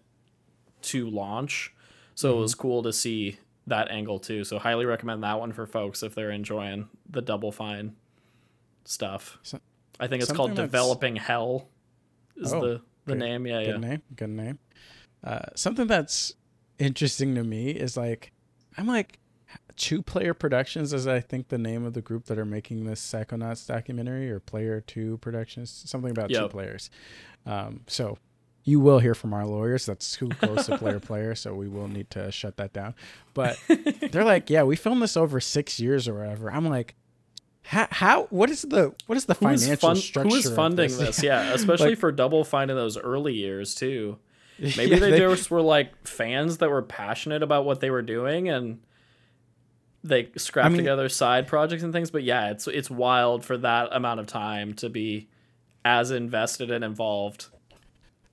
to 0.83 1.09
launch. 1.09 1.73
So 2.17 2.37
it 2.37 2.41
was 2.41 2.53
Mm-hmm. 2.53 2.61
cool 2.63 2.83
to 2.83 2.93
see 2.93 3.39
that 3.69 3.91
angle 3.93 4.19
too. 4.19 4.43
So 4.43 4.59
highly 4.59 4.85
recommend 4.87 5.23
that 5.23 5.39
one 5.39 5.53
for 5.53 5.67
folks 5.67 6.03
if 6.03 6.15
they're 6.17 6.33
enjoying 6.33 6.89
the 7.09 7.23
Double 7.23 7.53
Fine. 7.53 7.95
stuff. 8.85 9.39
So- 9.45 9.61
I 10.01 10.07
think 10.09 10.23
it's 10.23 10.29
something 10.29 10.37
called 10.37 10.51
that's- 10.53 10.69
Developing 10.69 11.17
Hell. 11.17 11.69
Is 12.37 12.53
Oh, 12.53 12.61
the 12.61 12.81
the 13.07 13.15
name? 13.15 13.47
Yeah, 13.47 13.61
yeah. 13.61 13.65
good 13.67 13.83
yeah. 13.83 13.89
name 13.89 14.03
good 14.17 14.31
name 14.31 14.59
uh, 15.25 15.41
something 15.55 15.87
that's 15.87 16.35
interesting 16.79 17.35
to 17.35 17.43
me 17.45 17.71
is 17.71 17.97
like 17.97 18.33
i'm 18.79 18.87
like 18.87 19.19
two 19.77 20.01
player 20.03 20.33
productions 20.33 20.93
is 20.93 21.07
i 21.07 21.19
think 21.21 21.49
the 21.49 21.59
name 21.59 21.85
of 21.85 21.93
the 21.93 22.01
group 22.01 22.25
that 22.27 22.39
are 22.39 22.45
making 22.45 22.85
this 22.85 23.01
psychonauts 23.01 23.67
documentary 23.67 24.31
or 24.31 24.39
player 24.41 24.81
two 24.81 25.19
productions 25.19 25.83
something 25.87 26.11
about 26.11 26.31
two 26.31 26.49
players 26.49 26.89
um, 27.47 27.81
so 27.87 28.17
you 28.65 28.79
will 28.81 28.99
hear 29.01 29.15
from 29.15 29.35
our 29.35 29.45
lawyers 29.47 29.85
that's 29.87 30.15
who 30.15 30.29
close 30.29 30.67
to 30.67 30.79
player 30.79 31.01
player 31.11 31.35
so 31.35 31.55
we 31.55 31.69
will 31.69 31.89
need 31.89 32.09
to 32.11 32.31
shut 32.31 32.57
that 32.59 32.73
down 32.73 32.95
but 33.35 33.59
they're 34.13 34.25
like 34.25 34.49
yeah 34.49 34.63
we 34.63 34.77
filmed 34.77 35.03
this 35.03 35.17
over 35.17 35.41
six 35.41 35.81
years 35.81 36.07
or 36.09 36.15
whatever 36.15 36.51
i'm 36.53 36.67
like 36.69 36.95
how, 37.71 37.87
how 37.93 38.25
what 38.31 38.51
is 38.51 38.63
the 38.63 38.93
what 39.07 39.17
is 39.17 39.27
the 39.27 39.35
financial 39.37 39.77
fun- 39.77 39.97
structure 39.97 40.29
Who 40.29 40.35
is 40.35 40.51
funding 40.51 40.91
this? 40.91 41.23
Yeah, 41.23 41.53
especially 41.55 41.95
for 41.95 42.11
Double 42.11 42.43
Fine 42.43 42.69
in 42.69 42.75
those 42.75 42.99
early 42.99 43.33
years 43.33 43.77
too. 43.77 44.19
Maybe 44.59 44.91
Yeah, 44.91 44.99
they, 44.99 45.19
just 45.19 45.53
were 45.53 45.63
like 45.63 46.05
fans 46.05 46.59
that 46.59 46.69
were 46.69 46.83
passionate 46.83 47.45
about 47.45 47.65
what 47.65 47.79
they 47.79 47.91
were 47.91 48.03
doing 48.03 48.49
and 48.49 48.81
they 50.03 50.31
scrapped 50.37 50.73
mean- 50.73 50.79
together 50.79 51.09
side 51.09 51.47
projects 51.47 51.85
and 51.85 51.93
things. 51.93 52.11
But 52.11 52.25
yeah, 52.25 52.51
it's 52.51 52.67
it's 52.67 52.91
wild 52.91 53.45
for 53.45 53.57
that 53.59 53.91
amount 53.93 54.19
of 54.19 54.27
time 54.27 54.75
to 54.75 54.89
be 54.89 55.29
as 55.85 56.11
invested 56.11 56.73
and 56.73 56.83
involved. 56.83 57.51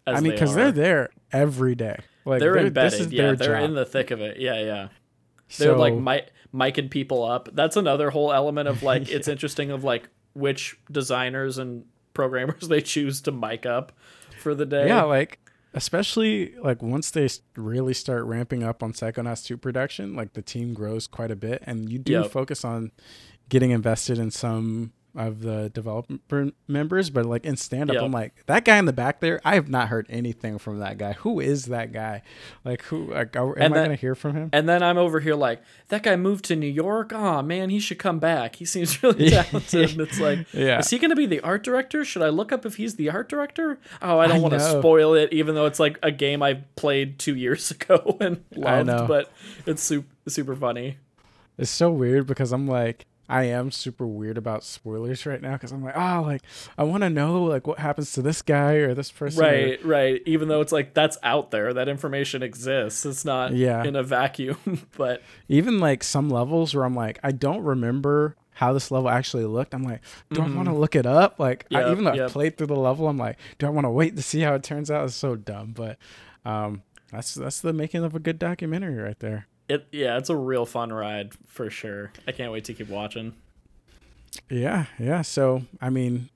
As 0.08 0.18
I 0.18 0.22
mean, 0.22 0.32
because 0.32 0.50
because 0.50 0.56
they're 0.56 0.72
there 0.72 1.10
every 1.32 1.76
day. 1.76 2.00
Like 2.26 2.40
they're, 2.40 2.56
this 2.56 2.64
embedded. 2.70 3.00
is 3.02 3.12
yeah, 3.14 3.34
they're 3.34 3.60
job. 3.60 3.70
in 3.70 3.76
the 3.76 3.86
thick 3.86 4.10
of 4.10 4.20
it. 4.20 4.40
Yeah, 4.40 4.60
yeah. 4.60 4.88
They're 5.60 5.76
so, 5.76 5.78
like 5.78 5.94
mic 5.94 6.32
micing 6.54 6.90
people 6.90 7.24
up. 7.24 7.50
That's 7.54 7.76
another 7.78 8.10
whole 8.10 8.32
element 8.34 8.68
of 8.68 8.84
like 8.84 9.10
it's 9.10 9.28
interesting 9.28 9.72
of 9.72 9.84
like 9.84 10.10
which 10.34 10.78
designers 10.92 11.58
and 11.58 11.86
programmers 12.14 12.68
they 12.70 12.82
choose 12.82 13.22
to 13.22 13.32
mic 13.32 13.66
up 13.66 13.92
for 14.42 14.54
the 14.56 14.66
day. 14.66 14.88
yeah, 14.88 15.04
like 15.04 15.40
especially 15.74 16.56
like 16.58 16.82
once 16.82 17.12
they 17.12 17.28
really 17.56 17.94
start 17.94 18.24
ramping 18.26 18.64
up 18.64 18.82
on 18.82 18.94
Psychonauts 18.94 19.46
2 19.46 19.58
production, 19.58 20.16
like 20.16 20.34
the 20.34 20.42
team 20.42 20.74
grows 20.74 21.06
quite 21.08 21.30
a 21.32 21.36
bit, 21.36 21.62
and 21.66 21.92
you 21.92 22.00
do 22.00 22.14
Yep. 22.14 22.32
focus 22.32 22.66
on 22.66 22.92
getting 23.50 23.72
invested 23.72 24.18
in 24.18 24.32
some 24.32 24.92
of 25.18 25.42
the 25.42 25.70
developer 25.74 26.52
members. 26.68 27.10
But 27.10 27.26
like 27.26 27.46
in 27.46 27.58
stand 27.58 27.92
up. 27.92 28.02
I'm 28.02 28.12
like 28.12 28.46
that 28.46 28.64
guy 28.64 28.78
in 28.78 28.86
the 28.86 28.94
back 28.94 29.20
there. 29.20 29.42
I 29.44 29.56
have 29.56 29.68
not 29.68 29.90
heard 29.90 30.06
anything 30.10 30.58
from 30.60 30.80
that 30.80 30.98
guy. 30.98 31.14
Who 31.14 31.40
is 31.40 31.66
that 31.66 31.92
guy? 31.92 32.22
Like 32.64 32.84
who? 32.84 33.14
Like, 33.14 33.36
am 33.36 33.54
And 33.58 33.74
I 33.74 33.84
gonna 33.84 33.96
hear 33.96 34.16
from 34.16 34.36
him? 34.36 34.50
And 34.54 34.70
then 34.70 34.84
I'm 34.84 34.98
over 34.98 35.20
here 35.20 35.36
like, 35.36 35.62
that 35.90 36.04
guy 36.04 36.16
moved 36.16 36.46
to 36.46 36.56
New 36.56 36.68
York. 36.68 37.12
Oh 37.14 37.42
man, 37.42 37.70
he 37.70 37.80
should 37.80 38.00
come 38.00 38.20
back. 38.20 38.58
He 38.58 38.66
seems 38.66 39.02
really 39.04 39.30
talented. 39.30 39.92
and 39.92 40.02
it's 40.02 40.20
like, 40.20 40.46
Yeah. 40.54 40.80
is 40.80 40.90
he 40.90 41.00
going 41.00 41.10
to 41.10 41.16
be 41.16 41.26
the 41.26 41.40
art 41.42 41.64
director? 41.64 42.06
Should 42.06 42.22
I 42.22 42.30
look 42.30 42.52
up 42.52 42.66
if 42.66 42.76
he's 42.76 42.96
the 42.96 43.10
art 43.10 43.28
director? 43.30 43.80
Oh, 44.02 44.20
I 44.20 44.28
don't 44.28 44.42
want 44.42 44.54
to 44.54 44.60
spoil 44.60 45.14
it, 45.16 45.34
even 45.34 45.56
though 45.56 45.66
it's 45.66 45.80
like 45.80 45.98
a 46.04 46.12
game 46.12 46.44
I 46.44 46.62
played 46.76 47.18
two 47.20 47.36
years 47.36 47.72
ago 47.72 48.18
and 48.22 48.44
loved. 48.56 49.08
But 49.08 49.32
it's 49.66 49.82
super 49.82 50.08
super 50.28 50.56
funny. 50.56 50.98
It's 51.58 51.72
so 51.72 51.90
weird 51.90 52.28
because 52.28 52.52
I'm 52.52 52.68
like, 52.68 53.06
I 53.30 53.44
am 53.46 53.72
super 53.72 54.08
weird 54.08 54.38
about 54.38 54.64
spoilers 54.64 55.26
right 55.26 55.42
now 55.42 55.54
because 55.54 55.72
I'm 55.72 55.84
like, 55.84 55.98
oh, 55.98 56.22
like 56.26 56.42
I 56.78 56.84
want 56.84 57.04
to 57.04 57.10
know 57.10 57.44
like 57.44 57.68
what 57.68 57.80
happens 57.80 58.14
to 58.14 58.22
this 58.22 58.42
guy 58.42 58.74
or 58.76 58.94
this 58.94 59.12
person. 59.12 59.44
or- 59.44 59.48
Right, 59.48 59.86
right. 59.86 60.22
Even 60.26 60.48
though 60.48 60.62
it's 60.62 60.72
like 60.72 60.94
that's 60.94 61.18
out 61.24 61.52
there, 61.52 61.74
that 61.74 61.90
information 61.90 62.42
exists. 62.44 63.06
It's 63.06 63.26
not 63.26 63.54
Yeah. 63.54 63.84
in 63.84 63.96
a 63.96 64.04
vacuum. 64.04 64.88
but 64.98 65.22
Even 65.50 65.80
like 65.80 66.04
some 66.04 66.30
levels 66.30 66.74
where 66.74 66.86
I'm 66.86 66.96
like, 66.96 67.20
I 67.24 67.32
don't 67.32 67.64
remember 67.64 68.36
how 68.54 68.74
this 68.74 68.90
level 68.90 69.10
actually 69.10 69.46
looked. 69.46 69.76
I'm 69.76 69.84
like, 69.84 70.02
do 70.32 70.42
I 70.42 70.50
want 70.50 70.68
to 70.68 70.74
look 70.74 70.96
it 70.96 71.06
up? 71.06 71.40
Like, 71.40 71.66
I, 71.72 71.92
even 71.92 72.06
though 72.06 72.12
I 72.26 72.28
played 72.30 72.58
through 72.58 72.68
the 72.68 72.76
level, 72.76 73.08
I'm 73.08 73.18
like, 73.18 73.38
do 73.60 73.68
I 73.68 73.70
want 73.70 73.86
to 73.86 73.90
wait 73.92 74.16
to 74.16 74.24
see 74.24 74.40
how 74.42 74.56
it 74.56 74.64
turns 74.64 74.90
out? 74.90 75.06
It's 75.06 75.14
so 75.14 75.36
dumb, 75.36 75.74
but 75.76 75.98
um, 76.44 76.82
that's 77.12 77.36
that's 77.36 77.60
the 77.62 77.72
making 77.72 78.04
of 78.04 78.16
a 78.16 78.20
good 78.20 78.40
documentary 78.40 78.96
right 78.96 79.20
there. 79.20 79.46
It 79.70 79.88
yeah, 79.92 80.18
it's 80.18 80.30
a 80.30 80.36
real 80.36 80.66
fun 80.66 80.92
ride 80.94 81.34
for 81.46 81.70
sure. 81.70 82.12
I 82.28 82.32
can't 82.32 82.52
wait 82.52 82.66
to 82.66 82.74
keep 82.74 82.90
watching. 82.90 83.34
Yeah, 84.50 84.86
yeah. 85.00 85.22
So, 85.22 85.64
I 85.82 85.90
mean, 85.90 86.30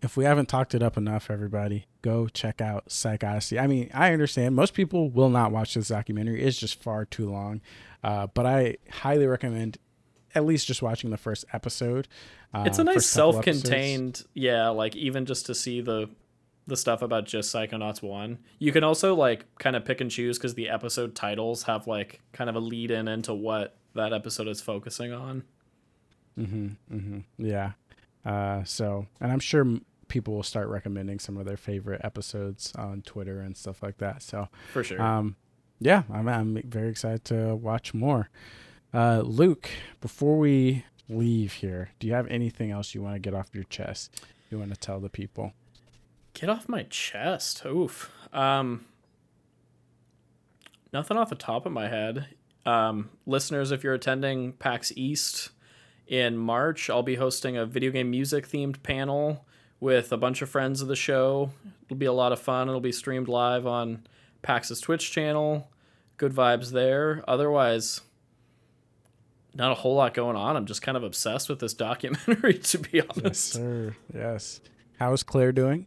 if 0.00 0.16
we 0.16 0.24
haven't 0.24 0.48
talked 0.48 0.74
it 0.74 0.82
up 0.82 0.96
enough, 0.96 1.30
everybody, 1.30 1.86
go 2.00 2.28
check 2.28 2.60
out 2.60 2.90
Psych 2.90 3.22
Odyssey. 3.22 3.58
I 3.58 3.66
mean, 3.66 3.90
I 3.92 4.12
understand 4.12 4.54
most 4.56 4.74
people 4.74 5.10
will 5.10 5.28
not 5.30 5.52
watch 5.52 5.74
this 5.74 5.88
documentary; 5.88 6.42
it's 6.42 6.58
just 6.58 6.82
far 6.82 7.04
too 7.04 7.30
long. 7.30 7.60
Uh, 8.02 8.26
but 8.28 8.46
I 8.46 8.78
highly 8.90 9.26
recommend 9.26 9.78
at 10.34 10.44
least 10.44 10.66
just 10.66 10.82
watching 10.82 11.10
the 11.10 11.16
first 11.18 11.44
episode. 11.52 12.08
Uh, 12.54 12.64
It's 12.66 12.78
a 12.78 12.84
nice 12.84 13.14
couple 13.14 13.38
episodes. 13.40 13.60
self-contained, 13.60 14.24
yeah, 14.34 14.68
like 14.70 14.96
even 14.96 15.26
just 15.26 15.46
to 15.46 15.54
see 15.54 15.80
the 15.80 16.08
the 16.72 16.76
stuff 16.76 17.02
about 17.02 17.24
just 17.26 17.54
Psychonauts 17.54 18.02
1. 18.02 18.38
You 18.58 18.72
can 18.72 18.82
also 18.82 19.14
like 19.14 19.44
kind 19.58 19.76
of 19.76 19.84
pick 19.84 20.00
and 20.00 20.10
choose 20.10 20.38
cuz 20.38 20.54
the 20.54 20.68
episode 20.68 21.14
titles 21.14 21.62
have 21.64 21.86
like 21.86 22.20
kind 22.32 22.50
of 22.50 22.56
a 22.56 22.60
lead 22.60 22.90
in 22.90 23.06
into 23.06 23.32
what 23.32 23.76
that 23.94 24.12
episode 24.12 24.48
is 24.48 24.60
focusing 24.60 25.12
on. 25.12 25.44
Mhm. 26.38 26.76
Mhm. 26.92 27.24
Yeah. 27.38 27.72
Uh, 28.24 28.64
so, 28.64 29.06
and 29.20 29.30
I'm 29.32 29.38
sure 29.40 29.66
people 30.08 30.34
will 30.34 30.42
start 30.42 30.68
recommending 30.68 31.18
some 31.18 31.36
of 31.36 31.44
their 31.46 31.56
favorite 31.56 32.00
episodes 32.04 32.72
on 32.76 33.02
Twitter 33.02 33.40
and 33.40 33.56
stuff 33.56 33.82
like 33.82 33.98
that. 33.98 34.22
So, 34.22 34.48
For 34.72 34.82
sure. 34.84 35.00
um, 35.00 35.36
yeah, 35.80 36.02
I'm, 36.10 36.28
I'm 36.28 36.62
very 36.64 36.88
excited 36.90 37.24
to 37.26 37.54
watch 37.56 37.92
more. 37.94 38.28
Uh, 38.94 39.22
Luke, 39.24 39.68
before 40.00 40.38
we 40.38 40.84
leave 41.08 41.54
here, 41.54 41.90
do 41.98 42.06
you 42.06 42.12
have 42.12 42.26
anything 42.28 42.70
else 42.70 42.94
you 42.94 43.02
want 43.02 43.14
to 43.16 43.18
get 43.20 43.34
off 43.34 43.48
your 43.54 43.64
chest? 43.64 44.22
You 44.50 44.58
want 44.58 44.72
to 44.72 44.78
tell 44.78 45.00
the 45.00 45.08
people? 45.08 45.52
Get 46.34 46.48
off 46.48 46.68
my 46.68 46.84
chest. 46.84 47.64
Oof. 47.66 48.10
Um 48.32 48.86
Nothing 50.92 51.16
off 51.16 51.30
the 51.30 51.34
top 51.34 51.66
of 51.66 51.72
my 51.72 51.88
head. 51.88 52.28
Um 52.66 53.10
listeners, 53.26 53.70
if 53.70 53.82
you're 53.84 53.94
attending 53.94 54.52
PAX 54.52 54.92
East 54.96 55.50
in 56.06 56.36
March, 56.36 56.90
I'll 56.90 57.02
be 57.02 57.14
hosting 57.16 57.56
a 57.56 57.66
video 57.66 57.90
game 57.90 58.10
music 58.10 58.48
themed 58.48 58.82
panel 58.82 59.44
with 59.80 60.12
a 60.12 60.16
bunch 60.16 60.42
of 60.42 60.48
friends 60.48 60.80
of 60.80 60.88
the 60.88 60.96
show. 60.96 61.50
It'll 61.86 61.96
be 61.96 62.06
a 62.06 62.12
lot 62.12 62.32
of 62.32 62.38
fun. 62.40 62.68
It'll 62.68 62.80
be 62.80 62.92
streamed 62.92 63.28
live 63.28 63.66
on 63.66 64.06
PAX's 64.42 64.80
Twitch 64.80 65.10
channel. 65.10 65.68
Good 66.18 66.32
vibes 66.32 66.70
there. 66.70 67.24
Otherwise, 67.26 68.00
not 69.54 69.72
a 69.72 69.74
whole 69.74 69.94
lot 69.96 70.14
going 70.14 70.36
on. 70.36 70.56
I'm 70.56 70.66
just 70.66 70.82
kind 70.82 70.96
of 70.96 71.02
obsessed 71.02 71.48
with 71.48 71.58
this 71.58 71.74
documentary, 71.74 72.54
to 72.58 72.78
be 72.78 72.90
Yes, 72.92 73.06
honest. 73.16 73.52
sir. 73.54 73.96
Yes. 74.14 74.60
How's 74.98 75.22
Claire 75.24 75.52
doing? 75.52 75.86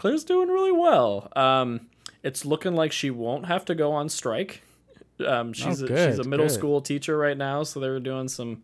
Claire's 0.00 0.24
doing 0.24 0.48
really 0.48 0.72
well. 0.72 1.28
Um, 1.36 1.88
it's 2.22 2.46
looking 2.46 2.74
like 2.74 2.90
she 2.90 3.10
won't 3.10 3.46
have 3.46 3.66
to 3.66 3.74
go 3.74 3.92
on 3.92 4.08
strike. 4.08 4.62
Um, 5.26 5.52
she's 5.52 5.82
Oh, 5.82 5.86
a, 5.86 5.88
she's 6.10 6.18
a 6.18 6.24
middle 6.24 6.46
good. 6.46 6.54
school 6.54 6.80
teacher 6.80 7.18
right 7.18 7.36
now, 7.36 7.62
so 7.64 7.78
they're 7.80 8.00
doing 8.00 8.28
some 8.28 8.62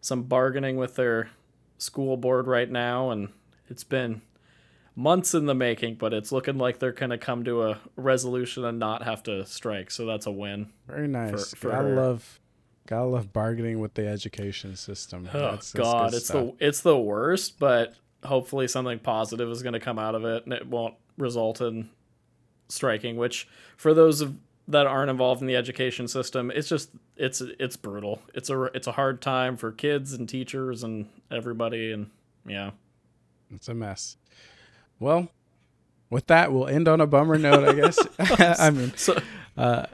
some 0.00 0.22
bargaining 0.22 0.76
with 0.76 0.94
their 0.94 1.30
school 1.78 2.16
board 2.16 2.46
right 2.46 2.70
now, 2.70 3.10
and 3.10 3.30
it's 3.68 3.82
been 3.82 4.22
months 4.94 5.34
in 5.34 5.46
the 5.46 5.54
making, 5.54 5.96
but 5.96 6.12
it's 6.14 6.30
looking 6.30 6.56
like 6.58 6.78
they're 6.78 6.92
gonna 6.92 7.18
come 7.18 7.42
to 7.44 7.64
a 7.64 7.78
resolution 7.96 8.64
and 8.64 8.78
not 8.78 9.02
have 9.02 9.22
to 9.24 9.44
strike. 9.46 9.90
So 9.90 10.06
that's 10.06 10.26
a 10.26 10.30
win. 10.30 10.68
Very 10.86 11.08
nice. 11.08 11.52
for 11.54 11.70
gotta 11.70 11.88
her. 11.88 11.96
love, 11.96 12.38
gotta 12.86 13.06
love 13.06 13.32
bargaining 13.32 13.80
with 13.80 13.94
the 13.94 14.06
education 14.06 14.76
system. 14.76 15.28
Oh 15.34 15.38
That's- 15.40 15.72
God, 15.72 16.10
good 16.12 16.16
it's 16.18 16.26
stuff. 16.26 16.52
the 16.58 16.66
it's 16.66 16.80
the 16.82 16.98
worst, 16.98 17.58
but 17.58 17.94
hopefully 18.24 18.68
something 18.68 18.98
positive 18.98 19.50
is 19.50 19.62
going 19.62 19.72
to 19.72 19.80
come 19.80 19.98
out 19.98 20.14
of 20.14 20.24
it, 20.24 20.44
and 20.44 20.52
it 20.52 20.66
won't 20.66 20.94
result 21.16 21.60
in 21.60 21.90
striking. 22.68 23.16
Which, 23.16 23.48
for 23.76 23.94
those 23.94 24.20
of 24.20 24.38
that 24.68 24.86
aren't 24.86 25.10
involved 25.10 25.40
in 25.40 25.46
the 25.46 25.56
education 25.56 26.08
system, 26.08 26.50
it's 26.54 26.68
just 26.68 26.90
it's 27.16 27.40
it's 27.40 27.76
brutal. 27.76 28.22
It's 28.34 28.50
a 28.50 28.64
it's 28.74 28.86
a 28.86 28.92
hard 28.92 29.20
time 29.20 29.56
for 29.56 29.72
kids 29.72 30.12
and 30.12 30.28
teachers 30.28 30.82
and 30.82 31.08
everybody, 31.30 31.92
and 31.92 32.10
yeah. 32.46 32.70
It's 33.52 33.68
a 33.68 33.74
mess. 33.74 34.16
Well, 35.00 35.28
with 36.08 36.26
that, 36.28 36.52
we'll 36.52 36.68
end 36.68 36.86
on 36.86 37.00
a 37.00 37.06
bummer 37.06 37.38
note, 37.38 37.68
I 37.68 37.72
guess. 37.72 37.98
I 38.60 38.70
mean, 38.70 38.92
So 38.96 39.20
uh, 39.56 39.86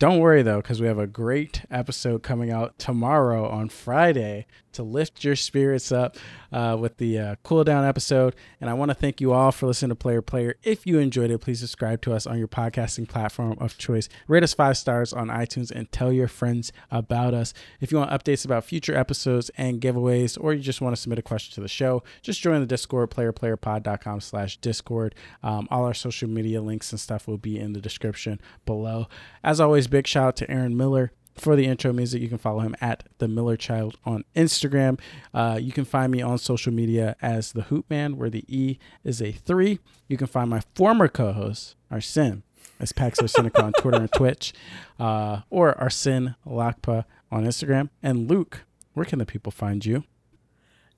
don't 0.00 0.18
worry 0.18 0.42
though, 0.42 0.56
because 0.56 0.80
we 0.80 0.86
have 0.86 0.98
a 0.98 1.06
great 1.06 1.62
episode 1.70 2.22
coming 2.22 2.50
out 2.50 2.78
tomorrow 2.78 3.48
on 3.48 3.68
Friday 3.68 4.46
to 4.72 4.82
lift 4.82 5.24
your 5.24 5.36
spirits 5.36 5.92
up 5.92 6.16
uh, 6.52 6.76
with 6.78 6.96
the 6.98 7.18
uh, 7.18 7.34
cool 7.42 7.64
down 7.64 7.84
episode. 7.84 8.34
And 8.60 8.68
I 8.68 8.74
want 8.74 8.90
to 8.90 8.94
thank 8.94 9.20
you 9.20 9.32
all 9.32 9.52
for 9.52 9.66
listening 9.66 9.90
to 9.90 9.94
Player 9.94 10.22
Player. 10.22 10.56
If 10.62 10.86
you 10.86 10.98
enjoyed 10.98 11.30
it, 11.30 11.38
please 11.38 11.60
subscribe 11.60 12.02
to 12.02 12.12
us 12.12 12.26
on 12.26 12.38
your 12.38 12.48
podcasting 12.48 13.08
platform 13.08 13.56
of 13.60 13.78
choice. 13.78 14.08
Rate 14.28 14.42
us 14.42 14.54
five 14.54 14.76
stars 14.76 15.12
on 15.12 15.28
iTunes 15.28 15.70
and 15.70 15.90
tell 15.92 16.12
your 16.12 16.28
friends 16.28 16.72
about 16.90 17.34
us. 17.34 17.54
If 17.80 17.92
you 17.92 17.98
want 17.98 18.10
updates 18.10 18.44
about 18.44 18.64
future 18.64 18.96
episodes 18.96 19.50
and 19.56 19.80
giveaways, 19.80 20.38
or 20.40 20.52
you 20.52 20.60
just 20.60 20.80
want 20.80 20.94
to 20.94 21.00
submit 21.00 21.18
a 21.18 21.22
question 21.22 21.54
to 21.54 21.60
the 21.60 21.68
show, 21.68 22.02
just 22.22 22.40
join 22.40 22.60
the 22.60 22.66
Discord, 22.66 23.10
playerplayerpod.com 23.10 24.20
slash 24.20 24.56
Discord. 24.58 25.14
Um, 25.42 25.68
all 25.70 25.84
our 25.84 25.94
social 25.94 26.28
media 26.28 26.60
links 26.60 26.92
and 26.92 27.00
stuff 27.00 27.26
will 27.26 27.38
be 27.38 27.58
in 27.58 27.72
the 27.72 27.80
description 27.80 28.40
below. 28.66 29.08
As 29.42 29.60
always, 29.60 29.86
big 29.86 30.06
shout 30.06 30.28
out 30.28 30.36
to 30.36 30.50
Aaron 30.50 30.76
Miller 30.76 31.12
for 31.36 31.56
the 31.56 31.64
intro 31.66 31.92
music, 31.92 32.20
you 32.20 32.28
can 32.28 32.38
follow 32.38 32.60
him 32.60 32.74
at 32.80 33.04
the 33.18 33.28
Miller 33.28 33.56
Child 33.56 33.96
on 34.04 34.24
Instagram. 34.36 35.00
Uh, 35.32 35.58
you 35.60 35.72
can 35.72 35.84
find 35.84 36.12
me 36.12 36.20
on 36.22 36.38
social 36.38 36.72
media 36.72 37.16
as 37.22 37.52
the 37.52 37.62
Hoop 37.62 37.88
Man, 37.88 38.16
where 38.16 38.28
the 38.30 38.44
E 38.48 38.78
is 39.04 39.22
a 39.22 39.32
three. 39.32 39.78
You 40.08 40.16
can 40.16 40.26
find 40.26 40.50
my 40.50 40.60
former 40.74 41.08
co-host, 41.08 41.76
Arsene, 41.90 42.42
as 42.78 42.92
Pax 42.92 43.20
Arsenica 43.20 43.62
on 43.62 43.72
Twitter 43.74 43.98
and 44.00 44.12
Twitch, 44.12 44.52
uh, 44.98 45.40
or 45.50 45.78
Arsene 45.80 46.34
Lakpa 46.46 47.04
on 47.30 47.44
Instagram. 47.44 47.88
And 48.02 48.28
Luke, 48.28 48.64
where 48.94 49.06
can 49.06 49.18
the 49.18 49.26
people 49.26 49.52
find 49.52 49.84
you? 49.86 50.04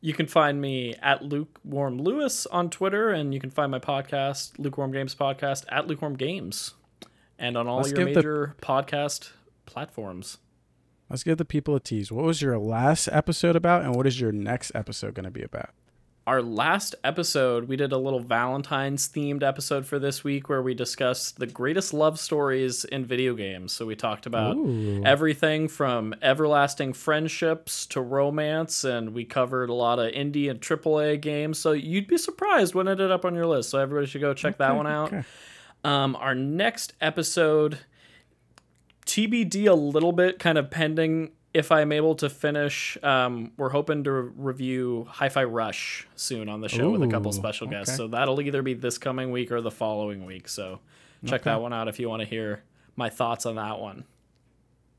You 0.00 0.14
can 0.14 0.26
find 0.26 0.60
me 0.60 0.94
at 1.00 1.22
Lukewarm 1.22 1.98
Lewis 1.98 2.46
on 2.46 2.70
Twitter, 2.70 3.10
and 3.10 3.32
you 3.32 3.38
can 3.38 3.50
find 3.50 3.70
my 3.70 3.78
podcast, 3.78 4.58
Lukewarm 4.58 4.90
Games 4.90 5.14
Podcast, 5.14 5.64
at 5.68 5.86
Lukewarm 5.86 6.16
Games, 6.16 6.74
and 7.38 7.56
on 7.56 7.68
all 7.68 7.76
Let's 7.76 7.90
your 7.90 7.98
give 7.98 8.08
the- 8.08 8.14
major 8.16 8.56
podcast 8.60 9.30
platforms. 9.66 10.38
Let's 11.10 11.24
give 11.24 11.38
the 11.38 11.44
people 11.44 11.74
a 11.74 11.80
tease. 11.80 12.10
What 12.10 12.24
was 12.24 12.40
your 12.40 12.58
last 12.58 13.08
episode 13.12 13.56
about, 13.56 13.82
and 13.82 13.94
what 13.94 14.06
is 14.06 14.20
your 14.20 14.32
next 14.32 14.72
episode 14.74 15.14
going 15.14 15.24
to 15.24 15.30
be 15.30 15.42
about? 15.42 15.70
Our 16.24 16.40
last 16.40 16.94
episode, 17.02 17.66
we 17.66 17.74
did 17.74 17.90
a 17.90 17.98
little 17.98 18.20
Valentine's 18.20 19.08
themed 19.08 19.42
episode 19.42 19.84
for 19.84 19.98
this 19.98 20.22
week 20.22 20.48
where 20.48 20.62
we 20.62 20.72
discussed 20.72 21.40
the 21.40 21.48
greatest 21.48 21.92
love 21.92 22.20
stories 22.20 22.84
in 22.84 23.04
video 23.04 23.34
games. 23.34 23.72
So 23.72 23.86
we 23.86 23.96
talked 23.96 24.24
about 24.24 24.56
Ooh. 24.56 25.02
everything 25.04 25.66
from 25.66 26.14
everlasting 26.22 26.92
friendships 26.92 27.86
to 27.86 28.00
romance, 28.00 28.84
and 28.84 29.14
we 29.14 29.24
covered 29.24 29.68
a 29.68 29.74
lot 29.74 29.98
of 29.98 30.12
indie 30.12 30.48
and 30.48 30.60
AAA 30.60 31.20
games. 31.20 31.58
So 31.58 31.72
you'd 31.72 32.06
be 32.06 32.18
surprised 32.18 32.72
what 32.72 32.86
ended 32.86 33.10
up 33.10 33.24
on 33.24 33.34
your 33.34 33.46
list. 33.46 33.70
So 33.70 33.80
everybody 33.80 34.06
should 34.06 34.20
go 34.20 34.32
check 34.32 34.58
that 34.58 34.76
one 34.76 34.86
out. 34.86 35.12
okay. 35.12 35.24
Um, 35.84 36.14
our 36.14 36.36
next 36.36 36.92
episode, 37.00 37.80
TBD 39.12 39.68
a 39.68 39.74
little 39.74 40.12
bit, 40.12 40.38
kind 40.38 40.56
of 40.56 40.70
pending 40.70 41.32
if 41.52 41.70
I'm 41.70 41.92
able 41.92 42.14
to 42.14 42.30
finish. 42.30 42.96
Um, 43.02 43.52
we're 43.58 43.68
hoping 43.68 44.04
to 44.04 44.10
review 44.10 45.06
Hi 45.10 45.28
Fi 45.28 45.44
Rush 45.44 46.08
soon 46.16 46.48
on 46.48 46.62
the 46.62 46.68
show 46.70 46.88
with 46.90 47.02
a 47.02 47.08
couple 47.08 47.30
special 47.32 47.66
guests. 47.66 47.90
okay. 47.90 47.96
So 47.98 48.08
that'll 48.08 48.40
either 48.40 48.62
be 48.62 48.72
this 48.72 48.96
coming 48.96 49.30
week 49.30 49.52
or 49.52 49.60
the 49.60 49.70
following 49.70 50.24
week. 50.24 50.48
So 50.48 50.80
check 51.26 51.42
Okay. 51.42 51.50
that 51.50 51.60
one 51.60 51.74
out 51.74 51.88
if 51.88 52.00
you 52.00 52.08
want 52.08 52.20
to 52.20 52.26
hear 52.26 52.62
my 52.96 53.10
thoughts 53.10 53.44
on 53.44 53.56
that 53.56 53.78
one. 53.80 54.04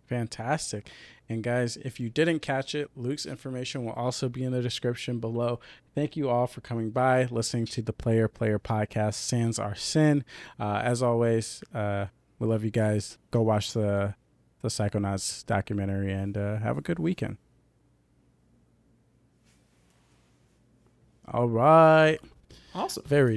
Fantastic. 0.06 0.92
And 1.28 1.42
guys, 1.42 1.76
if 1.78 2.00
you 2.00 2.10
didn't 2.12 2.42
catch 2.42 2.76
it, 2.76 2.92
Luke's 2.96 3.26
information 3.26 3.84
will 3.84 3.94
also 3.94 4.30
be 4.30 4.44
in 4.44 4.52
the 4.52 4.62
description 4.62 5.18
below. 5.20 5.60
Thank 5.96 6.16
you 6.16 6.30
all 6.30 6.46
for 6.46 6.62
coming 6.62 6.92
by, 6.92 7.24
listening 7.32 7.66
to 7.68 7.82
the 7.82 7.94
Player 7.94 8.28
Player 8.28 8.60
podcast, 8.60 9.16
Sans 9.16 9.58
Arsene. 9.58 10.24
Uh, 10.60 10.82
as 10.84 11.02
always, 11.02 11.64
uh, 11.74 12.08
we 12.40 12.48
love 12.48 12.64
you 12.64 12.72
guys. 12.72 13.18
Go 13.32 13.42
watch 13.42 13.74
the 13.74 14.16
the 14.62 14.70
Psychonauts 14.70 15.46
documentary 15.46 16.12
and 16.12 16.38
uh, 16.38 16.58
have 16.58 16.78
a 16.78 16.82
good 16.82 17.00
weekend. 17.00 17.38
All 21.32 21.48
right. 21.48 22.20
Awesome. 22.76 23.04
Very 23.06 23.32